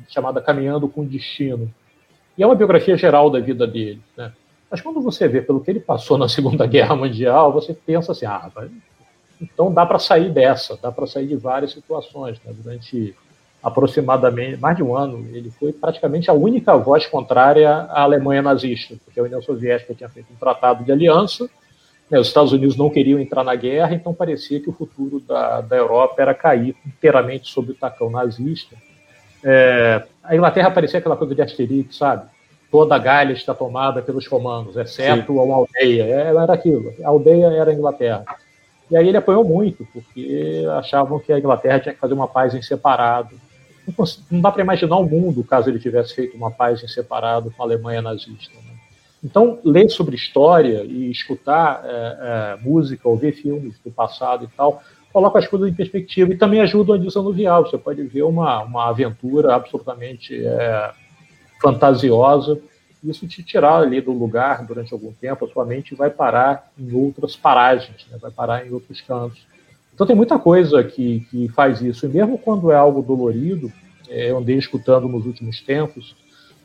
chamada 0.08 0.40
Caminhando 0.40 0.88
com 0.88 1.04
Destino. 1.04 1.72
E 2.36 2.42
é 2.42 2.46
uma 2.46 2.54
biografia 2.54 2.96
geral 2.96 3.30
da 3.30 3.40
vida 3.40 3.66
dele. 3.66 4.00
Né? 4.16 4.32
Mas 4.70 4.80
quando 4.80 5.00
você 5.00 5.26
vê 5.28 5.42
pelo 5.42 5.60
que 5.60 5.70
ele 5.70 5.80
passou 5.80 6.16
na 6.16 6.28
Segunda 6.28 6.66
Guerra 6.66 6.96
Mundial, 6.96 7.52
você 7.52 7.74
pensa 7.74 8.12
assim, 8.12 8.26
ah, 8.26 8.50
então 9.40 9.72
dá 9.72 9.84
para 9.84 9.98
sair 9.98 10.30
dessa, 10.30 10.78
dá 10.80 10.92
para 10.92 11.06
sair 11.06 11.26
de 11.26 11.36
várias 11.36 11.72
situações. 11.72 12.40
Né? 12.44 12.52
Durante 12.52 13.14
aproximadamente 13.62 14.58
mais 14.58 14.76
de 14.76 14.82
um 14.82 14.96
ano, 14.96 15.26
ele 15.32 15.50
foi 15.50 15.72
praticamente 15.72 16.30
a 16.30 16.32
única 16.32 16.76
voz 16.76 17.06
contrária 17.06 17.70
à 17.70 18.02
Alemanha 18.02 18.40
nazista, 18.40 18.96
porque 19.04 19.20
a 19.20 19.22
União 19.22 19.42
Soviética 19.42 19.94
tinha 19.94 20.08
feito 20.08 20.32
um 20.32 20.36
tratado 20.36 20.82
de 20.82 20.90
aliança, 20.90 21.48
né? 22.10 22.18
os 22.18 22.28
Estados 22.28 22.52
Unidos 22.52 22.76
não 22.76 22.88
queriam 22.88 23.18
entrar 23.18 23.44
na 23.44 23.54
guerra, 23.54 23.94
então 23.94 24.14
parecia 24.14 24.60
que 24.60 24.70
o 24.70 24.72
futuro 24.72 25.20
da, 25.20 25.60
da 25.60 25.76
Europa 25.76 26.22
era 26.22 26.34
cair 26.34 26.74
inteiramente 26.86 27.50
sob 27.50 27.72
o 27.72 27.74
tacão 27.74 28.10
nazista. 28.10 28.76
É, 29.42 30.02
a 30.22 30.34
Inglaterra 30.34 30.70
parecia 30.70 30.98
aquela 30.98 31.16
coisa 31.16 31.34
de 31.34 31.42
Asterix, 31.42 31.96
sabe? 31.96 32.28
Toda 32.70 32.94
a 32.94 32.98
Galha 32.98 33.32
está 33.32 33.54
tomada 33.54 34.00
pelos 34.00 34.26
romanos, 34.26 34.76
exceto 34.76 35.32
Sim. 35.32 35.38
uma 35.38 35.54
aldeia. 35.54 36.04
É, 36.04 36.28
era 36.28 36.52
aquilo. 36.52 36.92
A 37.02 37.08
aldeia 37.08 37.46
era 37.46 37.70
a 37.70 37.74
Inglaterra. 37.74 38.24
E 38.90 38.96
aí 38.96 39.08
ele 39.08 39.16
apoiou 39.16 39.44
muito, 39.44 39.86
porque 39.92 40.64
achavam 40.78 41.18
que 41.18 41.32
a 41.32 41.38
Inglaterra 41.38 41.80
tinha 41.80 41.94
que 41.94 42.00
fazer 42.00 42.14
uma 42.14 42.28
paz 42.28 42.54
em 42.54 42.62
separado. 42.62 43.34
Não, 43.86 44.04
não 44.30 44.40
dá 44.40 44.50
para 44.50 44.62
imaginar 44.62 44.96
o 44.96 45.08
mundo 45.08 45.44
caso 45.44 45.68
ele 45.68 45.78
tivesse 45.78 46.14
feito 46.14 46.36
uma 46.36 46.50
paz 46.50 46.82
em 46.82 46.88
separado 46.88 47.50
com 47.50 47.62
a 47.62 47.66
Alemanha 47.66 48.02
nazista. 48.02 48.54
Né? 48.54 48.70
Então, 49.22 49.58
ler 49.64 49.88
sobre 49.90 50.16
história 50.16 50.82
e 50.82 51.10
escutar 51.10 51.82
é, 51.84 51.88
é, 51.90 52.56
música 52.62 53.08
ou 53.08 53.16
ver 53.16 53.32
filmes 53.32 53.78
do 53.84 53.90
passado 53.90 54.44
e 54.44 54.48
tal, 54.56 54.82
coloca 55.12 55.38
as 55.38 55.46
coisas 55.46 55.68
em 55.68 55.74
perspectiva 55.74 56.32
e 56.32 56.36
também 56.36 56.60
ajuda 56.60 56.94
a 56.94 56.98
desanuviar. 56.98 57.60
Você 57.62 57.78
pode 57.78 58.02
ver 58.02 58.22
uma, 58.22 58.62
uma 58.62 58.88
aventura 58.88 59.54
absolutamente 59.54 60.44
é, 60.44 60.92
fantasiosa. 61.60 62.60
Isso 63.02 63.26
te 63.26 63.42
tirar 63.42 63.76
ali 63.76 64.00
do 64.00 64.12
lugar 64.12 64.64
durante 64.66 64.92
algum 64.92 65.12
tempo, 65.12 65.44
a 65.44 65.48
sua 65.48 65.64
mente 65.64 65.94
vai 65.94 66.10
parar 66.10 66.70
em 66.78 66.92
outras 66.94 67.34
paragens, 67.34 68.06
né? 68.10 68.18
vai 68.20 68.30
parar 68.30 68.66
em 68.66 68.70
outros 68.70 69.00
cantos. 69.00 69.40
Então 69.94 70.06
tem 70.06 70.16
muita 70.16 70.38
coisa 70.38 70.84
que, 70.84 71.20
que 71.30 71.48
faz 71.48 71.80
isso. 71.80 72.06
E 72.06 72.08
mesmo 72.08 72.38
quando 72.38 72.70
é 72.70 72.76
algo 72.76 73.02
dolorido, 73.02 73.72
é, 74.08 74.30
eu 74.30 74.38
andei 74.38 74.56
escutando 74.56 75.08
nos 75.08 75.24
últimos 75.24 75.60
tempos, 75.60 76.14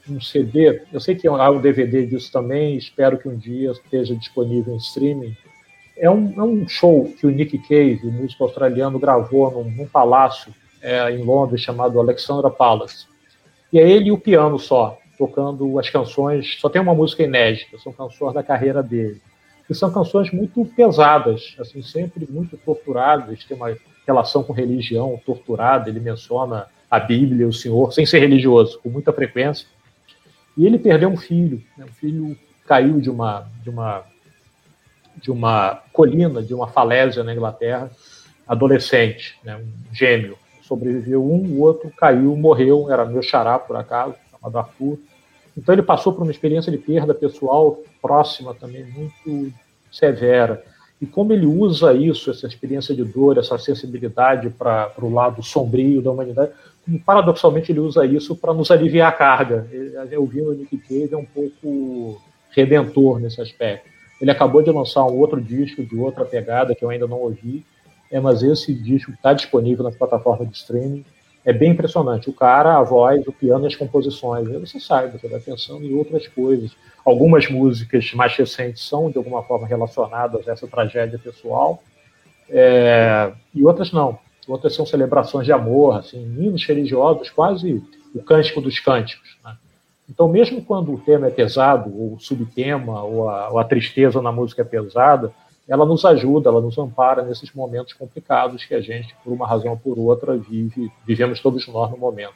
um 0.10 0.22
CD, 0.22 0.84
eu 0.93 1.00
sei 1.00 1.16
que 1.16 1.28
há 1.28 1.50
um 1.50 1.60
DVD 1.60 2.06
disso 2.06 2.32
também, 2.32 2.78
espero 2.78 3.18
que 3.18 3.28
um 3.28 3.36
dia 3.36 3.72
esteja 3.72 4.16
disponível 4.16 4.74
em 4.74 4.78
streaming. 4.78 5.36
É 5.98 6.10
um, 6.10 6.34
é 6.38 6.43
um 6.43 6.68
show 6.68 7.14
que 7.18 7.26
o 7.26 7.30
Nick 7.30 7.58
Cave, 7.60 8.06
músico 8.06 8.43
australiano, 8.43 9.00
gravou 9.00 9.50
num, 9.50 9.70
num 9.72 9.88
palácio 9.88 10.54
é, 10.82 11.10
em 11.12 11.24
Londres 11.24 11.62
chamado 11.62 12.00
Alexandra 12.00 12.50
Palace. 12.50 13.08
E 13.72 13.80
é 13.80 13.89
ele 13.89 14.10
e 14.10 14.12
o 14.12 14.18
piano 14.18 14.60
só, 14.60 14.98
tocando 15.18 15.80
as 15.80 15.89
canções, 15.89 16.58
só 16.60 16.70
tem 16.70 16.82
uma 16.82 16.93
música 16.93 17.24
inédita, 17.24 17.78
são 17.80 17.91
canções 17.93 18.34
da 18.34 18.43
carreira 18.43 18.84
dele. 18.84 19.22
E 19.70 19.74
são 19.74 19.91
canções 19.91 20.32
muito 20.32 20.64
pesadas, 20.66 21.56
assim, 21.60 21.82
sempre 21.82 22.28
muito 22.30 22.56
torturadas, 22.58 23.43
tem 23.46 23.58
uma 23.58 23.76
relação 24.06 24.43
com 24.43 24.54
religião 24.54 25.20
torturada, 25.26 25.89
ele 25.89 26.00
menciona 26.00 26.68
a 26.89 27.00
Bíblia, 27.00 27.48
o 27.48 27.54
Senhor, 27.54 27.91
sem 27.91 28.06
ser 28.06 28.20
religioso, 28.20 28.80
com 28.80 28.89
muita 28.89 29.12
frequência. 29.12 29.68
E 30.56 30.66
ele 30.66 30.78
perdeu 30.78 31.10
um 31.10 31.18
filho, 31.18 31.62
né? 31.78 31.86
um 31.86 31.93
filho 31.93 32.38
caiu 32.68 33.02
de 33.02 33.10
uma, 33.10 33.48
de 33.64 33.70
uma 33.70 34.04
de 35.22 35.32
uma 35.32 35.82
colina, 35.91 36.41
de 36.41 36.53
uma 36.53 36.68
falésia 36.68 37.24
na 37.24 37.34
Inglaterra, 37.34 37.89
adolescente, 38.47 39.38
né? 39.43 39.57
um 39.57 39.93
gêmeo. 39.93 40.38
Sobreviveu 40.61 41.24
um, 41.24 41.57
o 41.57 41.61
outro 41.61 41.91
caiu, 41.95 42.36
morreu, 42.36 42.91
era 42.91 43.05
meu 43.05 43.22
xará, 43.22 43.59
por 43.59 43.76
acaso, 43.76 44.16
chamado 44.32 44.57
Arthur. 44.57 44.97
Então 45.57 45.74
ele 45.74 45.84
passou 45.84 46.11
por 46.11 46.24
uma 46.24 46.32
experiência 46.32 46.72
de 46.72 46.78
perda 46.78 47.13
pessoal 47.13 47.80
próxima 48.01 48.53
também, 48.53 48.84
muito 48.86 49.53
severa. 49.91 50.63
E 51.01 51.05
como 51.05 51.34
ele 51.34 51.45
usa 51.45 51.93
isso, 51.93 52.32
essa 52.32 52.47
experiência 52.47 52.95
de 52.95 53.03
dor, 53.03 53.38
essa 53.38 53.57
sensibilidade 53.57 54.49
para 54.49 54.91
o 54.97 55.13
lado 55.13 55.43
sombrio 55.43 56.01
da 56.01 56.11
humanidade, 56.11 56.51
paradoxalmente 57.05 57.72
ele 57.72 57.80
usa 57.80 58.05
isso 58.05 58.36
para 58.36 58.53
nos 58.53 58.72
aliviar 58.72 59.09
a 59.09 59.11
carga. 59.11 59.68
Ouvindo 60.18 60.51
o 60.51 60.53
Nick 60.53 60.78
Cave 60.78 61.13
é 61.13 61.18
um 61.18 61.26
pouco 61.26 62.22
redentor 62.51 63.20
nesse 63.20 63.41
aspecto. 63.41 63.95
Ele 64.26 64.32
acabou 64.32 64.63
de 64.63 64.71
lançar 64.71 65.05
um 65.05 65.19
outro 65.19 65.39
disco 65.39 65.86
de 65.86 65.95
outra 65.95 66.26
pegada 66.26 66.73
que 66.73 66.84
eu 66.84 66.89
ainda 66.89 67.05
não 67.05 67.19
ouvi, 67.19 67.63
é, 68.11 68.19
mas 68.19 68.41
esse 68.41 68.73
disco 68.73 69.11
está 69.11 69.34
disponível 69.34 69.84
nas 69.84 69.95
plataformas 69.95 70.49
de 70.49 70.57
streaming. 70.57 71.05
É 71.45 71.53
bem 71.53 71.73
impressionante. 71.73 72.28
O 72.28 72.34
cara, 72.34 72.76
a 72.76 72.82
voz, 72.82 73.23
o 73.28 73.32
piano 73.32 73.65
e 73.65 73.67
as 73.67 73.76
composições. 73.76 74.47
Você 74.47 74.80
sai, 74.80 75.11
você 75.11 75.28
vai 75.28 75.39
pensando 75.39 75.86
em 75.86 75.93
outras 75.93 76.28
coisas. 76.28 76.76
Algumas 77.05 77.47
músicas 77.51 78.11
mais 78.15 78.36
recentes 78.36 78.82
são, 78.82 79.11
de 79.11 79.17
alguma 79.19 79.43
forma, 79.43 79.67
relacionadas 79.67 80.47
a 80.47 80.53
essa 80.53 80.65
tragédia 80.65 81.19
pessoal, 81.19 81.84
é, 82.49 83.32
e 83.53 83.63
outras 83.63 83.91
não 83.91 84.17
outras 84.47 84.76
são 84.76 84.86
celebrações 84.86 85.45
de 85.45 85.51
amor, 85.51 85.97
assim, 85.97 86.21
hinos 86.21 86.63
religiosos, 86.65 87.30
quase 87.30 87.84
o 88.13 88.21
cântico 88.21 88.61
dos 88.61 88.80
cânticos. 88.80 89.38
Né? 89.43 89.55
Então, 90.10 90.28
mesmo 90.28 90.64
quando 90.64 90.93
o 90.93 90.99
tema 90.99 91.28
é 91.28 91.32
pesado, 91.32 91.91
ou 91.95 92.14
o 92.14 92.20
subtema, 92.20 93.03
ou 93.03 93.30
a, 93.30 93.49
ou 93.49 93.60
a, 93.60 93.64
tristeza 93.64 94.22
na 94.22 94.32
música 94.32 94.62
é 94.62 94.66
pesada, 94.66 95.34
ela 95.68 95.86
nos 95.86 96.06
ajuda, 96.06 96.49
ela 96.49 96.62
nos 96.62 96.78
ampara 96.78 97.24
nesses 97.24 97.51
momentos 97.51 97.93
complicados 97.93 98.64
que 98.66 98.76
a 98.76 98.82
gente, 98.82 99.16
por 99.24 99.34
uma 99.34 99.47
razão 99.47 99.72
ou 99.72 99.78
por 99.78 99.97
outra, 99.97 100.38
vive, 100.38 100.91
vivemos 101.06 101.39
todos 101.39 101.68
nós 101.68 101.89
no 101.89 101.97
momento. 101.97 102.34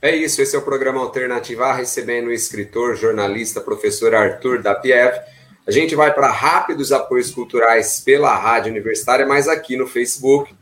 É 0.00 0.14
isso, 0.14 0.40
esse 0.40 0.54
é 0.54 0.58
o 0.58 0.62
programa 0.62 1.00
Alternativa, 1.00 1.72
recebendo 1.72 2.28
o 2.28 2.32
escritor, 2.32 2.94
jornalista, 2.94 3.60
professor 3.60 4.14
Arthur 4.14 4.62
da 4.62 4.74
Pieve 4.74 5.18
a 5.66 5.72
gente 5.72 5.96
vai 5.96 6.14
para 6.14 6.30
rápidos 6.30 6.92
apoios 6.92 7.32
culturais 7.32 8.00
pela 8.00 8.32
Rádio 8.36 8.70
Universitária, 8.70 9.26
mas 9.26 9.48
aqui 9.48 9.76
no 9.76 9.88
Facebook. 9.88 10.54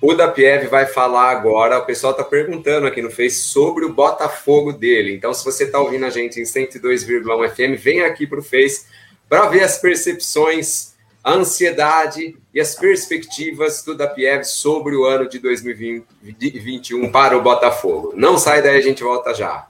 O 0.00 0.12
da 0.12 0.28
Pieve 0.28 0.66
vai 0.66 0.84
falar 0.84 1.30
agora. 1.30 1.78
O 1.78 1.86
pessoal 1.86 2.12
está 2.12 2.22
perguntando 2.22 2.86
aqui 2.86 3.00
no 3.00 3.10
Face 3.10 3.36
sobre 3.36 3.84
o 3.84 3.92
Botafogo 3.92 4.72
dele. 4.72 5.14
Então, 5.14 5.32
se 5.32 5.44
você 5.44 5.64
está 5.64 5.80
ouvindo 5.80 6.04
a 6.04 6.10
gente 6.10 6.38
em 6.38 6.42
102,1 6.42 7.48
FM, 7.48 7.82
vem 7.82 8.02
aqui 8.02 8.26
para 8.26 8.38
o 8.38 8.42
Face 8.42 8.86
para 9.28 9.48
ver 9.48 9.64
as 9.64 9.78
percepções, 9.78 10.94
a 11.24 11.32
ansiedade 11.32 12.36
e 12.52 12.60
as 12.60 12.74
perspectivas 12.74 13.82
do 13.82 13.96
da 13.96 14.06
Pieve 14.06 14.44
sobre 14.44 14.94
o 14.94 15.04
ano 15.04 15.28
de 15.28 15.38
2021 15.38 17.10
para 17.10 17.36
o 17.36 17.42
Botafogo. 17.42 18.12
Não 18.14 18.36
sai 18.36 18.62
daí, 18.62 18.76
a 18.76 18.82
gente 18.82 19.02
volta 19.02 19.32
já. 19.32 19.66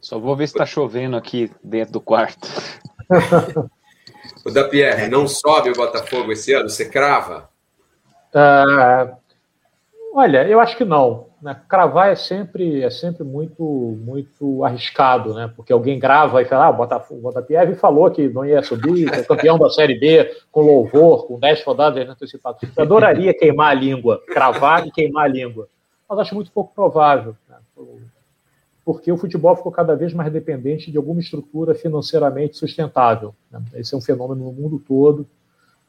Só 0.00 0.18
vou 0.18 0.34
ver 0.34 0.46
se 0.46 0.54
está 0.54 0.64
chovendo 0.64 1.16
aqui 1.16 1.50
dentro 1.62 1.92
do 1.92 2.00
quarto. 2.00 2.48
o 4.48 4.54
da 4.54 4.64
Pierre, 4.64 5.08
não 5.08 5.26
sobe 5.26 5.70
o 5.70 5.74
Botafogo 5.74 6.32
esse 6.32 6.52
ano? 6.52 6.68
Você 6.68 6.88
crava? 6.88 7.48
Uh, 8.34 9.16
olha, 10.14 10.46
eu 10.46 10.60
acho 10.60 10.76
que 10.76 10.84
não. 10.84 11.28
Né? 11.40 11.56
Cravar 11.68 12.10
é 12.10 12.16
sempre, 12.16 12.82
é 12.82 12.90
sempre 12.90 13.22
muito, 13.22 13.62
muito 13.62 14.64
arriscado, 14.64 15.34
né? 15.34 15.52
Porque 15.54 15.72
alguém 15.72 15.98
grava 15.98 16.42
e 16.42 16.44
fala, 16.44 16.66
ah, 16.66 16.70
o 16.70 16.76
Botafogo, 16.76 17.20
o 17.20 17.22
Botafogo 17.22 17.74
falou 17.76 18.10
que 18.10 18.28
não 18.28 18.44
ia 18.44 18.62
subir, 18.62 19.12
é 19.12 19.22
campeão 19.22 19.56
da 19.56 19.70
Série 19.70 19.98
B 19.98 20.34
com 20.50 20.62
louvor, 20.62 21.26
com 21.26 21.38
10 21.38 21.62
rodadas 21.62 22.08
antecipadas. 22.08 22.60
Eu 22.76 22.82
adoraria 22.82 23.32
queimar 23.32 23.70
a 23.70 23.74
língua, 23.74 24.20
cravar 24.26 24.86
e 24.86 24.90
queimar 24.90 25.26
a 25.26 25.28
língua. 25.28 25.68
Mas 26.08 26.18
acho 26.18 26.34
muito 26.34 26.50
pouco 26.50 26.74
provável. 26.74 27.36
Porque 28.88 29.12
o 29.12 29.18
futebol 29.18 29.54
ficou 29.54 29.70
cada 29.70 29.94
vez 29.94 30.14
mais 30.14 30.32
dependente 30.32 30.90
de 30.90 30.96
alguma 30.96 31.20
estrutura 31.20 31.74
financeiramente 31.74 32.56
sustentável. 32.56 33.34
Né? 33.50 33.62
Esse 33.74 33.94
é 33.94 33.98
um 33.98 34.00
fenômeno 34.00 34.46
no 34.46 34.50
mundo 34.50 34.78
todo, 34.78 35.26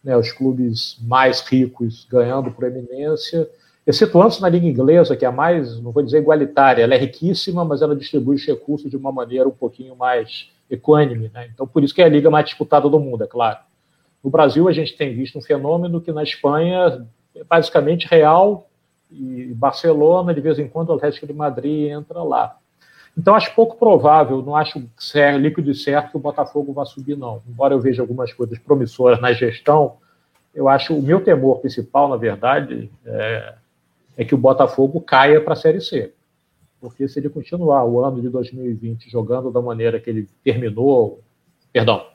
né? 0.04 0.18
os 0.18 0.34
clubes 0.34 0.98
mais 1.02 1.40
ricos 1.40 2.06
ganhando 2.12 2.52
proeminência, 2.52 3.50
excetuando-se 3.88 4.42
na 4.42 4.50
Liga 4.50 4.68
Inglesa, 4.68 5.16
que 5.16 5.24
é 5.24 5.30
a 5.30 5.32
mais, 5.32 5.80
não 5.80 5.94
vou 5.94 6.04
dizer 6.04 6.18
igualitária, 6.18 6.84
ela 6.84 6.94
é 6.94 6.98
riquíssima, 6.98 7.64
mas 7.64 7.82
ela 7.82 7.96
distribui 7.96 8.36
os 8.36 8.46
recursos 8.46 8.92
de 8.92 8.98
uma 8.98 9.14
maneira 9.14 9.48
um 9.48 9.54
pouquinho 9.54 9.96
mais 9.96 10.50
equânime. 10.70 11.32
Né? 11.34 11.50
Então, 11.54 11.66
por 11.66 11.82
isso 11.82 11.96
que 11.96 12.02
é 12.02 12.06
a 12.06 12.10
liga 12.10 12.30
mais 12.30 12.48
disputada 12.48 12.90
do 12.90 13.00
mundo, 13.00 13.24
é 13.24 13.28
claro. 13.28 13.60
No 14.22 14.30
Brasil, 14.30 14.68
a 14.68 14.74
gente 14.74 14.98
tem 14.98 15.16
visto 15.16 15.40
um 15.40 15.42
fenômeno 15.42 16.02
que 16.02 16.12
na 16.12 16.22
Espanha 16.22 17.08
é 17.34 17.46
basicamente 17.46 18.06
real, 18.10 18.68
e 19.10 19.54
Barcelona, 19.56 20.34
de 20.34 20.42
vez 20.42 20.60
em 20.60 20.68
quando, 20.68 20.90
o 20.90 20.96
Atlético 20.96 21.26
de 21.26 21.34
Madrid 21.34 21.90
entra 21.92 22.22
lá. 22.24 22.59
Então, 23.20 23.36
acho 23.36 23.54
pouco 23.54 23.76
provável, 23.76 24.42
não 24.42 24.56
acho 24.56 24.82
certo, 24.98 25.42
líquido 25.42 25.70
e 25.70 25.76
certo 25.76 26.12
que 26.12 26.16
o 26.16 26.22
Botafogo 26.22 26.72
vá 26.72 26.86
subir, 26.86 27.18
não. 27.18 27.44
Embora 27.46 27.74
eu 27.74 27.80
veja 27.82 28.02
algumas 28.02 28.32
coisas 28.32 28.58
promissoras 28.58 29.20
na 29.20 29.34
gestão, 29.34 29.98
eu 30.56 30.70
acho 30.70 30.96
o 30.96 31.02
meu 31.02 31.22
temor 31.22 31.60
principal, 31.60 32.08
na 32.08 32.16
verdade, 32.16 32.90
é, 33.06 33.56
é 34.16 34.24
que 34.24 34.34
o 34.34 34.38
Botafogo 34.38 35.02
caia 35.02 35.42
para 35.42 35.52
a 35.52 35.58
Série 35.58 35.82
C. 35.82 36.14
Porque 36.80 37.10
se 37.10 37.20
ele 37.20 37.28
continuar 37.28 37.84
o 37.84 38.00
ano 38.02 38.22
de 38.22 38.30
2020 38.30 39.12
jogando 39.12 39.52
da 39.52 39.62
maneira 39.62 40.00
que 40.00 40.10
ele 40.10 40.26
terminou, 40.42 41.20
perdão, 41.74 42.06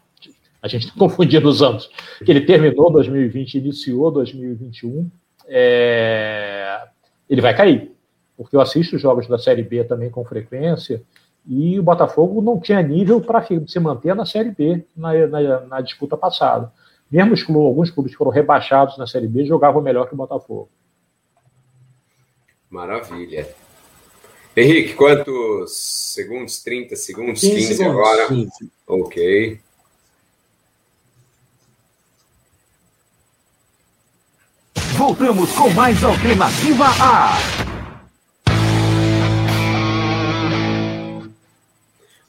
a 0.63 0.69
gente 0.69 0.87
está 0.87 0.97
confundindo 0.99 1.47
os 1.47 1.61
anos, 1.61 1.91
que 2.25 2.33
ele 2.33 2.41
terminou 2.41 2.91
2020 2.91 3.59
iniciou 3.59 4.11
2021, 4.11 5.11
é, 5.49 6.81
ele 7.29 7.43
vai 7.43 7.55
cair 7.55 7.94
porque 8.37 8.57
eu 8.57 8.61
assisto 8.61 8.99
jogos 8.99 9.27
da 9.27 9.39
Série 9.39 9.63
B 9.63 9.85
também 9.85 10.11
com 10.11 10.25
frequência, 10.25 11.03
e 11.47 11.79
o 11.79 11.83
Botafogo 11.83 12.41
não 12.41 12.59
tinha 12.59 12.83
nível 12.83 13.21
para 13.21 13.47
se 13.67 13.79
manter 13.81 14.15
na 14.15 14.25
Série 14.25 14.51
B 14.51 14.85
na, 14.97 15.27
na, 15.27 15.61
na 15.61 15.81
disputa 15.81 16.17
passada. 16.17 16.73
Mesmo 17.11 17.35
clubes, 17.35 17.67
alguns 17.67 17.91
clubes 17.91 18.13
que 18.13 18.19
foram 18.19 18.31
rebaixados 18.31 18.97
na 18.97 19.07
Série 19.07 19.29
B 19.29 19.45
jogavam 19.45 19.83
melhor 19.83 20.09
que 20.09 20.15
o 20.15 20.17
Botafogo. 20.17 20.69
Maravilha. 22.71 23.47
Henrique, 24.57 24.95
quantos 24.95 25.77
segundos? 26.15 26.63
30 26.63 26.97
segundos? 26.97 27.41
15, 27.41 27.55
15 27.55 27.75
segundos, 27.75 27.99
agora? 27.99 28.29
15. 28.29 28.73
Ok. 28.87 29.61
voltamos 35.05 35.53
com 35.53 35.69
mais 35.71 36.03
Alternativa 36.03 36.87
A. 36.99 37.64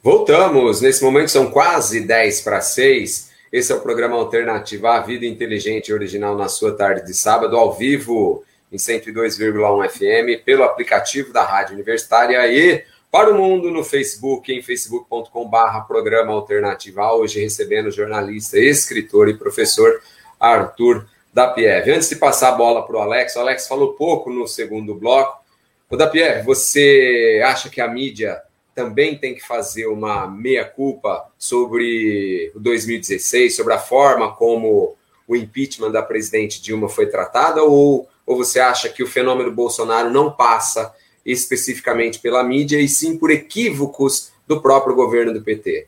Voltamos. 0.05 0.81
Nesse 0.81 1.03
momento 1.03 1.31
são 1.31 1.49
quase 1.49 1.99
10 2.01 2.41
para 2.41 2.61
6. 2.61 3.31
Esse 3.51 3.71
é 3.71 3.75
o 3.75 3.81
programa 3.81 4.15
Alternativa 4.15 4.91
A 4.91 4.99
Vida 4.99 5.25
Inteligente 5.25 5.91
Original 5.91 6.37
na 6.37 6.47
sua 6.47 6.77
tarde 6.77 7.03
de 7.03 7.13
sábado, 7.15 7.57
ao 7.57 7.73
vivo 7.73 8.43
em 8.71 8.75
102,1 8.75 9.89
FM, 9.89 10.45
pelo 10.45 10.63
aplicativo 10.63 11.33
da 11.33 11.43
Rádio 11.43 11.73
Universitária 11.73 12.45
e 12.45 12.83
para 13.11 13.31
o 13.31 13.33
mundo 13.33 13.71
no 13.71 13.83
Facebook, 13.83 14.53
em 14.53 14.61
facebook.com/barra 14.61 15.81
programa 15.81 16.33
Alternativa. 16.33 17.11
Hoje 17.11 17.41
recebendo 17.41 17.87
o 17.87 17.91
jornalista, 17.91 18.59
escritor 18.59 19.27
e 19.27 19.33
professor 19.33 20.03
Arthur 20.39 21.07
da 21.33 21.47
Pierre. 21.47 21.93
Antes 21.93 22.09
de 22.09 22.17
passar 22.17 22.49
a 22.49 22.55
bola 22.55 22.85
para 22.85 22.95
o 22.95 22.99
Alex, 22.99 23.35
o 23.35 23.39
Alex 23.39 23.67
falou 23.67 23.93
pouco 23.93 24.29
no 24.29 24.47
segundo 24.47 24.93
bloco. 24.93 25.43
O 25.89 25.97
da 25.97 26.05
Pierre, 26.05 26.43
você 26.43 27.41
acha 27.43 27.71
que 27.71 27.81
a 27.81 27.87
mídia 27.87 28.39
também 28.75 29.17
tem 29.17 29.33
que 29.33 29.41
fazer 29.41 29.87
uma 29.87 30.27
meia-culpa 30.27 31.25
sobre 31.39 32.51
o 32.53 32.59
2016, 32.59 33.55
sobre 33.55 33.73
a 33.73 33.79
forma 33.79 34.33
como 34.33 34.95
o 35.25 35.35
impeachment 35.35 35.91
da 35.91 36.03
presidente 36.03 36.61
Dilma 36.61 36.89
foi 36.89 37.07
tratada, 37.07 37.63
ou, 37.63 38.07
ou 38.27 38.37
você 38.37 38.59
acha 38.59 38.89
que 38.89 39.01
o 39.01 39.07
fenômeno 39.07 39.49
Bolsonaro 39.49 40.11
não 40.11 40.29
passa 40.29 40.93
especificamente 41.25 42.19
pela 42.19 42.43
mídia, 42.43 42.79
e 42.79 42.87
sim 42.87 43.17
por 43.17 43.31
equívocos 43.31 44.31
do 44.45 44.61
próprio 44.61 44.93
governo 44.93 45.33
do 45.33 45.41
PT? 45.41 45.87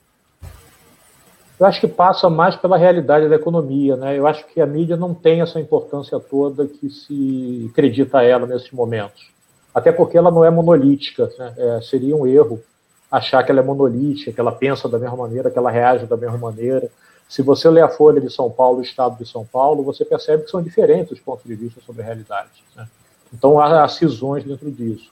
Eu 1.60 1.66
acho 1.66 1.82
que 1.82 1.88
passa 1.88 2.30
mais 2.30 2.56
pela 2.56 2.78
realidade 2.78 3.28
da 3.28 3.36
economia, 3.36 3.96
né? 3.96 4.18
Eu 4.18 4.26
acho 4.28 4.46
que 4.48 4.62
a 4.62 4.66
mídia 4.66 4.96
não 4.96 5.14
tem 5.14 5.42
essa 5.42 5.60
importância 5.60 6.20
toda 6.20 6.68
que 6.68 6.90
se 6.90 7.68
acredita 7.72 8.20
a 8.20 8.24
ela 8.24 8.48
nesses 8.48 8.72
momentos. 8.72 9.32
Até 9.74 9.92
porque 9.92 10.18
ela 10.18 10.32
não 10.32 10.46
é 10.46 10.50
monolítica, 10.50 11.30
né? 11.38 11.54
É, 11.58 11.82
seria 11.82 12.16
um 12.16 12.26
erro 12.26 12.64
achar 13.12 13.44
que 13.44 13.52
ela 13.52 13.62
é 13.62 13.64
monolítica, 13.64 14.32
que 14.32 14.40
ela 14.40 14.52
pensa 14.52 14.88
da 14.90 15.00
mesma 15.00 15.18
maneira, 15.18 15.50
que 15.50 15.58
ela 15.58 15.72
reage 15.72 16.06
da 16.06 16.18
mesma 16.18 16.38
maneira. 16.38 16.90
Se 17.28 17.42
você 17.42 17.70
lê 17.70 17.82
a 17.82 17.90
Folha 17.90 18.22
de 18.22 18.32
São 18.32 18.50
Paulo, 18.50 18.80
o 18.80 18.82
Estado 18.82 19.18
de 19.18 19.30
São 19.30 19.46
Paulo, 19.46 19.84
você 19.84 20.06
percebe 20.06 20.44
que 20.44 20.52
são 20.52 20.62
diferentes 20.62 21.12
os 21.12 21.20
pontos 21.20 21.46
de 21.46 21.56
vista 21.56 21.82
sobre 21.86 22.02
a 22.02 22.06
realidade. 22.06 22.64
Né? 22.76 22.88
Então 23.34 23.60
há 23.60 23.88
cisões 23.88 24.44
dentro 24.44 24.72
disso. 24.72 25.12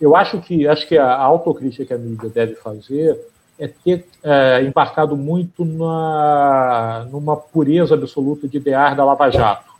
Eu 0.00 0.16
acho 0.16 0.40
que 0.40 0.66
acho 0.66 0.86
que 0.88 0.96
a 0.96 1.14
autocrítica 1.14 1.84
que 1.84 1.92
a 1.92 1.98
mídia 1.98 2.30
deve 2.30 2.54
fazer 2.54 3.20
é 3.58 3.68
ter 3.68 4.06
é, 4.22 4.62
embarcado 4.62 5.14
muito 5.14 5.66
na, 5.66 7.06
numa 7.10 7.36
pureza 7.36 7.94
absoluta 7.94 8.48
de 8.48 8.56
idear 8.56 8.96
da 8.96 9.04
Lava 9.04 9.28
Jato. 9.28 9.70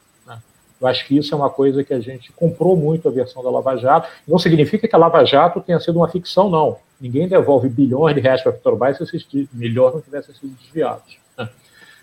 Eu 0.80 0.88
acho 0.88 1.06
que 1.06 1.16
isso 1.16 1.34
é 1.34 1.36
uma 1.36 1.50
coisa 1.50 1.84
que 1.84 1.92
a 1.92 2.00
gente 2.00 2.32
comprou 2.32 2.74
muito 2.74 3.06
a 3.06 3.10
versão 3.10 3.42
da 3.42 3.50
Lava 3.50 3.76
Jato. 3.76 4.08
Não 4.26 4.38
significa 4.38 4.88
que 4.88 4.96
a 4.96 4.98
Lava 4.98 5.24
Jato 5.24 5.60
tenha 5.60 5.78
sido 5.78 5.96
uma 5.96 6.08
ficção, 6.08 6.48
não. 6.48 6.78
Ninguém 7.00 7.26
devolve 7.26 7.68
bilhões 7.68 8.14
de 8.14 8.20
reais 8.20 8.42
para 8.42 8.50
a 8.50 8.54
Petrobras 8.54 8.96
se 8.98 9.04
esses 9.04 9.26
milhões 9.52 9.94
não 9.94 10.00
tivessem 10.00 10.34
sido 10.34 10.54
desviados. 10.60 11.18
Né? 11.36 11.48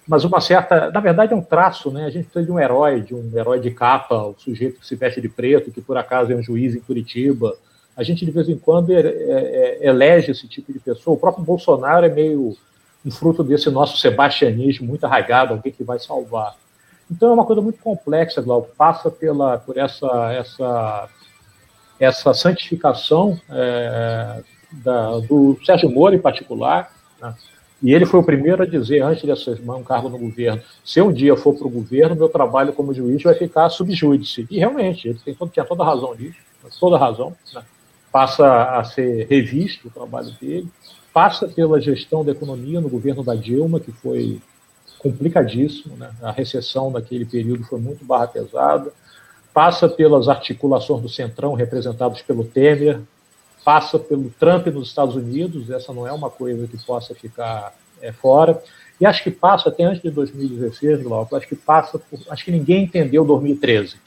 Mas 0.07 0.23
uma 0.23 0.41
certa. 0.41 0.89
Na 0.89 0.99
verdade, 0.99 1.33
é 1.33 1.35
um 1.35 1.41
traço, 1.41 1.91
né? 1.91 2.05
A 2.05 2.09
gente 2.09 2.23
precisa 2.25 2.45
de 2.45 2.51
um 2.51 2.59
herói, 2.59 3.01
de 3.01 3.13
um 3.13 3.29
herói 3.35 3.59
de 3.59 3.69
capa, 3.71 4.15
o 4.23 4.35
sujeito 4.37 4.79
que 4.79 4.87
se 4.87 4.95
veste 4.95 5.21
de 5.21 5.29
preto, 5.29 5.71
que 5.71 5.81
por 5.81 5.97
acaso 5.97 6.31
é 6.31 6.35
um 6.35 6.41
juiz 6.41 6.75
em 6.75 6.79
Curitiba. 6.79 7.55
A 7.95 8.03
gente, 8.03 8.25
de 8.25 8.31
vez 8.31 8.47
em 8.47 8.57
quando, 8.57 8.91
é, 8.91 8.99
é, 8.99 9.87
elege 9.87 10.31
esse 10.31 10.47
tipo 10.47 10.71
de 10.71 10.79
pessoa. 10.79 11.15
O 11.15 11.19
próprio 11.19 11.43
Bolsonaro 11.43 12.05
é 12.05 12.09
meio 12.09 12.55
um 13.05 13.11
fruto 13.11 13.43
desse 13.43 13.69
nosso 13.69 13.97
sebastianismo 13.97 14.87
muito 14.87 15.05
arraigado, 15.05 15.53
alguém 15.53 15.71
que 15.71 15.83
vai 15.83 15.99
salvar. 15.99 16.55
Então 17.09 17.29
é 17.29 17.33
uma 17.33 17.45
coisa 17.45 17.61
muito 17.61 17.79
complexa, 17.79 18.41
Glauco, 18.41 18.69
passa 18.77 19.09
pela, 19.09 19.57
por 19.57 19.77
essa, 19.77 20.33
essa, 20.33 21.09
essa 21.99 22.33
santificação 22.33 23.39
é, 23.49 24.43
da, 24.83 25.19
do 25.19 25.57
Sérgio 25.65 25.89
Moro 25.89 26.15
em 26.15 26.19
particular, 26.19 26.91
né? 27.21 27.33
e 27.81 27.93
ele 27.93 28.05
foi 28.05 28.19
o 28.19 28.23
primeiro 28.23 28.63
a 28.63 28.65
dizer, 28.65 29.01
antes 29.01 29.23
de 29.23 29.31
assumir 29.31 29.69
um 29.69 29.83
cargo 29.83 30.09
no 30.09 30.17
governo, 30.17 30.61
se 30.83 31.01
um 31.01 31.11
dia 31.11 31.35
for 31.35 31.53
para 31.53 31.67
o 31.67 31.69
governo, 31.69 32.15
meu 32.15 32.29
trabalho 32.29 32.73
como 32.73 32.93
juiz 32.93 33.21
vai 33.21 33.35
ficar 33.35 33.69
subjúdice. 33.69 34.47
E 34.49 34.57
realmente, 34.57 35.07
ele 35.07 35.19
tem 35.23 35.33
todo, 35.33 35.51
tinha 35.51 35.65
toda 35.65 35.83
a 35.83 35.85
razão 35.85 36.15
nisso, 36.15 36.37
toda 36.79 36.97
razão. 36.97 37.35
Né? 37.53 37.61
Passa 38.11 38.79
a 38.79 38.83
ser 38.83 39.27
revisto 39.27 39.87
o 39.87 39.91
trabalho 39.91 40.31
dele, 40.41 40.67
passa 41.13 41.47
pela 41.47 41.79
gestão 41.79 42.25
da 42.25 42.31
economia 42.31 42.81
no 42.81 42.89
governo 42.89 43.23
da 43.23 43.35
Dilma, 43.35 43.79
que 43.79 43.91
foi 43.91 44.41
complicadíssimo, 44.97 45.95
né? 45.95 46.09
a 46.21 46.31
recessão 46.31 46.89
naquele 46.89 47.25
período 47.25 47.63
foi 47.63 47.79
muito 47.79 48.03
barra 48.03 48.27
pesada, 48.27 48.91
passa 49.53 49.87
pelas 49.87 50.27
articulações 50.27 51.01
do 51.01 51.09
Centrão 51.09 51.53
representados 51.53 52.21
pelo 52.21 52.43
Temer, 52.43 53.01
passa 53.67 53.99
pelo 53.99 54.29
Trump 54.39 54.65
nos 54.67 54.87
Estados 54.87 55.17
Unidos, 55.17 55.69
essa 55.69 55.91
não 55.91 56.07
é 56.07 56.11
uma 56.13 56.29
coisa 56.29 56.65
que 56.67 56.77
possa 56.85 57.13
ficar 57.13 57.75
é, 58.01 58.13
fora, 58.13 58.63
e 58.97 59.05
acho 59.05 59.21
que 59.21 59.29
passa 59.29 59.67
até 59.67 59.83
antes 59.83 60.01
de 60.01 60.09
2016, 60.09 61.03
Glauco, 61.03 61.35
acho 61.35 61.49
que 61.49 61.55
passa 61.57 61.99
por, 61.99 62.17
acho 62.29 62.45
que 62.45 62.51
ninguém 62.51 62.85
entendeu 62.85 63.25
2013, 63.25 63.97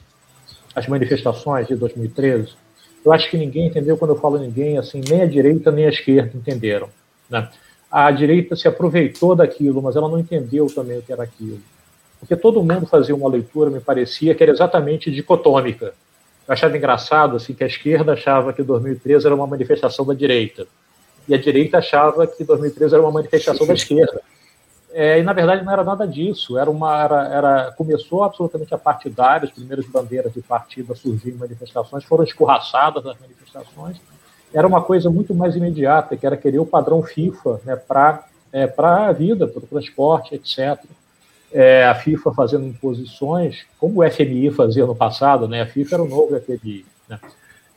as 0.73 0.87
manifestações 0.87 1.67
de 1.67 1.75
2013, 1.75 2.53
eu 3.05 3.13
acho 3.13 3.29
que 3.29 3.37
ninguém 3.37 3.67
entendeu 3.67 3.95
quando 3.97 4.15
eu 4.15 4.19
falo 4.19 4.39
ninguém, 4.39 4.79
assim, 4.79 4.99
nem 5.07 5.21
a 5.21 5.27
direita 5.27 5.71
nem 5.71 5.85
a 5.85 5.89
esquerda 5.89 6.31
entenderam, 6.35 6.89
né? 7.29 7.47
a 7.91 8.09
direita 8.09 8.55
se 8.55 8.67
aproveitou 8.67 9.35
daquilo, 9.35 9.79
mas 9.79 9.95
ela 9.95 10.09
não 10.09 10.17
entendeu 10.17 10.65
também 10.73 10.97
o 10.97 11.03
que 11.03 11.13
era 11.13 11.21
aquilo. 11.21 11.61
Porque 12.19 12.35
todo 12.35 12.63
mundo 12.63 12.87
fazia 12.87 13.13
uma 13.13 13.29
leitura, 13.29 13.69
me 13.69 13.79
parecia, 13.79 14.33
que 14.33 14.41
era 14.41 14.51
exatamente 14.51 15.11
dicotômica. 15.11 15.93
Eu 16.51 16.53
achava 16.53 16.75
engraçado 16.75 17.37
assim, 17.37 17.53
que 17.53 17.63
a 17.63 17.67
esquerda 17.67 18.11
achava 18.11 18.51
que 18.51 18.61
2013 18.61 19.25
era 19.25 19.33
uma 19.33 19.47
manifestação 19.47 20.05
da 20.05 20.13
direita, 20.13 20.67
e 21.25 21.33
a 21.33 21.37
direita 21.37 21.77
achava 21.77 22.27
que 22.27 22.43
2013 22.43 22.93
era 22.93 23.01
uma 23.01 23.11
manifestação 23.11 23.65
da 23.65 23.73
esquerda. 23.73 24.21
É, 24.91 25.17
e 25.17 25.23
na 25.23 25.31
verdade 25.31 25.63
não 25.63 25.71
era 25.71 25.81
nada 25.81 26.05
disso. 26.05 26.57
Era 26.57 26.69
uma, 26.69 27.01
era, 27.01 27.27
era, 27.29 27.71
começou 27.77 28.23
absolutamente 28.25 28.73
a 28.73 28.77
partidária, 28.77 29.47
as 29.47 29.53
primeiras 29.53 29.85
bandeiras 29.85 30.33
de 30.33 30.41
partido 30.41 30.91
a 30.91 30.95
surgir 30.95 31.29
em 31.29 31.37
manifestações 31.37 32.03
foram 32.03 32.25
escorraçadas 32.25 33.01
nas 33.05 33.17
manifestações 33.17 34.01
era 34.53 34.67
uma 34.67 34.81
coisa 34.81 35.09
muito 35.09 35.33
mais 35.33 35.55
imediata, 35.55 36.17
que 36.17 36.25
era 36.25 36.35
querer 36.35 36.59
o 36.59 36.65
padrão 36.65 37.01
FIFA 37.01 37.61
né, 37.63 37.75
para 37.75 38.25
é, 38.51 38.69
a 38.77 39.11
vida, 39.11 39.47
para 39.47 39.59
o 39.59 39.67
transporte, 39.67 40.35
etc. 40.35 40.83
É, 41.53 41.85
a 41.85 41.93
FIFA 41.95 42.31
fazendo 42.33 42.65
imposições, 42.65 43.65
como 43.77 44.01
o 44.01 44.09
FMI 44.09 44.51
fazia 44.51 44.85
no 44.85 44.95
passado, 44.95 45.47
né, 45.47 45.61
a 45.61 45.67
FIFA 45.67 45.95
era 45.95 46.03
o 46.03 46.07
novo 46.07 46.39
FMI. 46.39 46.85
Né? 47.09 47.19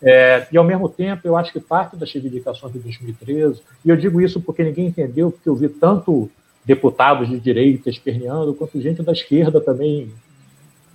É, 0.00 0.46
e, 0.52 0.56
ao 0.56 0.62
mesmo 0.62 0.88
tempo, 0.88 1.26
eu 1.26 1.36
acho 1.36 1.52
que 1.52 1.58
parte 1.58 1.96
das 1.96 2.12
reivindicações 2.12 2.72
de 2.72 2.78
2013, 2.78 3.62
e 3.84 3.88
eu 3.88 3.96
digo 3.96 4.20
isso 4.20 4.40
porque 4.40 4.62
ninguém 4.62 4.86
entendeu, 4.86 5.32
porque 5.32 5.48
eu 5.48 5.56
vi 5.56 5.68
tanto 5.68 6.30
deputados 6.64 7.28
de 7.28 7.40
direita 7.40 7.90
esperneando, 7.90 8.54
quanto 8.54 8.80
gente 8.80 9.02
da 9.02 9.12
esquerda 9.12 9.60
também, 9.60 10.12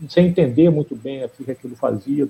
sem 0.08 0.28
entender 0.28 0.70
muito 0.70 0.96
bem 0.96 1.24
o 1.26 1.30
que 1.30 1.52
aquilo 1.52 1.76
fazia 1.76 2.28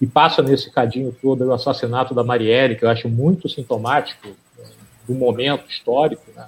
e 0.00 0.06
passa 0.06 0.42
nesse 0.42 0.70
cadinho 0.70 1.14
todo 1.20 1.44
o 1.44 1.52
assassinato 1.52 2.14
da 2.14 2.22
Marielle, 2.22 2.76
que 2.76 2.84
eu 2.84 2.90
acho 2.90 3.08
muito 3.08 3.48
sintomático 3.48 4.28
é, 4.58 4.62
do 5.06 5.14
momento 5.14 5.68
histórico, 5.68 6.22
né? 6.34 6.46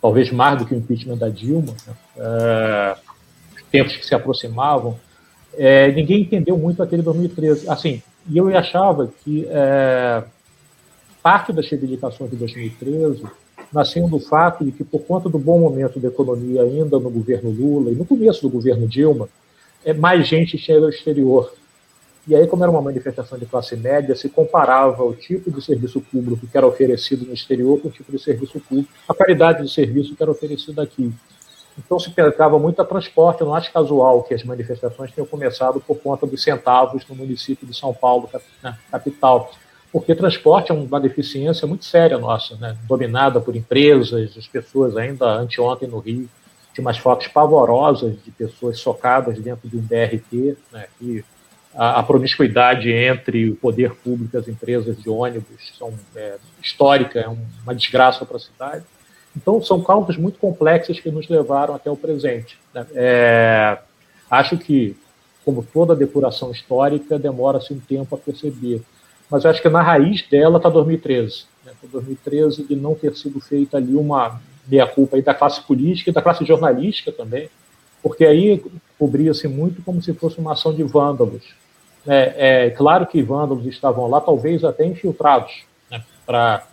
Talvez 0.00 0.30
mais 0.30 0.58
do 0.58 0.66
que 0.66 0.74
o 0.74 0.78
impeachment 0.78 1.16
da 1.16 1.28
Dilma, 1.28 1.74
né? 1.86 1.94
é, 2.16 2.96
tempos 3.70 3.96
que 3.96 4.06
se 4.06 4.14
aproximavam. 4.14 4.96
É, 5.56 5.90
ninguém 5.92 6.22
entendeu 6.22 6.56
muito 6.56 6.82
aquele 6.82 7.02
2013. 7.02 7.68
Assim, 7.68 8.02
e 8.28 8.38
eu 8.38 8.56
achava 8.56 9.10
que 9.22 9.46
é, 9.48 10.22
parte 11.22 11.52
das 11.52 11.68
reivindicações 11.68 12.30
de 12.30 12.36
2013 12.36 13.24
nasciam 13.72 14.08
do 14.08 14.18
fato 14.18 14.64
de 14.64 14.72
que, 14.72 14.82
por 14.82 15.02
conta 15.02 15.28
do 15.28 15.38
bom 15.38 15.60
momento 15.60 16.00
da 16.00 16.08
economia 16.08 16.62
ainda 16.62 16.98
no 16.98 17.10
governo 17.10 17.50
Lula 17.50 17.90
e 17.90 17.94
no 17.94 18.04
começo 18.04 18.42
do 18.42 18.50
governo 18.50 18.88
Dilma, 18.88 19.28
é, 19.84 19.92
mais 19.92 20.26
gente 20.26 20.58
chega 20.58 20.84
ao 20.84 20.90
exterior 20.90 21.52
e 22.30 22.36
aí, 22.36 22.46
como 22.46 22.62
era 22.62 22.70
uma 22.70 22.80
manifestação 22.80 23.36
de 23.36 23.44
classe 23.44 23.74
média, 23.74 24.14
se 24.14 24.28
comparava 24.28 25.02
o 25.02 25.12
tipo 25.16 25.50
de 25.50 25.60
serviço 25.60 26.00
público 26.00 26.46
que 26.46 26.56
era 26.56 26.64
oferecido 26.64 27.26
no 27.26 27.34
exterior 27.34 27.80
com 27.80 27.88
o 27.88 27.90
tipo 27.90 28.12
de 28.12 28.22
serviço 28.22 28.60
público, 28.60 28.88
a 29.08 29.12
qualidade 29.12 29.64
de 29.64 29.68
serviço 29.68 30.14
que 30.14 30.22
era 30.22 30.30
oferecido 30.30 30.80
aqui. 30.80 31.12
Então 31.76 31.98
se 31.98 32.08
pegava 32.10 32.56
muito 32.56 32.80
a 32.80 32.84
transporte. 32.84 33.40
Eu 33.40 33.48
não 33.48 33.54
acho 33.56 33.72
casual 33.72 34.22
que 34.22 34.32
as 34.32 34.44
manifestações 34.44 35.10
tenham 35.10 35.26
começado 35.26 35.80
por 35.80 35.98
conta 35.98 36.24
dos 36.24 36.40
centavos 36.40 37.04
no 37.08 37.16
município 37.16 37.66
de 37.66 37.76
São 37.76 37.92
Paulo, 37.92 38.30
né, 38.62 38.78
capital. 38.92 39.50
Porque 39.92 40.14
transporte 40.14 40.70
é 40.70 40.74
uma 40.74 41.00
deficiência 41.00 41.66
muito 41.66 41.84
séria 41.84 42.16
nossa, 42.16 42.54
né, 42.58 42.76
dominada 42.86 43.40
por 43.40 43.56
empresas, 43.56 44.36
as 44.36 44.46
pessoas 44.46 44.96
ainda 44.96 45.26
anteontem 45.32 45.88
no 45.88 45.98
Rio 45.98 46.28
tinha 46.72 46.84
umas 46.84 46.98
fotos 46.98 47.26
pavorosas 47.26 48.14
de 48.24 48.30
pessoas 48.30 48.78
socadas 48.78 49.36
dentro 49.40 49.68
de 49.68 49.76
um 49.76 49.80
BRT, 49.80 50.56
né, 50.72 50.86
que 50.96 51.24
a, 51.74 52.02
promiscuidade 52.02 52.90
entre 52.90 53.50
o 53.50 53.56
poder 53.56 53.94
público 53.94 54.36
e 54.36 54.38
as 54.38 54.48
empresas 54.48 54.96
de 54.96 55.08
ônibus 55.08 55.72
são 55.78 55.92
é, 56.16 56.36
histórica, 56.62 57.20
é 57.20 57.28
uma 57.28 57.74
desgraça 57.74 58.24
para 58.26 58.36
a 58.36 58.40
cidade. 58.40 58.84
Então, 59.36 59.62
são 59.62 59.80
causas 59.80 60.16
muito 60.16 60.38
complexas 60.38 60.98
que 60.98 61.10
nos 61.10 61.28
levaram 61.28 61.74
até 61.74 61.90
o 61.90 61.96
presente. 61.96 62.58
Né? 62.74 62.86
É, 62.94 63.78
acho 64.28 64.58
que 64.58 64.96
como 65.44 65.62
toda 65.62 65.96
depuração 65.96 66.50
histórica, 66.50 67.18
demora-se 67.18 67.72
um 67.72 67.80
tempo 67.80 68.14
a 68.14 68.18
perceber. 68.18 68.82
Mas 69.30 69.46
acho 69.46 69.62
que 69.62 69.68
na 69.68 69.82
raiz 69.82 70.26
dela 70.28 70.58
está 70.58 70.68
2013. 70.68 71.44
Né? 71.64 71.72
2013 71.90 72.64
de 72.64 72.76
não 72.76 72.94
ter 72.94 73.16
sido 73.16 73.40
feita 73.40 73.76
ali 73.76 73.94
uma 73.94 74.40
meia-culpa 74.66 75.20
da 75.22 75.34
classe 75.34 75.62
política 75.62 76.10
e 76.10 76.12
da 76.12 76.22
classe 76.22 76.44
jornalística 76.44 77.10
também, 77.10 77.48
porque 78.02 78.24
aí 78.24 78.62
cobria-se 79.00 79.48
muito 79.48 79.82
como 79.82 80.02
se 80.02 80.12
fosse 80.12 80.38
uma 80.38 80.52
ação 80.52 80.74
de 80.74 80.82
vândalos. 80.82 81.42
É, 82.06 82.66
é 82.66 82.70
claro 82.70 83.06
que 83.06 83.22
vândalos 83.22 83.64
estavam 83.64 84.06
lá, 84.08 84.20
talvez 84.20 84.62
até 84.62 84.84
infiltrados, 84.84 85.62
né, 85.90 86.04
para 86.26 86.66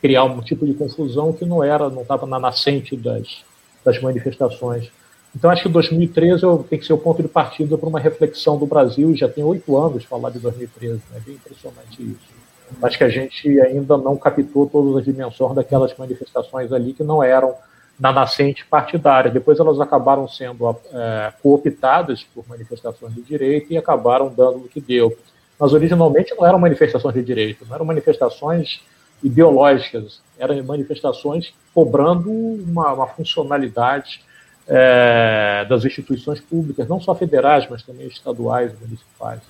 criar 0.00 0.24
um 0.24 0.40
tipo 0.40 0.64
de 0.64 0.74
confusão 0.74 1.32
que 1.32 1.44
não 1.44 1.62
era, 1.62 1.90
não 1.90 2.02
estava 2.02 2.24
na 2.24 2.38
nascente 2.38 2.96
das, 2.96 3.44
das 3.84 4.00
manifestações. 4.00 4.90
Então, 5.34 5.50
acho 5.50 5.64
que 5.64 5.68
2013 5.68 6.42
tem 6.68 6.78
que 6.78 6.86
ser 6.86 6.92
o 6.92 6.98
ponto 6.98 7.20
de 7.20 7.28
partida 7.28 7.76
para 7.76 7.88
uma 7.88 7.98
reflexão 7.98 8.56
do 8.56 8.66
Brasil. 8.66 9.16
Já 9.16 9.28
tem 9.28 9.42
oito 9.42 9.76
anos 9.76 10.04
falar 10.04 10.30
de 10.30 10.38
2013, 10.38 10.94
né? 10.94 11.00
é 11.16 11.20
bem 11.20 11.34
impressionante 11.34 12.00
isso. 12.00 12.42
Acho 12.82 12.98
que 12.98 13.04
a 13.04 13.08
gente 13.08 13.60
ainda 13.60 13.96
não 13.98 14.16
captou 14.16 14.66
todas 14.66 14.98
as 14.98 15.04
dimensões 15.04 15.54
daquelas 15.54 15.96
manifestações 15.96 16.72
ali 16.72 16.92
que 16.92 17.02
não 17.02 17.22
eram 17.22 17.54
na 17.98 18.12
nascente 18.12 18.64
partidária. 18.64 19.30
Depois 19.30 19.58
elas 19.58 19.80
acabaram 19.80 20.28
sendo 20.28 20.76
é, 20.92 21.32
cooptadas 21.42 22.24
por 22.34 22.44
manifestações 22.48 23.14
de 23.14 23.22
direita 23.22 23.72
e 23.72 23.76
acabaram 23.76 24.28
dando 24.28 24.58
o 24.58 24.68
que 24.68 24.80
deu. 24.80 25.16
Mas 25.58 25.72
originalmente 25.72 26.34
não 26.34 26.46
eram 26.46 26.58
manifestações 26.58 27.14
de 27.14 27.22
direita, 27.22 27.64
não 27.66 27.74
eram 27.74 27.84
manifestações 27.84 28.80
ideológicas, 29.22 30.20
eram 30.38 30.60
manifestações 30.64 31.54
cobrando 31.72 32.30
uma, 32.30 32.92
uma 32.92 33.06
funcionalidade 33.06 34.20
é, 34.66 35.64
das 35.68 35.84
instituições 35.84 36.40
públicas, 36.40 36.88
não 36.88 37.00
só 37.00 37.14
federais, 37.14 37.66
mas 37.70 37.82
também 37.82 38.08
estaduais 38.08 38.72
e 38.72 38.84
municipais. 38.84 39.40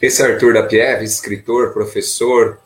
Esse 0.00 0.22
é 0.22 0.32
Arthur 0.32 0.54
da 0.54 0.62
Pieve, 0.62 1.04
escritor, 1.04 1.72
professor, 1.72 2.58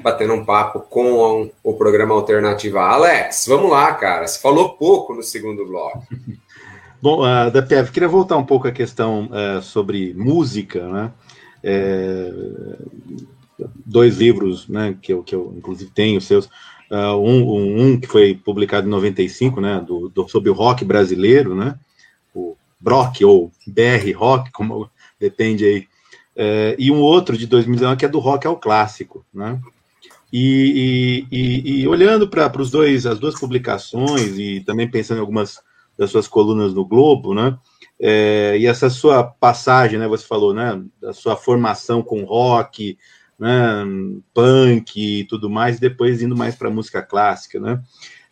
batendo 0.00 0.34
um 0.34 0.44
papo 0.44 0.80
com 0.80 1.50
o 1.62 1.74
programa 1.74 2.14
Alternativa. 2.14 2.80
Alex, 2.80 3.46
vamos 3.48 3.70
lá, 3.70 3.92
cara. 3.94 4.26
Você 4.26 4.40
falou 4.40 4.70
pouco 4.70 5.14
no 5.14 5.22
segundo 5.22 5.66
bloco. 5.66 6.02
Bom, 7.00 7.20
uh, 7.22 7.50
da 7.50 7.62
Pieve, 7.62 7.92
queria 7.92 8.08
voltar 8.08 8.36
um 8.36 8.44
pouco 8.44 8.66
à 8.66 8.72
questão 8.72 9.30
uh, 9.30 9.62
sobre 9.62 10.12
música, 10.14 10.88
né? 10.88 11.12
É, 11.62 12.32
dois 13.84 14.18
livros, 14.18 14.68
né, 14.68 14.96
que 15.00 15.12
eu, 15.12 15.22
que 15.22 15.34
eu 15.34 15.54
inclusive 15.56 15.90
tenho, 15.90 16.20
seus, 16.20 16.46
uh, 16.90 17.16
um, 17.18 17.82
um, 17.82 18.00
que 18.00 18.06
foi 18.06 18.34
publicado 18.34 18.86
em 18.86 18.90
95, 18.90 19.60
né, 19.60 19.82
do, 19.84 20.08
do, 20.08 20.28
sobre 20.28 20.50
o 20.50 20.54
rock 20.54 20.84
brasileiro, 20.84 21.54
né, 21.54 21.78
o 22.34 22.56
Brock 22.78 23.22
ou 23.24 23.50
BR 23.66 24.12
Rock, 24.16 24.52
como 24.52 24.88
depende 25.18 25.64
aí, 25.64 25.80
uh, 26.36 26.76
e 26.78 26.90
um 26.90 27.00
outro 27.00 27.36
de 27.36 27.46
2019 27.46 27.98
que 27.98 28.04
é 28.04 28.08
do 28.08 28.20
rock 28.20 28.46
ao 28.46 28.56
clássico, 28.56 29.24
né, 29.32 29.60
e, 30.32 31.26
e, 31.30 31.36
e, 31.36 31.80
e 31.80 31.88
olhando 31.88 32.28
para 32.28 32.60
os 32.60 32.70
dois, 32.70 33.06
as 33.06 33.18
duas 33.18 33.38
publicações 33.38 34.38
e 34.38 34.60
também 34.60 34.90
pensando 34.90 35.18
em 35.18 35.20
algumas 35.20 35.60
das 35.96 36.10
suas 36.10 36.28
colunas 36.28 36.72
no 36.74 36.84
Globo, 36.84 37.34
né, 37.34 37.58
é, 38.00 38.56
e 38.58 38.66
essa 38.66 38.88
sua 38.88 39.24
passagem, 39.24 39.98
né, 39.98 40.06
você 40.06 40.24
falou, 40.24 40.54
né, 40.54 40.80
da 41.00 41.12
sua 41.12 41.34
formação 41.34 42.02
com 42.02 42.24
rock, 42.24 42.96
né, 43.38 43.84
punk 44.32 44.96
e 44.96 45.24
tudo 45.24 45.50
mais, 45.50 45.76
e 45.76 45.80
depois 45.80 46.22
indo 46.22 46.36
mais 46.36 46.54
para 46.54 46.70
música 46.70 47.02
clássica, 47.02 47.60
né? 47.60 47.80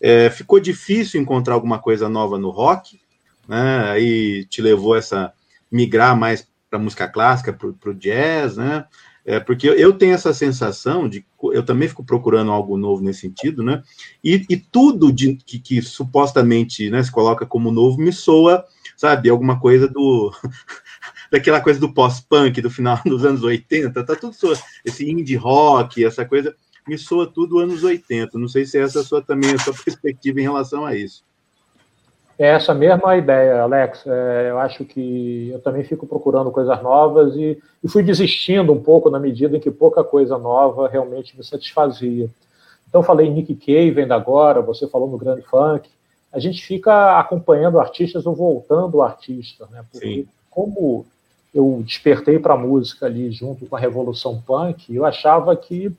É, 0.01 0.28
ficou 0.28 0.61
difícil 0.61 1.20
encontrar 1.20 1.55
alguma 1.55 1.78
coisa 1.78 2.09
nova 2.09 2.38
no 2.38 2.51
rock, 2.51 3.01
né? 3.49 3.90
Aí 3.90 4.44
te 4.44 4.61
levou 4.61 4.97
essa 4.97 5.32
migrar 5.70 6.16
mais 6.16 6.47
para 6.68 6.78
música 6.78 7.09
clássica, 7.09 7.53
para 7.53 7.90
o 7.90 7.94
jazz, 7.94 8.57
né? 8.57 8.84
É, 9.29 9.41
porque 9.41 9.68
eu 9.68 9.93
tenho 9.93 10.14
essa 10.14 10.33
sensação 10.33 11.09
de 11.09 11.27
eu 11.53 11.64
também 11.64 11.89
fico 11.89 12.05
procurando 12.05 12.53
algo 12.53 12.77
novo 12.77 13.03
nesse 13.03 13.22
sentido, 13.22 13.61
né? 13.61 13.83
E, 14.22 14.47
e 14.49 14.57
tudo 14.57 15.12
de, 15.12 15.35
que, 15.35 15.59
que, 15.59 15.83
supostamente 15.83 16.89
né, 16.89 17.03
se 17.03 17.11
coloca 17.11 17.45
como 17.45 17.72
novo 17.72 17.99
me 17.99 18.12
soa, 18.12 18.64
sabe, 18.97 19.29
alguma 19.29 19.59
coisa 19.59 19.89
do 19.89 20.33
daquela 21.31 21.61
coisa 21.61 21.81
do 21.81 21.93
pós-punk 21.93 22.62
do 22.62 22.70
final 22.70 23.01
dos 23.05 23.24
anos 23.24 23.43
80, 23.43 24.05
tá 24.05 24.14
tudo 24.14 24.33
soa, 24.33 24.57
esse 24.85 25.11
indie 25.11 25.35
rock, 25.35 26.05
essa 26.05 26.24
coisa, 26.24 26.55
me 26.87 26.97
soa 26.97 27.27
tudo 27.27 27.59
anos 27.59 27.83
80. 27.83 28.39
Não 28.39 28.47
sei 28.47 28.64
se 28.64 28.79
essa 28.79 29.01
é 29.01 29.03
a 29.03 29.05
sua, 29.05 29.20
também 29.20 29.53
a 29.53 29.59
sua 29.59 29.74
perspectiva 29.74 30.39
em 30.39 30.45
relação 30.45 30.87
a 30.87 30.95
isso. 30.95 31.24
É 32.39 32.49
essa 32.49 32.74
mesma 32.74 33.16
ideia, 33.16 33.62
Alex. 33.62 34.05
É, 34.07 34.51
eu 34.51 34.59
acho 34.59 34.84
que 34.84 35.49
eu 35.51 35.61
também 35.61 35.84
fico 35.84 36.07
procurando 36.07 36.51
coisas 36.51 36.82
novas 36.82 37.34
e, 37.34 37.59
e, 37.82 37.89
fui 37.89 38.03
desistindo 38.03 38.72
um 38.72 38.82
pouco 38.82 39.09
na 39.09 39.18
medida 39.18 39.57
em 39.57 39.61
que 39.61 39.70
pouca 39.70 40.05
coisa 40.05 40.37
nova 40.37 40.89
realmente 40.89 41.37
me 41.37 41.43
satisfazia. 41.43 42.28
Então, 42.89 43.03
falei 43.03 43.30
Nick 43.30 43.55
Cave 43.55 44.03
ainda 44.03 44.14
agora, 44.14 44.61
você 44.61 44.87
falou 44.87 45.09
no 45.09 45.18
Grande 45.18 45.43
Funk. 45.43 45.89
A 46.30 46.39
gente 46.39 46.64
fica 46.64 47.18
acompanhando 47.18 47.80
artistas 47.80 48.26
ou 48.26 48.34
voltando 48.34 49.01
artista, 49.01 49.66
né? 49.70 49.82
Porque 49.91 50.07
Sim. 50.07 50.28
como 50.51 51.07
eu 51.55 51.82
despertei 51.87 52.39
para 52.39 52.53
a 52.53 52.59
música 52.59 53.07
ali 53.07 53.30
junto 53.30 53.64
com 53.64 53.76
a 53.76 53.80
Revolução 53.80 54.43
Punk, 54.47 54.95
eu 54.95 55.07
achava 55.07 55.57
que 55.57 55.91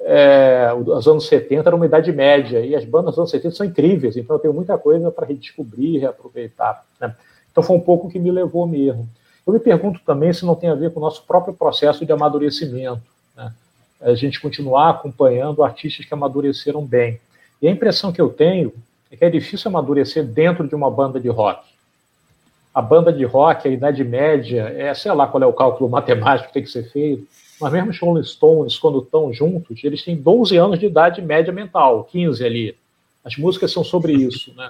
é, 0.00 0.70
os 0.74 1.06
anos 1.06 1.26
70 1.26 1.68
era 1.68 1.76
uma 1.76 1.86
idade 1.86 2.12
média, 2.12 2.60
e 2.60 2.74
as 2.74 2.84
bandas 2.84 3.12
dos 3.12 3.18
anos 3.18 3.30
70 3.30 3.54
são 3.54 3.66
incríveis, 3.66 4.16
então 4.16 4.36
eu 4.36 4.40
tenho 4.40 4.54
muita 4.54 4.78
coisa 4.78 5.10
para 5.10 5.26
redescobrir, 5.26 6.00
reaproveitar. 6.00 6.84
Né? 7.00 7.14
Então 7.50 7.62
foi 7.62 7.76
um 7.76 7.80
pouco 7.80 8.08
que 8.08 8.18
me 8.18 8.30
levou 8.30 8.66
mesmo. 8.66 9.08
Eu 9.46 9.52
me 9.52 9.58
pergunto 9.58 10.00
também 10.04 10.32
se 10.32 10.44
não 10.44 10.54
tem 10.54 10.70
a 10.70 10.74
ver 10.74 10.92
com 10.92 11.00
o 11.00 11.02
nosso 11.02 11.24
próprio 11.24 11.54
processo 11.54 12.04
de 12.04 12.12
amadurecimento, 12.12 13.02
né? 13.36 13.52
a 14.00 14.14
gente 14.14 14.40
continuar 14.40 14.90
acompanhando 14.90 15.64
artistas 15.64 16.06
que 16.06 16.14
amadureceram 16.14 16.84
bem. 16.84 17.20
E 17.60 17.66
a 17.66 17.70
impressão 17.70 18.12
que 18.12 18.20
eu 18.20 18.28
tenho 18.28 18.72
é 19.10 19.16
que 19.16 19.24
é 19.24 19.30
difícil 19.30 19.68
amadurecer 19.68 20.24
dentro 20.24 20.68
de 20.68 20.74
uma 20.74 20.90
banda 20.90 21.18
de 21.18 21.28
rock 21.28 21.68
a 22.78 22.82
banda 22.82 23.12
de 23.12 23.24
rock, 23.24 23.66
a 23.66 23.70
Idade 23.72 24.04
Média, 24.04 24.72
é, 24.76 24.94
sei 24.94 25.10
lá 25.10 25.26
qual 25.26 25.42
é 25.42 25.46
o 25.46 25.52
cálculo 25.52 25.90
matemático 25.90 26.46
que 26.46 26.54
tem 26.54 26.62
que 26.62 26.70
ser 26.70 26.84
feito, 26.84 27.26
mas 27.60 27.72
mesmo 27.72 27.90
os 27.90 27.98
Rolling 27.98 28.24
Stones, 28.24 28.78
quando 28.78 29.00
estão 29.00 29.32
juntos, 29.32 29.82
eles 29.82 30.02
têm 30.02 30.16
12 30.16 30.56
anos 30.56 30.78
de 30.78 30.86
idade 30.86 31.20
média 31.20 31.52
mental, 31.52 32.04
15 32.04 32.44
ali. 32.44 32.76
As 33.24 33.36
músicas 33.36 33.72
são 33.72 33.82
sobre 33.82 34.12
isso, 34.16 34.54
né? 34.54 34.68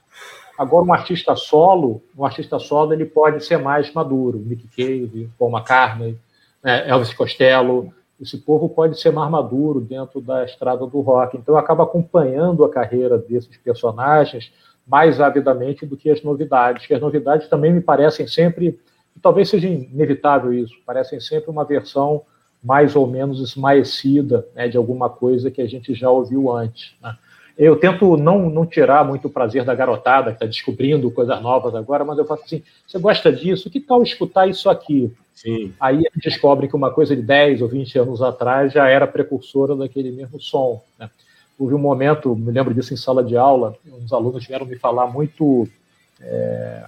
Agora, 0.58 0.84
um 0.84 0.92
artista 0.92 1.36
solo, 1.36 2.02
um 2.16 2.24
artista 2.24 2.58
solo, 2.58 2.92
ele 2.92 3.04
pode 3.04 3.44
ser 3.44 3.58
mais 3.58 3.92
maduro. 3.92 4.38
Nick 4.38 4.66
Cave, 4.68 5.30
Paul 5.38 5.52
McCartney, 5.52 6.18
né? 6.62 6.88
Elvis 6.88 7.12
Costello. 7.14 7.92
Esse 8.20 8.38
povo 8.38 8.68
pode 8.68 9.00
ser 9.00 9.12
mais 9.12 9.30
maduro 9.30 9.80
dentro 9.80 10.20
da 10.20 10.44
estrada 10.44 10.84
do 10.84 11.00
rock. 11.00 11.36
Então, 11.36 11.54
eu 11.54 11.58
acabo 11.58 11.82
acompanhando 11.82 12.64
a 12.64 12.70
carreira 12.70 13.16
desses 13.16 13.56
personagens, 13.58 14.52
mais 14.84 15.20
avidamente 15.20 15.86
do 15.86 15.96
que 15.96 16.10
as 16.10 16.22
novidades, 16.22 16.86
que 16.86 16.94
as 16.94 17.00
novidades 17.00 17.46
também 17.46 17.72
me 17.72 17.80
parecem 17.80 18.26
sempre, 18.26 18.80
talvez 19.22 19.48
seja 19.48 19.68
inevitável 19.68 20.52
isso, 20.52 20.74
parecem 20.84 21.20
sempre 21.20 21.50
uma 21.50 21.64
versão 21.64 22.22
mais 22.62 22.96
ou 22.96 23.06
menos 23.06 23.40
esmaecida 23.40 24.46
né, 24.54 24.68
de 24.68 24.76
alguma 24.76 25.08
coisa 25.08 25.50
que 25.50 25.60
a 25.60 25.66
gente 25.66 25.94
já 25.94 26.10
ouviu 26.10 26.50
antes. 26.50 26.94
Né? 27.02 27.16
Eu 27.56 27.76
tento 27.76 28.16
não, 28.16 28.48
não 28.50 28.64
tirar 28.66 29.04
muito 29.04 29.28
o 29.28 29.30
prazer 29.30 29.64
da 29.64 29.74
garotada 29.74 30.30
que 30.30 30.36
está 30.36 30.46
descobrindo 30.46 31.10
coisas 31.10 31.40
novas 31.42 31.74
agora, 31.74 32.04
mas 32.04 32.18
eu 32.18 32.24
falo 32.24 32.40
assim: 32.44 32.62
você 32.86 32.98
gosta 32.98 33.32
disso? 33.32 33.70
Que 33.70 33.80
tal 33.80 34.02
escutar 34.02 34.48
isso 34.48 34.70
aqui? 34.70 35.12
Sim. 35.34 35.72
Aí 35.80 35.98
a 35.98 36.14
gente 36.14 36.24
descobre 36.24 36.68
que 36.68 36.76
uma 36.76 36.90
coisa 36.92 37.14
de 37.14 37.22
10 37.22 37.62
ou 37.62 37.68
20 37.68 37.98
anos 37.98 38.22
atrás 38.22 38.72
já 38.72 38.88
era 38.88 39.06
precursora 39.06 39.74
daquele 39.74 40.10
mesmo 40.10 40.40
som. 40.40 40.82
Né? 40.98 41.10
houve 41.58 41.74
um 41.74 41.78
momento, 41.78 42.36
me 42.36 42.52
lembro 42.52 42.72
disso 42.72 42.94
em 42.94 42.96
sala 42.96 43.24
de 43.24 43.36
aula, 43.36 43.76
uns 43.84 44.12
alunos 44.12 44.46
vieram 44.46 44.64
me 44.64 44.76
falar 44.76 45.08
muito 45.08 45.68
é, 46.20 46.84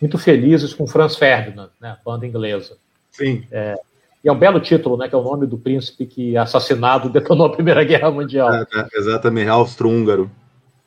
muito 0.00 0.16
felizes 0.18 0.72
com 0.72 0.86
Franz 0.86 1.16
Ferdinand, 1.16 1.70
né, 1.80 1.96
banda 2.04 2.26
inglesa. 2.26 2.78
Sim. 3.10 3.46
É, 3.50 3.78
e 4.26 4.28
é 4.28 4.32
um 4.32 4.38
belo 4.38 4.58
título, 4.58 4.96
né, 4.96 5.08
que 5.08 5.14
é 5.14 5.18
o 5.18 5.22
nome 5.22 5.46
do 5.46 5.56
príncipe 5.56 6.04
que 6.04 6.36
assassinado 6.36 7.08
detonou 7.14 7.46
a 7.46 7.52
Primeira 7.52 7.84
Guerra 7.84 8.10
Mundial. 8.10 8.52
É, 8.52 8.66
é 8.74 8.98
exatamente, 8.98 9.48
austro-húngaro. 9.48 10.28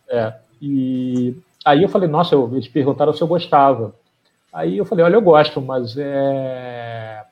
É, 0.10 0.34
e 0.62 1.38
aí 1.64 1.82
eu 1.82 1.88
falei, 1.88 2.10
nossa, 2.10 2.36
eu, 2.36 2.50
eles 2.52 2.68
perguntaram 2.68 3.14
se 3.14 3.22
eu 3.22 3.28
gostava. 3.28 3.96
Aí 4.52 4.78
eu 4.78 4.84
falei, 4.84 5.06
olha, 5.06 5.16
eu 5.16 5.22
gosto, 5.22 5.62
mas 5.62 5.96
é... 5.98 7.24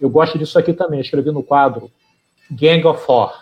eu 0.00 0.08
gosto 0.08 0.38
disso 0.38 0.56
aqui 0.60 0.72
também. 0.72 1.00
Eu 1.00 1.02
escrevi 1.02 1.32
no 1.32 1.42
quadro 1.42 1.90
Gang 2.48 2.86
of 2.86 3.04
Four, 3.04 3.32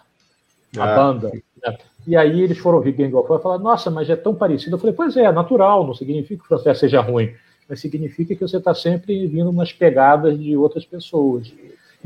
a 0.79 0.85
ah. 0.85 0.97
banda. 0.97 1.31
É. 1.67 1.77
E 2.07 2.17
aí 2.17 2.41
eles 2.41 2.57
foram 2.57 2.79
ouvir 2.79 2.93
Gang 2.93 3.14
of 3.14 3.29
War 3.29 3.41
e 3.41 3.43
falaram, 3.43 3.62
nossa, 3.62 3.91
mas 3.91 4.09
é 4.09 4.17
tão 4.17 4.35
parecido. 4.35 4.77
Eu 4.77 4.81
falei, 4.81 4.95
pois 4.95 5.19
é, 5.19 5.31
natural, 5.31 5.87
não 5.87 5.93
significa 5.93 6.39
que 6.39 6.47
o 6.47 6.49
francês 6.49 6.79
seja 6.79 7.03
ruim, 7.03 7.35
mas 7.69 7.79
significa 7.79 8.35
que 8.35 8.41
você 8.41 8.57
está 8.57 8.73
sempre 8.73 9.27
vindo 9.27 9.53
nas 9.53 9.71
pegadas 9.71 10.39
de 10.39 10.57
outras 10.57 10.87
pessoas. 10.87 11.53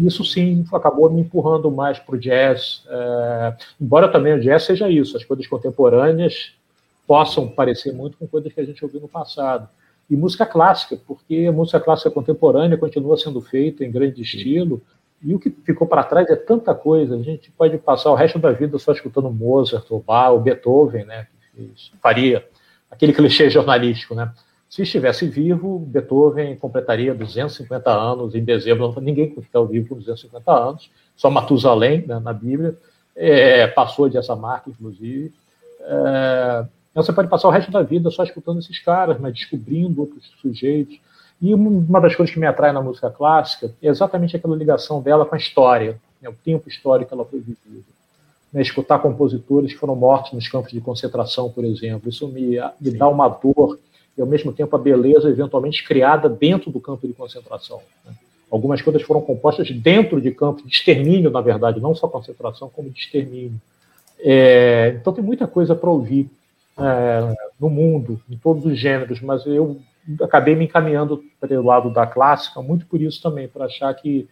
Isso 0.00 0.24
sim 0.24 0.64
acabou 0.72 1.10
me 1.10 1.20
empurrando 1.20 1.70
mais 1.70 1.98
para 1.98 2.14
o 2.14 2.18
jazz, 2.18 2.82
é... 2.88 3.54
embora 3.80 4.10
também 4.10 4.32
o 4.32 4.40
jazz 4.40 4.64
seja 4.64 4.88
isso, 4.88 5.16
as 5.16 5.24
coisas 5.24 5.46
contemporâneas 5.46 6.54
possam 7.06 7.48
parecer 7.48 7.92
muito 7.92 8.16
com 8.16 8.26
coisas 8.26 8.52
que 8.52 8.60
a 8.60 8.64
gente 8.64 8.82
ouviu 8.84 9.00
no 9.00 9.08
passado. 9.08 9.68
e 10.08 10.16
música 10.16 10.44
clássica, 10.44 10.98
porque 11.06 11.46
a 11.48 11.52
música 11.52 11.78
clássica 11.78 12.10
contemporânea 12.10 12.76
continua 12.76 13.16
sendo 13.16 13.40
feita 13.40 13.84
em 13.84 13.92
grande 13.92 14.22
estilo, 14.22 14.82
e 15.22 15.34
o 15.34 15.38
que 15.38 15.50
ficou 15.50 15.86
para 15.86 16.02
trás 16.02 16.28
é 16.30 16.36
tanta 16.36 16.74
coisa. 16.74 17.14
A 17.14 17.22
gente 17.22 17.50
pode 17.50 17.76
passar 17.78 18.10
o 18.10 18.14
resto 18.14 18.38
da 18.38 18.50
vida 18.50 18.78
só 18.78 18.92
escutando 18.92 19.30
Mozart, 19.30 19.84
ou 19.90 20.00
Bach, 20.00 20.32
ou 20.32 20.40
Beethoven, 20.40 21.04
né? 21.04 21.26
Faria 22.02 22.44
aquele 22.90 23.12
clichê 23.12 23.50
jornalístico, 23.50 24.14
né? 24.14 24.32
Se 24.70 24.82
estivesse 24.82 25.26
vivo, 25.26 25.80
Beethoven 25.80 26.54
completaria 26.54 27.12
250 27.12 27.90
anos 27.90 28.36
em 28.36 28.44
dezembro. 28.44 28.94
Ninguém 29.00 29.34
está 29.36 29.60
vivo 29.62 29.88
com 29.88 29.94
250 29.96 30.52
anos, 30.52 30.88
só 31.16 31.28
Matusalém, 31.28 32.06
né, 32.06 32.20
na 32.20 32.32
Bíblia, 32.32 32.78
é, 33.16 33.66
passou 33.66 34.08
dessa 34.08 34.36
marca, 34.36 34.70
inclusive. 34.70 35.32
É, 35.80 36.64
você 36.94 37.12
pode 37.12 37.28
passar 37.28 37.48
o 37.48 37.50
resto 37.50 37.72
da 37.72 37.82
vida 37.82 38.10
só 38.12 38.22
escutando 38.22 38.60
esses 38.60 38.78
caras, 38.78 39.18
mas 39.18 39.34
descobrindo 39.34 40.02
outros 40.02 40.30
sujeitos. 40.40 41.00
E 41.42 41.52
uma 41.52 42.00
das 42.00 42.14
coisas 42.14 42.32
que 42.32 42.38
me 42.38 42.46
atrai 42.46 42.70
na 42.70 42.80
música 42.80 43.10
clássica 43.10 43.74
é 43.82 43.88
exatamente 43.88 44.36
aquela 44.36 44.54
ligação 44.54 45.02
dela 45.02 45.26
com 45.26 45.34
a 45.34 45.38
história, 45.38 46.00
né, 46.22 46.28
o 46.28 46.34
tempo 46.44 46.68
histórico 46.68 47.08
que 47.08 47.14
ela 47.14 47.24
foi 47.24 47.40
vivida. 47.40 47.84
Né, 48.52 48.62
escutar 48.62 49.00
compositores 49.00 49.72
que 49.72 49.78
foram 49.80 49.96
mortos 49.96 50.32
nos 50.32 50.48
campos 50.48 50.70
de 50.70 50.80
concentração, 50.80 51.50
por 51.50 51.64
exemplo, 51.64 52.08
isso 52.08 52.28
me, 52.28 52.56
me 52.80 52.90
dá 52.92 53.08
uma 53.08 53.28
dor 53.28 53.76
e, 54.16 54.20
ao 54.20 54.26
mesmo 54.26 54.52
tempo, 54.52 54.74
a 54.76 54.78
beleza 54.78 55.28
eventualmente 55.28 55.86
criada 55.86 56.28
dentro 56.28 56.70
do 56.70 56.80
campo 56.80 57.06
de 57.06 57.14
concentração. 57.14 57.80
Né. 58.04 58.12
Algumas 58.50 58.82
coisas 58.82 59.02
foram 59.02 59.20
compostas 59.20 59.70
dentro 59.70 60.20
de 60.20 60.32
campos 60.32 60.64
de 60.64 60.70
extermínio, 60.70 61.30
na 61.30 61.40
verdade, 61.40 61.80
não 61.80 61.94
só 61.94 62.08
concentração, 62.08 62.68
como 62.68 62.90
de 62.90 62.98
extermínio. 62.98 63.60
É, 64.18 64.96
então, 65.00 65.12
tem 65.12 65.22
muita 65.22 65.46
coisa 65.46 65.74
para 65.74 65.88
ouvir 65.88 66.28
é, 66.76 67.34
no 67.58 67.70
mundo, 67.70 68.20
em 68.28 68.36
todos 68.36 68.64
os 68.64 68.78
gêneros, 68.78 69.20
mas 69.20 69.46
eu 69.46 69.80
acabei 70.20 70.56
me 70.56 70.64
encaminhando 70.64 71.22
para 71.38 71.60
o 71.60 71.64
lado 71.64 71.92
da 71.92 72.06
clássica, 72.06 72.60
muito 72.60 72.86
por 72.86 73.00
isso 73.00 73.22
também, 73.22 73.46
para 73.46 73.66
achar 73.66 73.94
que 73.94 74.28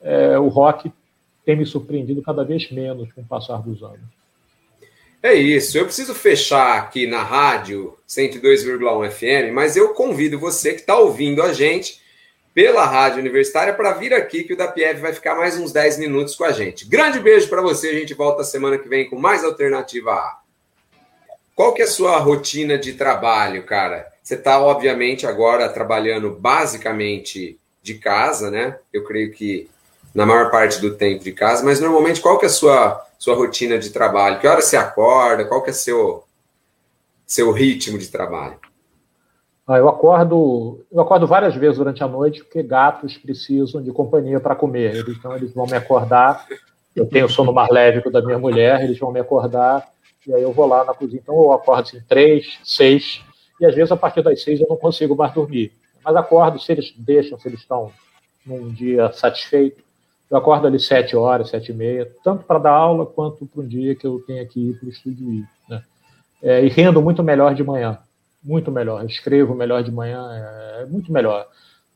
é, 0.00 0.38
o 0.38 0.48
rock 0.48 0.90
tem 1.44 1.56
me 1.56 1.66
surpreendido 1.66 2.22
cada 2.22 2.44
vez 2.44 2.70
menos 2.70 3.12
com 3.12 3.20
o 3.20 3.24
passar 3.24 3.62
dos 3.62 3.82
anos. 3.82 4.00
É 5.20 5.34
isso, 5.34 5.76
eu 5.76 5.84
preciso 5.84 6.14
fechar 6.14 6.78
aqui 6.78 7.06
na 7.06 7.22
rádio 7.22 7.98
102,1 8.08 9.10
FM, 9.10 9.52
mas 9.52 9.76
eu 9.76 9.92
convido 9.92 10.38
você 10.38 10.72
que 10.72 10.80
está 10.80 10.96
ouvindo 10.96 11.42
a 11.42 11.52
gente 11.52 12.00
pela 12.54 12.84
Rádio 12.84 13.18
Universitária 13.18 13.72
para 13.72 13.92
vir 13.92 14.14
aqui 14.14 14.44
que 14.44 14.52
o 14.52 14.56
da 14.56 14.68
PF 14.68 15.00
vai 15.00 15.12
ficar 15.12 15.34
mais 15.34 15.58
uns 15.58 15.72
10 15.72 15.98
minutos 15.98 16.34
com 16.34 16.44
a 16.44 16.52
gente. 16.52 16.86
Grande 16.86 17.18
beijo 17.18 17.48
para 17.48 17.62
você, 17.62 17.88
a 17.88 17.94
gente 17.94 18.14
volta 18.14 18.44
semana 18.44 18.78
que 18.78 18.88
vem 18.88 19.08
com 19.08 19.18
mais 19.18 19.44
Alternativa 19.44 20.12
A. 20.12 20.38
Qual 21.54 21.72
que 21.72 21.82
é 21.82 21.84
a 21.84 21.88
sua 21.88 22.16
rotina 22.18 22.78
de 22.78 22.92
trabalho, 22.92 23.64
cara? 23.64 24.06
Você 24.22 24.34
está, 24.34 24.60
obviamente, 24.60 25.26
agora 25.26 25.68
trabalhando 25.68 26.30
basicamente 26.30 27.58
de 27.82 27.94
casa, 27.94 28.50
né? 28.50 28.78
Eu 28.92 29.02
creio 29.04 29.32
que 29.32 29.68
na 30.14 30.24
maior 30.24 30.50
parte 30.50 30.80
do 30.80 30.94
tempo 30.94 31.24
de 31.24 31.32
casa, 31.32 31.64
mas 31.64 31.80
normalmente 31.80 32.20
qual 32.20 32.38
que 32.38 32.46
é 32.46 32.48
a 32.48 32.50
sua, 32.50 33.07
sua 33.18 33.34
rotina 33.34 33.78
de 33.78 33.90
trabalho? 33.90 34.38
Que 34.38 34.46
hora 34.46 34.62
você 34.62 34.76
acorda? 34.76 35.44
Qual 35.44 35.62
que 35.62 35.70
é 35.70 35.72
seu 35.72 36.24
seu 37.26 37.52
ritmo 37.52 37.98
de 37.98 38.08
trabalho? 38.08 38.58
Ah, 39.66 39.76
eu 39.76 39.86
acordo, 39.86 40.82
eu 40.90 40.98
acordo 40.98 41.26
várias 41.26 41.54
vezes 41.54 41.76
durante 41.76 42.02
a 42.02 42.08
noite 42.08 42.42
porque 42.42 42.62
gatos 42.62 43.18
precisam 43.18 43.82
de 43.82 43.92
companhia 43.92 44.40
para 44.40 44.56
comer. 44.56 45.04
Então 45.06 45.36
eles 45.36 45.52
vão 45.52 45.66
me 45.66 45.76
acordar. 45.76 46.46
Eu 46.96 47.06
tenho 47.06 47.28
sono 47.28 47.52
mais 47.52 47.68
leve 47.68 48.00
que 48.00 48.08
o 48.08 48.10
da 48.10 48.22
minha 48.22 48.38
mulher. 48.38 48.82
Eles 48.82 48.98
vão 48.98 49.12
me 49.12 49.20
acordar 49.20 49.86
e 50.26 50.32
aí 50.32 50.42
eu 50.42 50.52
vou 50.52 50.66
lá 50.66 50.84
na 50.84 50.94
cozinha. 50.94 51.20
Então 51.22 51.34
eu 51.34 51.52
acordo 51.52 51.82
assim 51.82 52.00
três, 52.08 52.58
seis 52.64 53.22
e 53.60 53.66
às 53.66 53.74
vezes 53.74 53.92
a 53.92 53.96
partir 53.96 54.22
das 54.22 54.42
seis 54.42 54.58
eu 54.58 54.66
não 54.68 54.76
consigo 54.76 55.14
mais 55.14 55.34
dormir. 55.34 55.72
Mas 56.02 56.16
acordo, 56.16 56.58
se 56.58 56.72
eles 56.72 56.94
deixam, 56.96 57.38
se 57.38 57.46
eles 57.46 57.60
estão 57.60 57.92
num 58.46 58.70
dia 58.70 59.12
satisfeito, 59.12 59.82
eu 60.30 60.36
acordo 60.36 60.66
ali 60.66 60.78
sete 60.78 61.16
horas, 61.16 61.48
sete 61.48 61.72
e 61.72 61.74
meia, 61.74 62.10
tanto 62.22 62.44
para 62.44 62.58
dar 62.58 62.72
aula 62.72 63.06
quanto 63.06 63.46
para 63.46 63.62
um 63.62 63.66
dia 63.66 63.94
que 63.94 64.06
eu 64.06 64.20
tenho 64.26 64.46
que 64.46 64.70
ir 64.70 64.78
para 64.78 64.86
o 64.86 64.90
estúdio 64.90 65.32
ir. 65.32 65.48
Né? 65.68 65.82
É, 66.42 66.64
e 66.64 66.68
rendo 66.68 67.00
muito 67.00 67.22
melhor 67.22 67.54
de 67.54 67.64
manhã, 67.64 67.98
muito 68.42 68.70
melhor. 68.70 69.00
Eu 69.00 69.06
escrevo 69.06 69.54
melhor 69.54 69.82
de 69.82 69.90
manhã, 69.90 70.28
é, 70.30 70.82
é 70.82 70.86
muito 70.86 71.10
melhor. 71.10 71.46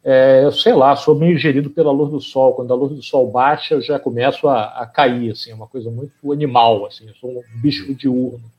É, 0.04 0.44
eu 0.44 0.50
sei 0.50 0.72
lá, 0.72 0.96
sou 0.96 1.14
meio 1.14 1.38
gerido 1.38 1.70
pela 1.70 1.92
luz 1.92 2.10
do 2.10 2.20
sol. 2.20 2.54
Quando 2.54 2.72
a 2.72 2.76
luz 2.76 2.92
do 2.92 3.02
sol 3.02 3.30
baixa, 3.30 3.74
eu 3.74 3.82
já 3.82 3.98
começo 3.98 4.48
a, 4.48 4.64
a 4.80 4.86
cair, 4.86 5.30
assim, 5.32 5.50
é 5.50 5.54
uma 5.54 5.68
coisa 5.68 5.90
muito 5.90 6.32
animal, 6.32 6.86
assim. 6.86 7.06
Eu 7.08 7.14
sou 7.14 7.30
um 7.30 7.60
bicho 7.60 7.94
diurno. 7.94 8.50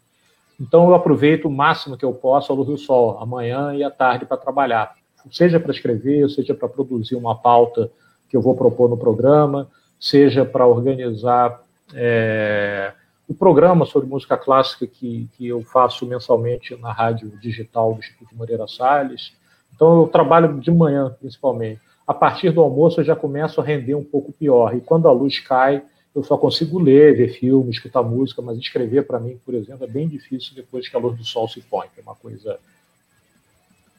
Então 0.59 0.88
eu 0.88 0.95
aproveito 0.95 1.45
o 1.45 1.51
máximo 1.51 1.97
que 1.97 2.05
eu 2.05 2.13
posso 2.13 2.51
a 2.51 2.55
luz 2.55 2.67
do 2.67 2.78
sol, 2.78 3.17
amanhã 3.19 3.74
e 3.74 3.84
à 3.84 3.89
tarde 3.89 4.26
para 4.26 4.38
trabalhar, 4.38 4.93
seja 5.32 5.59
para 5.59 5.71
escrever, 5.71 6.30
seja 6.30 6.53
para 6.53 6.69
produzir 6.69 7.15
uma 7.15 7.36
pauta 7.36 7.91
que 8.34 8.38
eu 8.38 8.41
vou 8.41 8.55
propor 8.55 8.89
no 8.89 8.97
programa, 8.97 9.69
seja 9.99 10.43
para 10.43 10.65
organizar 10.65 11.61
é, 11.93 12.91
o 13.27 13.34
programa 13.36 13.86
sobre 13.86 14.09
música 14.09 14.36
clássica 14.36 14.88
que, 14.88 15.29
que 15.38 15.47
eu 15.47 15.61
faço 15.61 16.03
mensalmente 16.07 16.75
na 16.77 16.91
rádio 16.91 17.29
digital 17.39 17.93
do 17.93 17.99
Instituto 17.99 18.36
Moreira 18.36 18.67
Salles. 18.67 19.34
Então 19.75 20.01
eu 20.01 20.07
trabalho 20.07 20.59
de 20.59 20.71
manhã, 20.71 21.15
principalmente. 21.19 21.79
A 22.07 22.13
partir 22.13 22.49
do 22.49 22.61
almoço 22.61 23.01
eu 23.01 23.05
já 23.05 23.15
começo 23.15 23.61
a 23.61 23.63
render 23.63 23.93
um 23.93 24.03
pouco 24.03 24.31
pior. 24.31 24.75
E 24.75 24.81
quando 24.81 25.07
a 25.07 25.11
luz 25.11 25.39
cai, 25.39 25.84
eu 26.15 26.23
só 26.23 26.36
consigo 26.36 26.79
ler, 26.79 27.15
ver 27.15 27.34
filme, 27.34 27.69
escutar 27.69 28.01
música, 28.01 28.41
mas 28.41 28.57
escrever 28.57 29.05
para 29.05 29.19
mim, 29.19 29.39
por 29.45 29.53
exemplo, 29.53 29.84
é 29.84 29.88
bem 29.88 30.07
difícil 30.07 30.55
depois 30.55 30.89
que 30.89 30.95
a 30.95 30.99
luz 30.99 31.15
do 31.15 31.23
sol 31.23 31.47
se 31.47 31.61
põe, 31.61 31.86
é 31.95 32.01
uma 32.01 32.15
coisa 32.15 32.57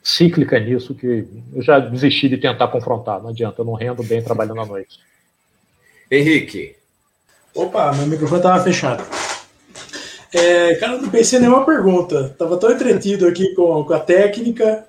cíclica 0.05 0.59
nisso 0.59 0.93
que 0.93 1.27
eu 1.51 1.63
já 1.63 1.79
desisti 1.79 2.29
de 2.29 2.37
tentar 2.37 2.67
confrontar, 2.67 3.19
não 3.19 3.29
adianta, 3.29 3.59
eu 3.61 3.65
não 3.65 3.73
rendo 3.73 4.03
bem 4.03 4.21
trabalhando 4.21 4.61
à 4.61 4.65
noite. 4.65 4.99
Henrique. 6.11 6.75
Opa, 7.55 7.91
meu 7.93 8.05
microfone 8.05 8.39
estava 8.39 8.63
fechado. 8.63 9.03
É, 10.31 10.75
cara, 10.75 10.97
não 10.97 11.09
pensei 11.09 11.39
em 11.39 11.41
nenhuma 11.41 11.65
pergunta. 11.65 12.35
Tava 12.37 12.57
tão 12.57 12.69
entretido 12.69 13.25
aqui 13.27 13.55
com, 13.55 13.83
com 13.83 13.93
a 13.93 13.99
técnica. 13.99 14.85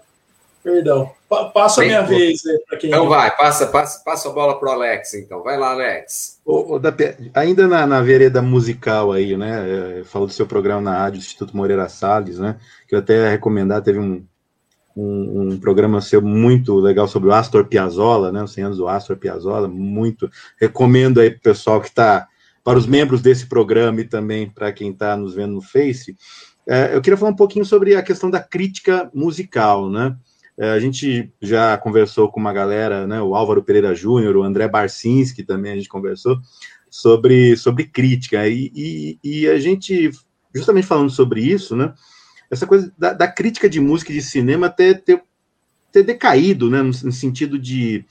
Perdão. 0.63 1.11
Passa 1.55 1.81
a 1.81 1.85
minha 1.85 2.03
Bem, 2.03 2.19
vez 2.19 2.43
para 2.69 2.77
quem. 2.77 2.91
Então 2.91 3.09
vai, 3.09 3.35
passa, 3.37 3.67
passa, 3.67 4.03
passa 4.05 4.29
a 4.29 4.33
bola 4.33 4.59
para 4.59 4.69
o 4.69 4.73
Alex, 4.73 5.15
então. 5.15 5.43
Vai 5.43 5.57
lá, 5.57 5.71
Alex. 5.71 6.41
O, 6.45 6.75
o, 6.75 6.79
da, 6.79 6.93
ainda 7.35 7.67
na, 7.67 7.87
na, 7.87 8.03
vereda 8.03 8.43
musical 8.43 9.13
aí, 9.13 9.37
né? 9.37 10.01
É, 10.01 10.05
falou 10.05 10.27
do 10.27 10.35
seu 10.35 10.47
programa 10.47 10.81
na 10.81 10.99
rádio 10.99 11.19
Instituto 11.19 11.57
Moreira 11.57 11.89
Salles, 11.89 12.39
né? 12.39 12.57
Que 12.89 12.95
eu 12.95 12.99
até 12.99 13.31
recomendar, 13.31 13.83
teve 13.83 13.99
um, 13.99 14.25
um, 14.97 15.53
um, 15.53 15.59
programa 15.59 16.01
seu 16.01 16.23
muito 16.23 16.77
legal 16.77 17.07
sobre 17.07 17.29
o 17.29 17.33
Astor 17.33 17.67
Piazzolla, 17.67 18.33
né? 18.33 18.43
Os 18.43 18.53
100 18.53 18.65
anos 18.65 18.79
do 18.79 18.89
Astor 18.89 19.17
Piazzolla, 19.17 19.69
muito. 19.69 20.31
Recomendo 20.59 21.21
aí 21.21 21.31
para 21.31 21.39
o 21.39 21.43
pessoal 21.43 21.81
que 21.81 21.89
está, 21.89 22.27
para 22.65 22.79
os 22.79 22.87
membros 22.87 23.21
desse 23.21 23.47
programa 23.47 24.01
e 24.01 24.05
também 24.05 24.49
para 24.49 24.73
quem 24.73 24.91
está 24.91 25.17
nos 25.17 25.35
vendo 25.35 25.55
no 25.55 25.63
Face. 25.63 26.17
É, 26.67 26.97
eu 26.97 27.03
queria 27.03 27.17
falar 27.17 27.31
um 27.31 27.37
pouquinho 27.37 27.65
sobre 27.65 27.95
a 27.95 28.03
questão 28.03 28.31
da 28.31 28.41
crítica 28.41 29.11
musical, 29.15 29.91
né? 29.91 30.17
É, 30.59 30.71
a 30.71 30.81
gente 30.81 31.31
já 31.41 31.77
conversou 31.77 32.31
com 32.31 32.41
uma 32.41 32.53
galera, 32.53 33.07
né, 33.07 33.21
o 33.21 33.35
Álvaro 33.35 33.63
Pereira 33.63 33.95
Júnior, 33.95 34.37
o 34.37 34.43
André 34.43 34.67
Barcinski 34.67 35.43
também 35.43 35.73
a 35.73 35.77
gente 35.77 35.89
conversou 35.89 36.39
sobre, 36.89 37.57
sobre 37.57 37.85
crítica. 37.85 38.49
E, 38.49 38.73
e, 38.75 39.19
e, 39.23 39.49
a 39.49 39.59
gente, 39.59 40.11
justamente 40.55 40.87
falando 40.87 41.11
sobre 41.11 41.43
isso, 41.43 41.77
né, 41.77 41.93
essa 42.51 42.67
coisa 42.67 42.93
da, 42.97 43.13
da 43.13 43.29
crítica 43.29 43.69
de 43.69 43.81
música 43.81 44.13
e 44.13 44.15
de 44.15 44.23
cinema 44.23 44.69
ter, 44.69 45.03
ter, 45.03 45.23
ter 45.93 46.03
decaído, 46.03 46.71
né, 46.71 46.79
no, 46.83 46.89
no 46.89 47.13
sentido 47.13 47.59
de 47.59 48.05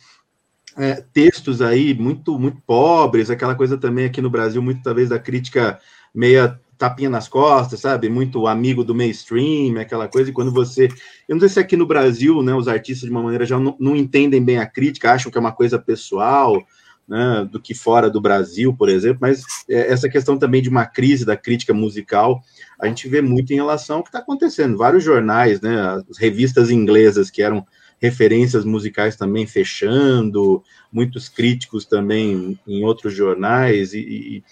é, 0.77 1.03
textos 1.13 1.61
aí 1.61 1.93
muito, 1.93 2.37
muito 2.37 2.61
pobres, 2.65 3.29
aquela 3.29 3.55
coisa 3.55 3.77
também 3.77 4.05
aqui 4.05 4.21
no 4.21 4.29
Brasil, 4.29 4.61
muito 4.61 4.83
talvez 4.83 5.09
da 5.09 5.19
crítica 5.19 5.79
meia 6.13 6.59
tapinha 6.77 7.09
nas 7.09 7.27
costas, 7.27 7.79
sabe? 7.79 8.09
Muito 8.09 8.47
amigo 8.47 8.83
do 8.83 8.93
mainstream, 8.93 9.79
aquela 9.79 10.07
coisa. 10.07 10.29
E 10.29 10.33
quando 10.33 10.51
você. 10.51 10.89
Eu 11.27 11.35
não 11.35 11.39
sei 11.39 11.49
se 11.49 11.59
aqui 11.59 11.77
no 11.77 11.85
Brasil, 11.85 12.41
né, 12.43 12.53
os 12.53 12.67
artistas, 12.67 13.07
de 13.07 13.11
uma 13.11 13.23
maneira 13.23 13.45
já 13.45 13.57
não, 13.57 13.75
não 13.79 13.95
entendem 13.95 14.43
bem 14.43 14.57
a 14.57 14.65
crítica, 14.65 15.11
acham 15.11 15.31
que 15.31 15.37
é 15.37 15.41
uma 15.41 15.53
coisa 15.53 15.79
pessoal, 15.79 16.61
né, 17.07 17.47
do 17.51 17.59
que 17.59 17.73
fora 17.73 18.09
do 18.09 18.19
Brasil, 18.19 18.75
por 18.75 18.89
exemplo, 18.89 19.19
mas 19.21 19.43
é, 19.69 19.91
essa 19.91 20.09
questão 20.09 20.37
também 20.37 20.61
de 20.61 20.69
uma 20.69 20.85
crise 20.85 21.25
da 21.25 21.37
crítica 21.37 21.73
musical, 21.73 22.41
a 22.79 22.87
gente 22.87 23.07
vê 23.07 23.21
muito 23.21 23.53
em 23.53 23.57
relação 23.57 23.97
ao 23.97 24.03
que 24.03 24.09
está 24.09 24.19
acontecendo. 24.19 24.77
Vários 24.77 25.03
jornais, 25.03 25.61
né, 25.61 26.03
as 26.09 26.17
revistas 26.17 26.69
inglesas 26.69 27.29
que 27.29 27.41
eram 27.41 27.65
referências 28.01 28.65
musicais 28.65 29.15
também 29.15 29.47
fechando, 29.47 30.61
muitos 30.91 31.29
críticos 31.29 31.85
também 31.85 32.59
em 32.67 32.83
outros 32.83 33.13
jornais, 33.13 33.93
e, 33.93 33.99
e 33.99 34.43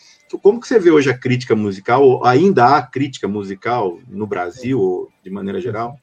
como 0.41 0.59
que 0.59 0.67
você 0.67 0.79
vê 0.79 0.89
hoje 0.89 1.09
a 1.09 1.17
crítica 1.17 1.55
musical? 1.55 2.25
Ainda 2.25 2.75
há 2.75 2.81
crítica 2.81 3.27
musical 3.27 3.99
no 4.07 4.25
Brasil, 4.25 5.09
de 5.23 5.29
maneira 5.29 5.61
geral? 5.61 5.99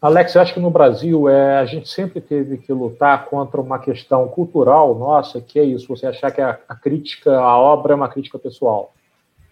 Alex, 0.00 0.34
eu 0.34 0.42
acho 0.42 0.54
que 0.54 0.60
no 0.60 0.70
Brasil 0.70 1.28
é, 1.28 1.58
a 1.58 1.66
gente 1.66 1.88
sempre 1.88 2.20
teve 2.20 2.58
que 2.58 2.72
lutar 2.72 3.26
contra 3.26 3.60
uma 3.60 3.80
questão 3.80 4.28
cultural 4.28 4.94
nossa, 4.94 5.40
que 5.40 5.58
é 5.58 5.64
isso, 5.64 5.88
você 5.88 6.06
achar 6.06 6.30
que 6.30 6.40
a, 6.40 6.58
a 6.68 6.76
crítica, 6.76 7.36
a 7.36 7.58
obra 7.58 7.92
é 7.92 7.96
uma 7.96 8.08
crítica 8.08 8.38
pessoal. 8.38 8.94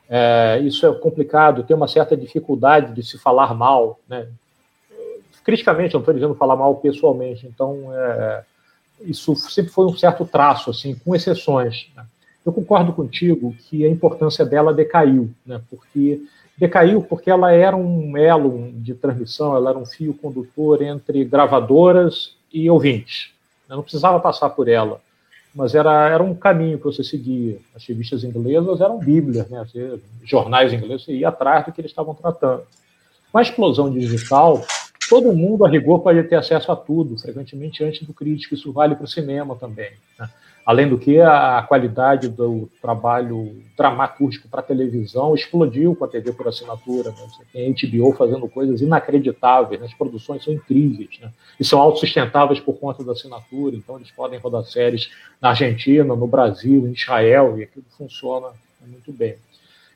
É, 0.09 0.61
isso 0.63 0.87
é 0.87 0.95
complicado, 0.95 1.65
tem 1.65 1.77
uma 1.77 1.89
certa 1.89 2.17
dificuldade 2.17 2.95
de 2.95 3.03
se 3.03 3.19
falar 3.19 3.53
mal, 3.55 3.99
né? 4.09 4.29
criticamente, 5.43 5.95
não 5.95 6.01
estou 6.01 6.15
dizendo 6.15 6.35
falar 6.35 6.57
mal 6.57 6.77
pessoalmente, 6.77 7.47
então 7.47 7.93
é, 7.93 8.45
isso 9.03 9.35
sempre 9.35 9.73
foi 9.73 9.87
um 9.87 9.97
certo 9.97 10.25
traço, 10.25 10.71
assim, 10.71 10.95
com 10.95 11.15
exceções. 11.15 11.89
Né? 11.95 12.05
Eu 12.45 12.53
concordo 12.53 12.93
contigo 12.93 13.53
que 13.53 13.85
a 13.85 13.89
importância 13.89 14.45
dela 14.45 14.73
decaiu, 14.73 15.31
né? 15.45 15.61
porque 15.69 16.23
decaiu 16.57 17.03
porque 17.03 17.31
ela 17.31 17.53
era 17.53 17.77
um 17.77 18.17
elo 18.17 18.73
de 18.73 18.95
transmissão, 18.95 19.55
ela 19.55 19.71
era 19.71 19.79
um 19.79 19.87
fio 19.87 20.15
condutor 20.15 20.83
entre 20.83 21.25
gravadoras 21.25 22.35
e 22.53 22.69
ouvintes. 22.71 23.31
Não 23.69 23.83
precisava 23.83 24.21
passar 24.21 24.51
por 24.51 24.69
ela, 24.69 25.01
mas 25.55 25.75
era, 25.75 26.09
era 26.09 26.23
um 26.23 26.35
caminho 26.35 26.79
que 26.79 26.85
você 26.85 27.03
seguia. 27.03 27.59
As 27.75 27.85
revistas 27.85 28.25
inglesas 28.25 28.81
eram 28.81 28.99
bíblias, 28.99 29.49
né? 29.49 29.67
jornais 30.25 30.73
ingleses, 30.73 31.05
você 31.05 31.13
ia 31.13 31.29
atrás 31.29 31.67
do 31.67 31.73
que 31.73 31.81
eles 31.81 31.91
estavam 31.91 32.15
tratando. 32.15 32.63
Com 33.33 33.39
a 33.39 33.43
explosão 33.43 33.91
digital, 33.91 34.65
todo 35.11 35.33
mundo, 35.33 35.65
a 35.65 35.69
rigor, 35.69 36.01
pode 36.01 36.23
ter 36.25 36.37
acesso 36.37 36.71
a 36.71 36.77
tudo, 36.77 37.19
frequentemente 37.19 37.83
antes 37.85 38.07
do 38.07 38.15
crítico. 38.15 38.55
Isso 38.55 38.73
vale 38.73 38.95
para 38.95 39.05
o 39.05 39.09
cinema 39.09 39.57
também. 39.57 39.93
Né? 40.19 40.29
Além 40.67 40.89
do 40.89 40.99
que, 40.99 41.21
a 41.21 41.65
qualidade 41.69 42.29
do 42.29 42.69
trabalho 42.83 43.63
dramatúrgico 43.77 44.49
para 44.49 44.61
televisão 44.61 45.33
explodiu 45.33 45.95
com 45.95 46.05
a 46.05 46.09
TV 46.09 46.33
por 46.33 46.49
assinatura. 46.49 47.11
Né? 47.11 47.17
Você 47.19 47.45
tem 47.53 47.71
a 47.71 47.89
HBO 47.89 48.13
fazendo 48.13 48.49
coisas 48.49 48.81
inacreditáveis, 48.81 49.81
né? 49.81 49.87
as 49.87 49.95
produções 49.95 50.43
são 50.43 50.53
incríveis 50.53 51.21
né? 51.23 51.31
e 51.61 51.65
são 51.65 51.81
autossustentáveis 51.81 52.59
por 52.59 52.75
conta 52.81 53.05
da 53.05 53.13
assinatura. 53.13 53.77
Então, 53.77 53.95
eles 53.95 54.11
podem 54.11 54.41
rodar 54.41 54.65
séries 54.65 55.09
na 55.41 55.51
Argentina, 55.51 56.17
no 56.17 56.27
Brasil, 56.27 56.89
em 56.89 56.93
Israel, 56.95 57.57
e 57.57 57.63
aquilo 57.63 57.85
funciona 57.97 58.49
muito 58.85 59.13
bem. 59.13 59.37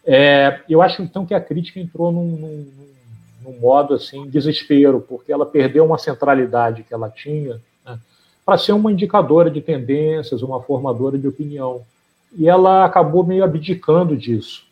É, 0.07 0.61
eu 0.69 0.81
acho, 0.81 1.03
então, 1.03 1.27
que 1.27 1.35
a 1.35 1.41
crítica 1.41 1.81
entrou 1.81 2.13
num, 2.13 2.37
num, 2.37 2.73
num 3.43 3.59
modo 3.59 3.95
assim 3.95 4.31
desespero, 4.31 5.01
porque 5.01 5.33
ela 5.33 5.45
perdeu 5.45 5.85
uma 5.85 5.99
centralidade 5.99 6.85
que 6.85 6.95
ela 6.95 7.11
tinha 7.11 7.61
para 8.45 8.59
ser 8.59 8.73
uma 8.73 8.93
indicadora 8.93 9.51
de 9.51 9.61
tendências, 9.61 10.43
uma 10.43 10.61
formadora 10.63 11.19
de 11.19 11.29
opinião. 11.29 11.83
E 12.37 12.49
ela 12.49 12.85
acabou 12.85 13.25
meio 13.25 13.45
abdicando 13.45 14.17
disso. 14.17 14.65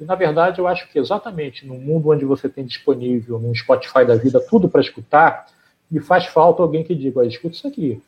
E, 0.00 0.04
na 0.04 0.14
verdade, 0.14 0.58
eu 0.58 0.66
acho 0.66 0.90
que 0.90 0.98
exatamente 0.98 1.66
no 1.66 1.74
mundo 1.74 2.10
onde 2.10 2.24
você 2.24 2.48
tem 2.48 2.64
disponível, 2.64 3.38
no 3.38 3.54
Spotify 3.54 4.04
da 4.04 4.14
vida, 4.14 4.40
tudo 4.40 4.68
para 4.68 4.80
escutar, 4.80 5.46
me 5.90 6.00
faz 6.00 6.26
falta 6.26 6.62
alguém 6.62 6.84
que 6.84 6.94
diga: 6.94 7.24
escuta 7.24 7.54
isso 7.54 7.66
aqui, 7.66 8.02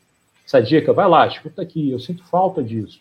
essa 0.45 0.61
dica, 0.61 0.93
vai 0.93 1.09
lá, 1.09 1.27
escuta 1.27 1.63
aqui. 1.63 1.91
Eu 1.91 1.99
sinto 1.99 2.25
falta 2.25 2.63
disso. 2.63 3.01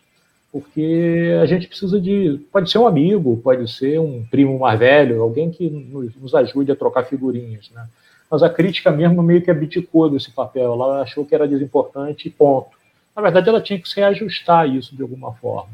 Porque 0.50 1.36
a 1.42 1.46
gente 1.46 1.66
precisa 1.68 2.00
de. 2.00 2.40
Pode 2.50 2.70
ser 2.70 2.78
um 2.78 2.86
amigo, 2.86 3.36
pode 3.38 3.70
ser 3.70 4.00
um 4.00 4.24
primo 4.30 4.58
mais 4.58 4.78
velho, 4.78 5.22
alguém 5.22 5.50
que 5.50 5.68
nos, 5.68 6.34
ajude 6.34 6.72
a 6.72 6.76
trocar 6.76 7.04
figurinhas. 7.04 7.70
Né? 7.70 7.86
Mas 8.30 8.42
a 8.42 8.50
crítica 8.50 8.90
mesmo 8.90 9.22
meio 9.22 9.42
que 9.42 9.50
abdicou 9.50 10.10
desse 10.10 10.30
papel, 10.30 10.72
ela 10.72 11.02
achou 11.02 11.24
que 11.24 11.34
era 11.34 11.48
desimportante 11.48 12.28
e 12.28 12.30
ponto. 12.30 12.76
Na 13.16 13.22
verdade, 13.22 13.48
ela 13.48 13.60
tinha 13.60 13.80
que 13.80 13.88
se 13.88 14.02
ajustar 14.02 14.68
isso 14.68 14.94
de 14.94 15.02
alguma 15.02 15.32
forma. 15.34 15.70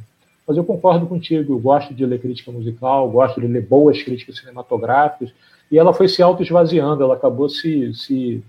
Mas 0.47 0.57
eu 0.57 0.65
concordo 0.65 1.07
contigo, 1.07 1.55
eu 1.55 1.59
gosto 1.59 1.95
de 1.95 2.05
ler 2.05 2.21
crítica 2.21 2.53
musical, 2.53 3.11
gosto 3.11 3.41
de 3.41 3.47
ler 3.47 3.67
boas 3.67 4.03
críticas 4.03 4.39
cinematográficas, 4.39 5.33
e 5.71 5.79
ela 5.79 5.93
foi 5.93 6.09
se 6.09 6.23
auto-esvaziando, 6.23 7.03
ela 7.03 7.15
acabou 7.15 7.49
se, 7.49 7.93
se, 7.95 8.43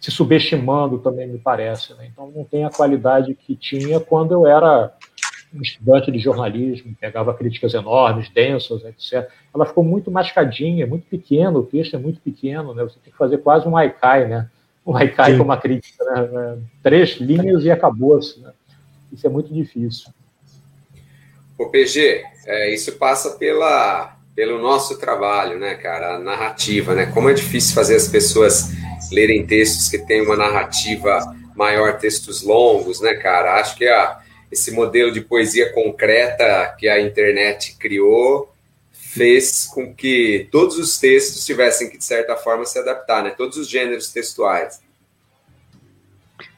se 0.00 0.10
subestimando 0.10 0.98
também, 0.98 1.28
me 1.28 1.38
parece. 1.38 1.92
Né? 1.94 2.08
Então, 2.12 2.30
não 2.34 2.44
tem 2.44 2.64
a 2.64 2.70
qualidade 2.70 3.34
que 3.34 3.54
tinha 3.56 4.00
quando 4.00 4.32
eu 4.32 4.46
era 4.46 4.92
um 5.52 5.60
estudante 5.60 6.12
de 6.12 6.18
jornalismo, 6.18 6.94
pegava 7.00 7.34
críticas 7.34 7.74
enormes, 7.74 8.28
densas, 8.30 8.84
etc. 8.84 9.28
Ela 9.54 9.66
ficou 9.66 9.82
muito 9.82 10.10
mascadinha, 10.10 10.86
muito 10.86 11.06
pequena, 11.06 11.58
o 11.58 11.64
texto 11.64 11.96
é 11.96 11.98
muito 11.98 12.20
pequeno, 12.20 12.72
né? 12.74 12.84
Você 12.84 12.98
tem 13.02 13.12
que 13.12 13.18
fazer 13.18 13.38
quase 13.38 13.66
um 13.66 13.76
haikai, 13.76 14.28
né? 14.28 14.48
Um 14.86 14.96
haikai 14.96 15.36
com 15.36 15.42
uma 15.42 15.56
crítica, 15.56 16.04
né? 16.04 16.58
Três 16.82 17.16
linhas 17.16 17.64
e 17.64 17.70
acabou-se, 17.70 18.40
né? 18.40 18.52
Isso 19.12 19.26
é 19.26 19.30
muito 19.30 19.52
difícil. 19.52 20.10
O 21.58 21.66
PG, 21.66 22.22
é, 22.46 22.72
isso 22.72 22.92
passa 22.96 23.36
pela, 23.36 24.16
pelo 24.34 24.60
nosso 24.60 24.98
trabalho, 24.98 25.58
né, 25.58 25.74
cara? 25.74 26.14
A 26.14 26.18
narrativa, 26.18 26.94
né? 26.94 27.06
Como 27.06 27.28
é 27.28 27.34
difícil 27.34 27.74
fazer 27.74 27.96
as 27.96 28.08
pessoas 28.08 28.70
lerem 29.12 29.44
textos 29.44 29.88
que 29.88 29.98
têm 29.98 30.22
uma 30.22 30.36
narrativa 30.36 31.20
maior, 31.56 31.98
textos 31.98 32.42
longos, 32.42 33.00
né, 33.00 33.14
cara? 33.14 33.60
Acho 33.60 33.76
que 33.76 33.86
a 33.86 34.20
esse 34.50 34.72
modelo 34.72 35.12
de 35.12 35.20
poesia 35.20 35.72
concreta 35.72 36.74
que 36.78 36.88
a 36.88 37.00
internet 37.00 37.76
criou 37.78 38.52
fez 38.92 39.66
com 39.66 39.92
que 39.92 40.48
todos 40.52 40.78
os 40.78 40.98
textos 40.98 41.44
tivessem 41.44 41.90
que, 41.90 41.98
de 41.98 42.04
certa 42.04 42.36
forma, 42.36 42.64
se 42.64 42.78
adaptar, 42.78 43.24
né? 43.24 43.30
Todos 43.30 43.56
os 43.56 43.68
gêneros 43.68 44.12
textuais. 44.12 44.80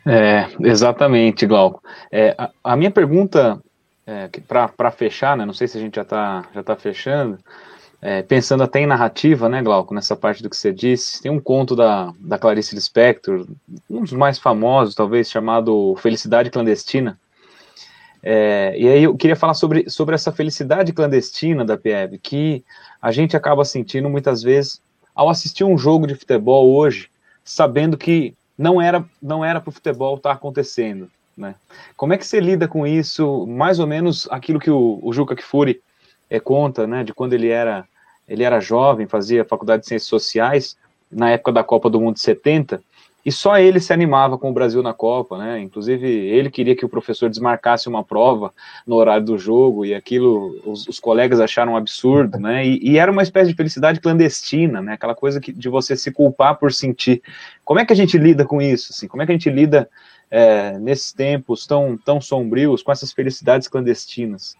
É, 0.04 0.48
exatamente, 0.60 1.46
Glauco. 1.46 1.82
É, 2.10 2.34
a, 2.36 2.50
a, 2.62 2.76
minha 2.76 2.90
pergunta, 2.90 3.60
é, 4.06 4.28
para 4.46 4.90
fechar, 4.90 5.36
né, 5.36 5.46
não 5.46 5.54
sei 5.54 5.68
se 5.68 5.78
a 5.78 5.80
gente 5.80 5.94
já 5.94 6.02
está 6.02 6.48
já 6.52 6.62
tá 6.62 6.76
fechando, 6.76 7.38
é, 8.00 8.20
pensando 8.20 8.64
até 8.64 8.80
em 8.80 8.86
narrativa, 8.86 9.48
né, 9.48 9.62
Glauco, 9.62 9.94
nessa 9.94 10.16
parte 10.16 10.42
do 10.42 10.50
que 10.50 10.56
você 10.56 10.72
disse, 10.72 11.22
tem 11.22 11.30
um 11.30 11.40
conto 11.40 11.76
da, 11.76 12.12
da 12.18 12.36
Clarice 12.36 12.74
Lispector, 12.74 13.46
um 13.88 14.00
dos 14.00 14.12
mais 14.12 14.38
famosos, 14.38 14.94
talvez, 14.94 15.30
chamado 15.30 15.94
Felicidade 15.96 16.50
Clandestina, 16.50 17.18
é, 18.22 18.74
e 18.78 18.88
aí 18.88 19.02
eu 19.02 19.16
queria 19.16 19.34
falar 19.34 19.54
sobre, 19.54 19.90
sobre 19.90 20.14
essa 20.14 20.30
felicidade 20.30 20.92
clandestina 20.92 21.64
da 21.64 21.76
PEB, 21.76 22.18
que 22.18 22.64
a 23.00 23.10
gente 23.10 23.36
acaba 23.36 23.64
sentindo 23.64 24.08
muitas 24.08 24.42
vezes 24.42 24.80
ao 25.14 25.28
assistir 25.28 25.64
um 25.64 25.76
jogo 25.76 26.06
de 26.06 26.14
futebol 26.14 26.72
hoje, 26.72 27.10
sabendo 27.44 27.98
que 27.98 28.34
não 28.56 28.80
era 28.80 29.04
não 29.20 29.44
era 29.44 29.60
para 29.60 29.70
o 29.70 29.72
futebol 29.72 30.16
estar 30.16 30.30
tá 30.30 30.34
acontecendo. 30.36 31.10
Né? 31.36 31.54
Como 31.96 32.12
é 32.12 32.18
que 32.18 32.26
você 32.26 32.38
lida 32.38 32.68
com 32.68 32.86
isso? 32.86 33.46
Mais 33.46 33.80
ou 33.80 33.86
menos 33.86 34.28
aquilo 34.30 34.60
que 34.60 34.70
o, 34.70 35.00
o 35.02 35.12
Juca 35.12 35.34
Kfouri 35.34 35.80
é, 36.30 36.38
conta, 36.38 36.86
né, 36.86 37.02
de 37.02 37.12
quando 37.12 37.32
ele 37.32 37.48
era 37.48 37.84
ele 38.28 38.44
era 38.44 38.60
jovem, 38.60 39.06
fazia 39.06 39.44
faculdade 39.44 39.82
de 39.82 39.88
ciências 39.88 40.08
sociais 40.08 40.76
na 41.10 41.30
época 41.30 41.52
da 41.52 41.64
Copa 41.64 41.90
do 41.90 42.00
Mundo 42.00 42.14
de 42.14 42.20
70, 42.20 42.82
e 43.24 43.30
só 43.30 43.56
ele 43.56 43.78
se 43.78 43.92
animava 43.92 44.36
com 44.36 44.50
o 44.50 44.52
Brasil 44.52 44.82
na 44.82 44.92
Copa, 44.92 45.38
né? 45.38 45.60
Inclusive, 45.60 46.08
ele 46.08 46.50
queria 46.50 46.74
que 46.74 46.84
o 46.84 46.88
professor 46.88 47.30
desmarcasse 47.30 47.88
uma 47.88 48.02
prova 48.02 48.52
no 48.86 48.96
horário 48.96 49.24
do 49.24 49.38
jogo, 49.38 49.84
e 49.84 49.94
aquilo 49.94 50.60
os, 50.64 50.88
os 50.88 50.98
colegas 50.98 51.38
acharam 51.38 51.72
um 51.72 51.76
absurdo, 51.76 52.38
né? 52.38 52.66
E, 52.66 52.80
e, 52.82 52.98
era 52.98 53.12
uma 53.12 53.22
espécie 53.22 53.50
de 53.50 53.56
felicidade 53.56 54.00
clandestina, 54.00 54.82
né? 54.82 54.94
Aquela 54.94 55.14
coisa 55.14 55.40
que, 55.40 55.52
de 55.52 55.68
você 55.68 55.96
se 55.96 56.10
culpar 56.10 56.58
por 56.58 56.72
sentir. 56.72 57.22
Como 57.64 57.78
é 57.78 57.84
que 57.84 57.92
a 57.92 57.96
gente 57.96 58.18
lida 58.18 58.44
com 58.44 58.60
isso? 58.60 58.92
Assim? 58.92 59.06
Como 59.06 59.22
é 59.22 59.26
que 59.26 59.32
a 59.32 59.34
gente 59.36 59.50
lida 59.50 59.88
é, 60.30 60.78
nesses 60.78 61.12
tempos 61.12 61.66
tão, 61.66 61.96
tão 61.96 62.20
sombrios 62.20 62.82
com 62.82 62.90
essas 62.90 63.12
felicidades 63.12 63.68
clandestinas? 63.68 64.56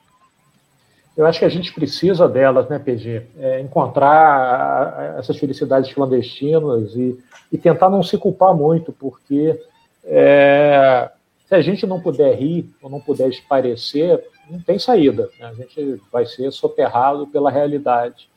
Eu 1.16 1.26
acho 1.26 1.38
que 1.38 1.44
a 1.44 1.48
gente 1.48 1.72
precisa 1.72 2.26
delas, 2.26 2.68
né, 2.68 2.78
PG? 2.78 3.22
É, 3.38 3.60
encontrar 3.60 5.16
essas 5.18 5.36
felicidades 5.36 5.92
clandestinas 5.92 6.94
e, 6.96 7.18
e, 7.52 7.58
tentar 7.58 7.90
não 7.90 8.02
se 8.02 8.16
culpar 8.16 8.54
muito, 8.54 8.92
porque 8.92 9.60
é, 10.04 11.10
se 11.46 11.54
a 11.54 11.60
gente 11.60 11.86
não 11.86 12.00
puder 12.00 12.34
rir 12.34 12.70
ou 12.80 12.88
não 12.88 12.98
puder 12.98 13.28
esparecer, 13.28 14.24
não 14.50 14.60
tem 14.60 14.78
saída. 14.78 15.28
Né? 15.38 15.46
A 15.46 15.54
gente 15.54 16.00
vai 16.10 16.24
ser 16.24 16.50
soterrado 16.50 17.26
pela 17.26 17.50
realidade. 17.50 18.28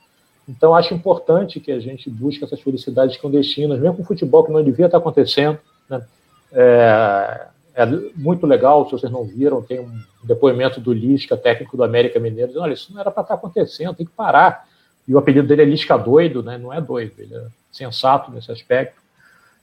Então, 0.48 0.76
acho 0.76 0.94
importante 0.94 1.60
que 1.60 1.72
a 1.72 1.80
gente 1.80 2.10
busque 2.10 2.44
essas 2.44 2.60
felicidades 2.60 3.18
clandestinas, 3.18 3.80
mesmo 3.80 3.98
com 3.98 4.04
o 4.04 4.06
futebol 4.06 4.44
que 4.44 4.52
não 4.52 4.64
devia 4.64 4.86
estar 4.86 4.98
acontecendo. 4.98 5.58
Né? 5.90 6.06
É, 6.52 7.48
é 7.76 7.86
muito 8.16 8.48
legal, 8.48 8.86
se 8.86 8.94
vocês 8.94 9.12
não 9.12 9.26
viram, 9.26 9.62
tem 9.62 9.82
um 9.82 10.00
depoimento 10.24 10.80
do 10.80 10.94
Lisca, 10.94 11.36
técnico 11.36 11.76
do 11.76 11.84
América 11.84 12.20
Mineiro, 12.20 12.48
dizendo, 12.48 12.64
olha, 12.64 12.74
isso 12.74 12.94
não 12.94 13.02
era 13.02 13.12
para 13.12 13.22
estar 13.22 13.36
tá 13.36 13.40
acontecendo, 13.40 13.94
tem 13.94 14.06
que 14.06 14.12
parar. 14.14 14.66
E 15.06 15.14
o 15.14 15.18
apelido 15.18 15.48
dele 15.48 15.64
é 15.64 15.66
Lisca 15.66 15.98
doido, 15.98 16.42
né? 16.42 16.58
não 16.58 16.72
é 16.72 16.80
doido, 16.80 17.14
ele 17.18 17.36
é 17.36 17.44
sensato 17.72 18.32
nesse 18.32 18.50
aspecto. 18.52 19.00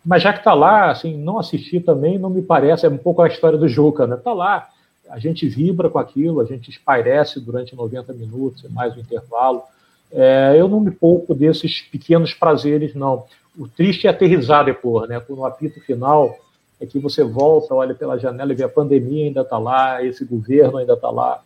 Mas 0.05 0.23
já 0.23 0.33
que 0.33 0.41
está 0.41 0.53
lá, 0.53 0.91
assim, 0.91 1.17
não 1.17 1.39
assistir 1.39 1.81
também 1.81 2.19
não 2.19 2.29
me 2.29 2.43
parece, 2.43 2.85
é 2.85 2.89
um 2.89 2.99
pouco 2.99 3.23
a 3.23 3.29
história 3.29 3.57
do 3.57 3.69
Juca, 3.69 4.07
né? 4.07 4.17
Está 4.17 4.33
lá, 4.33 4.69
a 5.09 5.19
gente 5.19 5.49
vibra 5.49 5.89
com 5.89 5.99
aquilo, 5.99 6.41
a 6.41 6.45
gente 6.45 6.71
espairece 6.71 7.41
durante 7.41 7.75
90 7.75 8.13
minutos, 8.13 8.65
mais 8.71 8.97
o 8.97 9.01
intervalo. 9.01 9.63
É, 10.11 10.55
eu 10.57 10.69
não 10.69 10.81
me 10.81 10.91
pouco 10.91 11.35
desses 11.35 11.81
pequenos 11.81 12.35
prazeres, 12.35 12.95
não. 12.95 13.25
O 13.57 13.69
triste 13.69 14.07
é 14.07 14.11
aterrizar 14.11 14.65
depois, 14.65 15.09
né? 15.09 15.23
No 15.29 15.45
apito 15.45 15.81
final, 15.81 16.37
é 16.83 16.87
que 16.87 16.99
você 16.99 17.23
volta, 17.23 17.73
olha 17.75 17.95
pela 17.95 18.19
janela 18.19 18.53
e 18.53 18.57
vê 18.57 18.65
a 18.65 18.69
pandemia 18.69 19.27
ainda 19.27 19.43
está 19.43 19.57
lá, 19.57 20.05
esse 20.05 20.25
governo 20.25 20.79
ainda 20.79 20.95
está 20.95 21.11
lá 21.11 21.41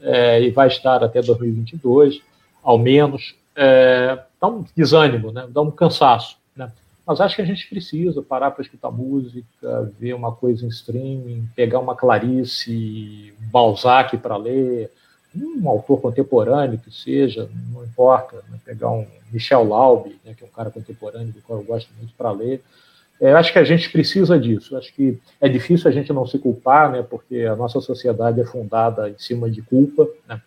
é, 0.00 0.40
e 0.40 0.50
vai 0.50 0.68
estar 0.68 1.02
até 1.02 1.20
2022, 1.20 2.22
ao 2.62 2.78
menos. 2.78 3.34
É, 3.56 4.16
dá 4.40 4.46
um 4.46 4.64
desânimo, 4.76 5.32
né? 5.32 5.48
dá 5.50 5.60
um 5.60 5.72
cansaço. 5.72 6.38
Né? 6.54 6.70
Mas 7.04 7.20
acho 7.20 7.34
que 7.34 7.42
a 7.42 7.46
gente 7.46 7.68
precisa 7.68 8.22
parar 8.22 8.52
para 8.52 8.62
escutar 8.62 8.92
música, 8.92 9.92
ver 9.98 10.14
uma 10.14 10.30
coisa 10.30 10.64
em 10.64 10.68
streaming, 10.68 11.48
pegar 11.56 11.80
uma 11.80 11.96
Clarice, 11.96 13.34
um 13.42 13.50
Balzac 13.50 14.16
para 14.18 14.36
ler, 14.36 14.92
um 15.34 15.68
autor 15.68 16.00
contemporâneo 16.00 16.78
que 16.78 16.92
seja, 16.92 17.50
não 17.72 17.82
importa, 17.82 18.36
né? 18.48 18.60
pegar 18.64 18.90
um 18.90 19.04
Michel 19.32 19.66
Laube, 19.66 20.16
né, 20.24 20.32
que 20.32 20.44
é 20.44 20.46
um 20.46 20.50
cara 20.50 20.70
contemporâneo 20.70 21.32
do 21.32 21.42
qual 21.42 21.58
eu 21.58 21.64
gosto 21.64 21.90
muito 21.98 22.14
para 22.14 22.30
ler, 22.30 22.62
eu 23.20 23.36
acho 23.36 23.52
que 23.52 23.58
a 23.58 23.64
gente 23.64 23.90
precisa 23.90 24.38
disso. 24.38 24.76
Acho 24.76 24.92
que 24.94 25.18
é 25.40 25.48
difícil 25.48 25.88
a 25.88 25.92
gente 25.92 26.12
não 26.12 26.26
se 26.26 26.38
culpar, 26.38 26.90
né, 26.90 27.02
porque 27.02 27.42
a 27.42 27.56
nossa 27.56 27.80
sociedade 27.80 28.40
é 28.40 28.44
fundada 28.44 29.08
em 29.08 29.18
cima 29.18 29.50
de 29.50 29.62
culpa. 29.62 30.06
Né? 30.28 30.40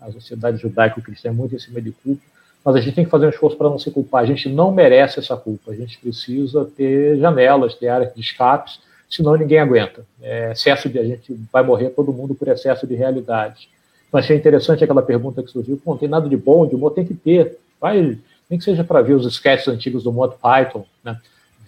A 0.00 0.10
sociedade 0.12 0.58
judaico-cristã 0.58 1.28
é 1.28 1.32
muito 1.32 1.54
em 1.54 1.58
cima 1.58 1.80
de 1.80 1.92
culpa. 1.92 2.22
Mas 2.64 2.76
a 2.76 2.80
gente 2.80 2.94
tem 2.94 3.04
que 3.04 3.10
fazer 3.10 3.26
um 3.26 3.30
esforço 3.30 3.56
para 3.56 3.70
não 3.70 3.78
se 3.78 3.90
culpar. 3.90 4.22
A 4.22 4.26
gente 4.26 4.48
não 4.48 4.70
merece 4.70 5.18
essa 5.18 5.36
culpa. 5.36 5.72
A 5.72 5.74
gente 5.74 5.98
precisa 5.98 6.64
ter 6.76 7.16
janelas, 7.18 7.74
ter 7.74 7.88
áreas 7.88 8.14
de 8.14 8.20
escapes, 8.20 8.80
senão 9.08 9.34
ninguém 9.34 9.58
aguenta. 9.58 10.04
É, 10.20 10.52
excesso 10.52 10.88
de 10.88 10.98
a 10.98 11.04
gente 11.04 11.34
vai 11.50 11.62
morrer 11.62 11.90
todo 11.90 12.12
mundo 12.12 12.34
por 12.34 12.48
excesso 12.48 12.86
de 12.86 12.94
realidade. 12.94 13.68
Então, 14.06 14.20
achei 14.20 14.36
interessante 14.36 14.84
aquela 14.84 15.02
pergunta 15.02 15.42
que 15.42 15.50
surgiu. 15.50 15.80
Pô, 15.82 15.92
não 15.92 15.98
tem 15.98 16.08
nada 16.08 16.28
de 16.28 16.36
bom, 16.36 16.66
de 16.66 16.74
humor 16.74 16.90
tem 16.90 17.06
que 17.06 17.14
ter. 17.14 17.58
Vai, 17.80 18.18
nem 18.48 18.58
que 18.58 18.64
seja 18.64 18.84
para 18.84 19.00
ver 19.00 19.14
os 19.14 19.26
sketches 19.26 19.68
antigos 19.68 20.02
do 20.02 20.12
Monty 20.12 20.36
Python, 20.36 20.84
né? 21.02 21.18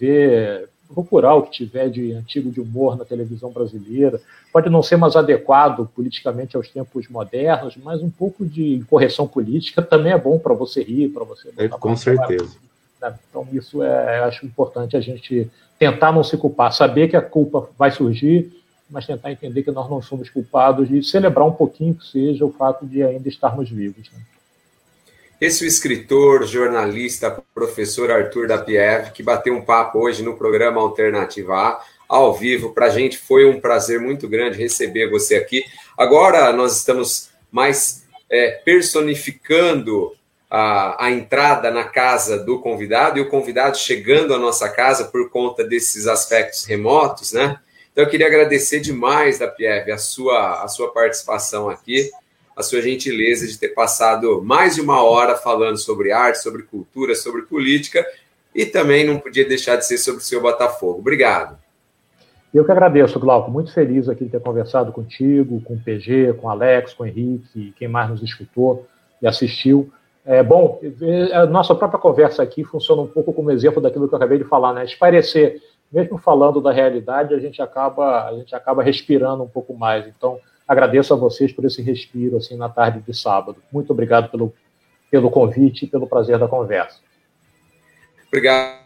Ver, 0.03 0.69
procurar 0.93 1.35
o 1.35 1.43
que 1.43 1.53
tiver 1.53 1.89
de 1.89 2.13
antigo 2.13 2.51
de 2.51 2.61
humor 2.61 2.97
na 2.97 3.05
televisão 3.05 3.51
brasileira. 3.51 4.21
Pode 4.53 4.69
não 4.69 4.83
ser 4.83 4.97
mais 4.97 5.15
adequado 5.15 5.89
politicamente 5.95 6.57
aos 6.57 6.69
tempos 6.69 7.09
modernos, 7.09 7.77
mas 7.77 8.03
um 8.03 8.11
pouco 8.11 8.45
de 8.45 8.85
correção 8.91 9.29
política 9.29 9.81
também 9.81 10.13
é 10.13 10.19
bom 10.19 10.39
para 10.39 10.55
você 10.55 10.83
rir, 10.83 11.09
para 11.09 11.25
você. 11.25 11.51
É, 11.57 11.69
com 11.69 11.97
certeza. 11.97 12.57
Né? 13.01 13.15
Então, 13.31 13.47
isso 13.53 13.83
é, 13.83 14.21
acho 14.25 14.45
importante 14.45 14.97
a 14.97 15.01
gente 15.01 15.49
tentar 15.79 16.13
não 16.13 16.25
se 16.25 16.37
culpar, 16.37 16.73
saber 16.73 17.09
que 17.09 17.17
a 17.17 17.23
culpa 17.23 17.69
vai 17.79 17.91
surgir, 17.91 18.53
mas 18.91 19.07
tentar 19.07 19.31
entender 19.31 19.63
que 19.63 19.71
nós 19.71 19.89
não 19.89 20.03
somos 20.03 20.29
culpados 20.29 20.91
e 20.91 21.03
celebrar 21.03 21.47
um 21.47 21.53
pouquinho 21.53 21.95
que 21.95 22.07
seja 22.07 22.45
o 22.45 22.53
fato 22.53 22.85
de 22.85 23.03
ainda 23.03 23.29
estarmos 23.29 23.71
vivos. 23.71 24.11
Né? 24.13 24.21
Esse 25.43 25.65
é 25.65 25.67
o 25.67 25.69
escritor, 25.69 26.47
jornalista, 26.47 27.43
professor 27.53 28.13
Arthur 28.13 28.47
da 28.47 28.59
Pieve, 28.59 29.11
que 29.11 29.25
bateu 29.25 29.53
um 29.53 29.61
papo 29.61 29.99
hoje 29.99 30.23
no 30.23 30.37
programa 30.37 30.81
Alternativa 30.81 31.57
A, 31.57 31.85
ao 32.09 32.33
vivo. 32.33 32.73
Para 32.73 32.87
a 32.87 32.91
gente 32.91 33.19
foi 33.19 33.45
um 33.45 33.61
prazer 33.61 33.99
muito 33.99 34.29
grande 34.29 34.57
receber 34.57 35.11
você 35.11 35.35
aqui. 35.35 35.65
Agora 35.99 36.53
nós 36.53 36.77
estamos 36.77 37.31
mais 37.51 38.05
é, 38.31 38.53
personificando 38.65 40.15
a, 40.49 41.07
a, 41.07 41.11
entrada 41.11 41.73
na 41.73 41.83
casa 41.83 42.39
do 42.39 42.61
convidado 42.61 43.19
e 43.19 43.23
o 43.23 43.29
convidado 43.29 43.77
chegando 43.77 44.33
à 44.33 44.39
nossa 44.39 44.69
casa 44.69 45.07
por 45.07 45.29
conta 45.29 45.65
desses 45.65 46.07
aspectos 46.07 46.65
remotos, 46.67 47.33
né? 47.33 47.59
Então 47.91 48.05
eu 48.05 48.09
queria 48.09 48.29
agradecer 48.29 48.79
demais 48.79 49.41
da 49.41 49.49
Pieve 49.49 49.91
a 49.91 49.99
sua, 49.99 50.63
a 50.63 50.69
sua 50.69 50.93
participação 50.93 51.69
aqui 51.69 52.13
a 52.63 52.65
sua 52.65 52.81
gentileza 52.81 53.47
de 53.47 53.59
ter 53.59 53.71
passado 53.71 54.41
mais 54.43 54.77
de 54.77 54.81
uma 54.81 55.03
hora 55.03 55.37
falando 55.37 55.77
sobre 55.77 56.13
arte, 56.13 56.43
sobre 56.43 56.63
cultura, 56.63 57.15
sobre 57.15 57.43
política 57.43 58.07
e 58.55 58.65
também 58.65 59.05
não 59.05 59.19
podia 59.19 59.47
deixar 59.47 59.77
de 59.77 59.87
ser 59.87 59.99
sobre 59.99 60.21
o 60.21 60.25
seu 60.25 60.41
Botafogo. 60.41 61.01
Obrigado. 61.01 61.59
Eu 62.55 62.65
que 62.65 62.71
agradeço, 62.71 63.19
Glauco. 63.19 63.51
Muito 63.51 63.73
feliz 63.73 64.09
aqui 64.09 64.27
de 64.27 64.31
ter 64.31 64.41
conversado 64.41 64.93
contigo, 64.93 65.61
com 65.63 65.75
o 65.75 65.81
PG, 65.81 66.35
com 66.35 66.47
o 66.47 66.51
Alex, 66.51 66.93
com 66.93 67.03
o 67.03 67.07
Henrique, 67.07 67.75
quem 67.79 67.89
mais 67.89 68.11
nos 68.11 68.23
escutou 68.23 68.87
e 69.21 69.27
assistiu. 69.27 69.91
É 70.25 70.43
bom, 70.43 70.81
a 71.33 71.47
nossa 71.47 71.75
própria 71.75 71.99
conversa 71.99 72.43
aqui 72.43 72.63
funciona 72.63 73.03
um 73.03 73.09
pouco 73.09 73.33
como 73.33 73.51
exemplo 73.51 73.81
daquilo 73.81 74.07
que 74.07 74.15
eu 74.15 74.19
acabei 74.19 74.39
de 74.39 74.45
falar, 74.45 74.73
né? 74.75 74.85
Esparecer, 74.85 75.61
mesmo 75.91 76.19
falando 76.19 76.61
da 76.61 76.71
realidade, 76.71 77.35
a 77.35 77.39
gente 77.39 77.61
acaba, 77.61 78.29
a 78.29 78.35
gente 78.35 78.55
acaba 78.55 78.83
respirando 78.83 79.43
um 79.43 79.49
pouco 79.49 79.75
mais. 79.75 80.07
Então, 80.07 80.39
agradeço 80.67 81.13
a 81.13 81.17
vocês 81.17 81.53
por 81.53 81.65
esse 81.65 81.83
respiro 81.83 82.37
assim 82.37 82.57
na 82.57 82.69
tarde 82.69 83.01
de 83.01 83.17
sábado. 83.17 83.63
Muito 83.73 83.91
obrigado 83.91 84.31
pelo, 84.31 84.53
pelo 85.11 85.31
convite 85.31 85.85
e 85.85 85.89
pelo 85.89 86.07
prazer 86.07 86.39
da 86.39 86.49
conversa. 86.49 86.99
Obrigado 88.29 88.83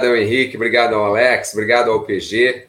Henrique, 0.00 0.56
obrigado 0.56 0.94
ao 0.94 1.06
Alex, 1.06 1.52
obrigado 1.52 1.90
ao 1.90 2.02
PG. 2.02 2.66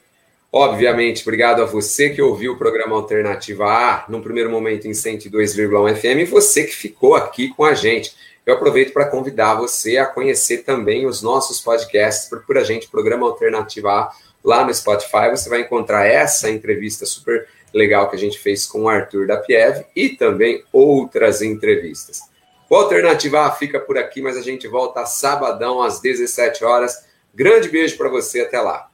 Obviamente, 0.51 1.21
obrigado 1.23 1.61
a 1.61 1.65
você 1.65 2.09
que 2.09 2.21
ouviu 2.21 2.53
o 2.53 2.57
programa 2.57 2.95
Alternativa 2.95 3.65
A, 3.65 4.05
num 4.07 4.21
primeiro 4.21 4.49
momento 4.49 4.87
em 4.87 4.91
102,1 4.91 5.95
FM, 5.95 6.21
e 6.21 6.25
você 6.25 6.63
que 6.63 6.73
ficou 6.73 7.15
aqui 7.15 7.49
com 7.49 7.65
a 7.65 7.73
gente. 7.73 8.15
Eu 8.45 8.53
aproveito 8.53 8.93
para 8.93 9.09
convidar 9.09 9.55
você 9.55 9.97
a 9.97 10.05
conhecer 10.05 10.59
também 10.59 11.05
os 11.05 11.21
nossos 11.21 11.59
podcasts. 11.59 12.29
Procura 12.29 12.61
a 12.61 12.63
gente, 12.63 12.87
Programa 12.87 13.27
Alternativa 13.27 13.91
A, 13.91 14.11
lá 14.41 14.63
no 14.63 14.73
Spotify. 14.73 15.29
Você 15.29 15.49
vai 15.49 15.61
encontrar 15.61 16.05
essa 16.05 16.49
entrevista 16.49 17.05
super 17.05 17.45
legal 17.74 18.09
que 18.09 18.15
a 18.15 18.20
gente 18.20 18.39
fez 18.39 18.65
com 18.65 18.84
o 18.84 18.89
Arthur 18.89 19.28
da 19.28 19.38
Pieve 19.38 19.86
e 19.95 20.09
também 20.09 20.63
outras 20.72 21.41
entrevistas. 21.41 22.22
O 22.70 22.76
Alternativa 22.76 23.45
A 23.45 23.51
fica 23.51 23.80
por 23.80 23.97
aqui, 23.97 24.22
mas 24.22 24.36
a 24.38 24.41
gente 24.41 24.68
volta 24.68 25.05
sabadão 25.05 25.82
às 25.82 26.01
17 26.01 26.63
horas. 26.65 27.05
Grande 27.34 27.70
beijo 27.70 27.97
para 27.97 28.09
você, 28.09 28.41
até 28.41 28.59
lá. 28.59 28.89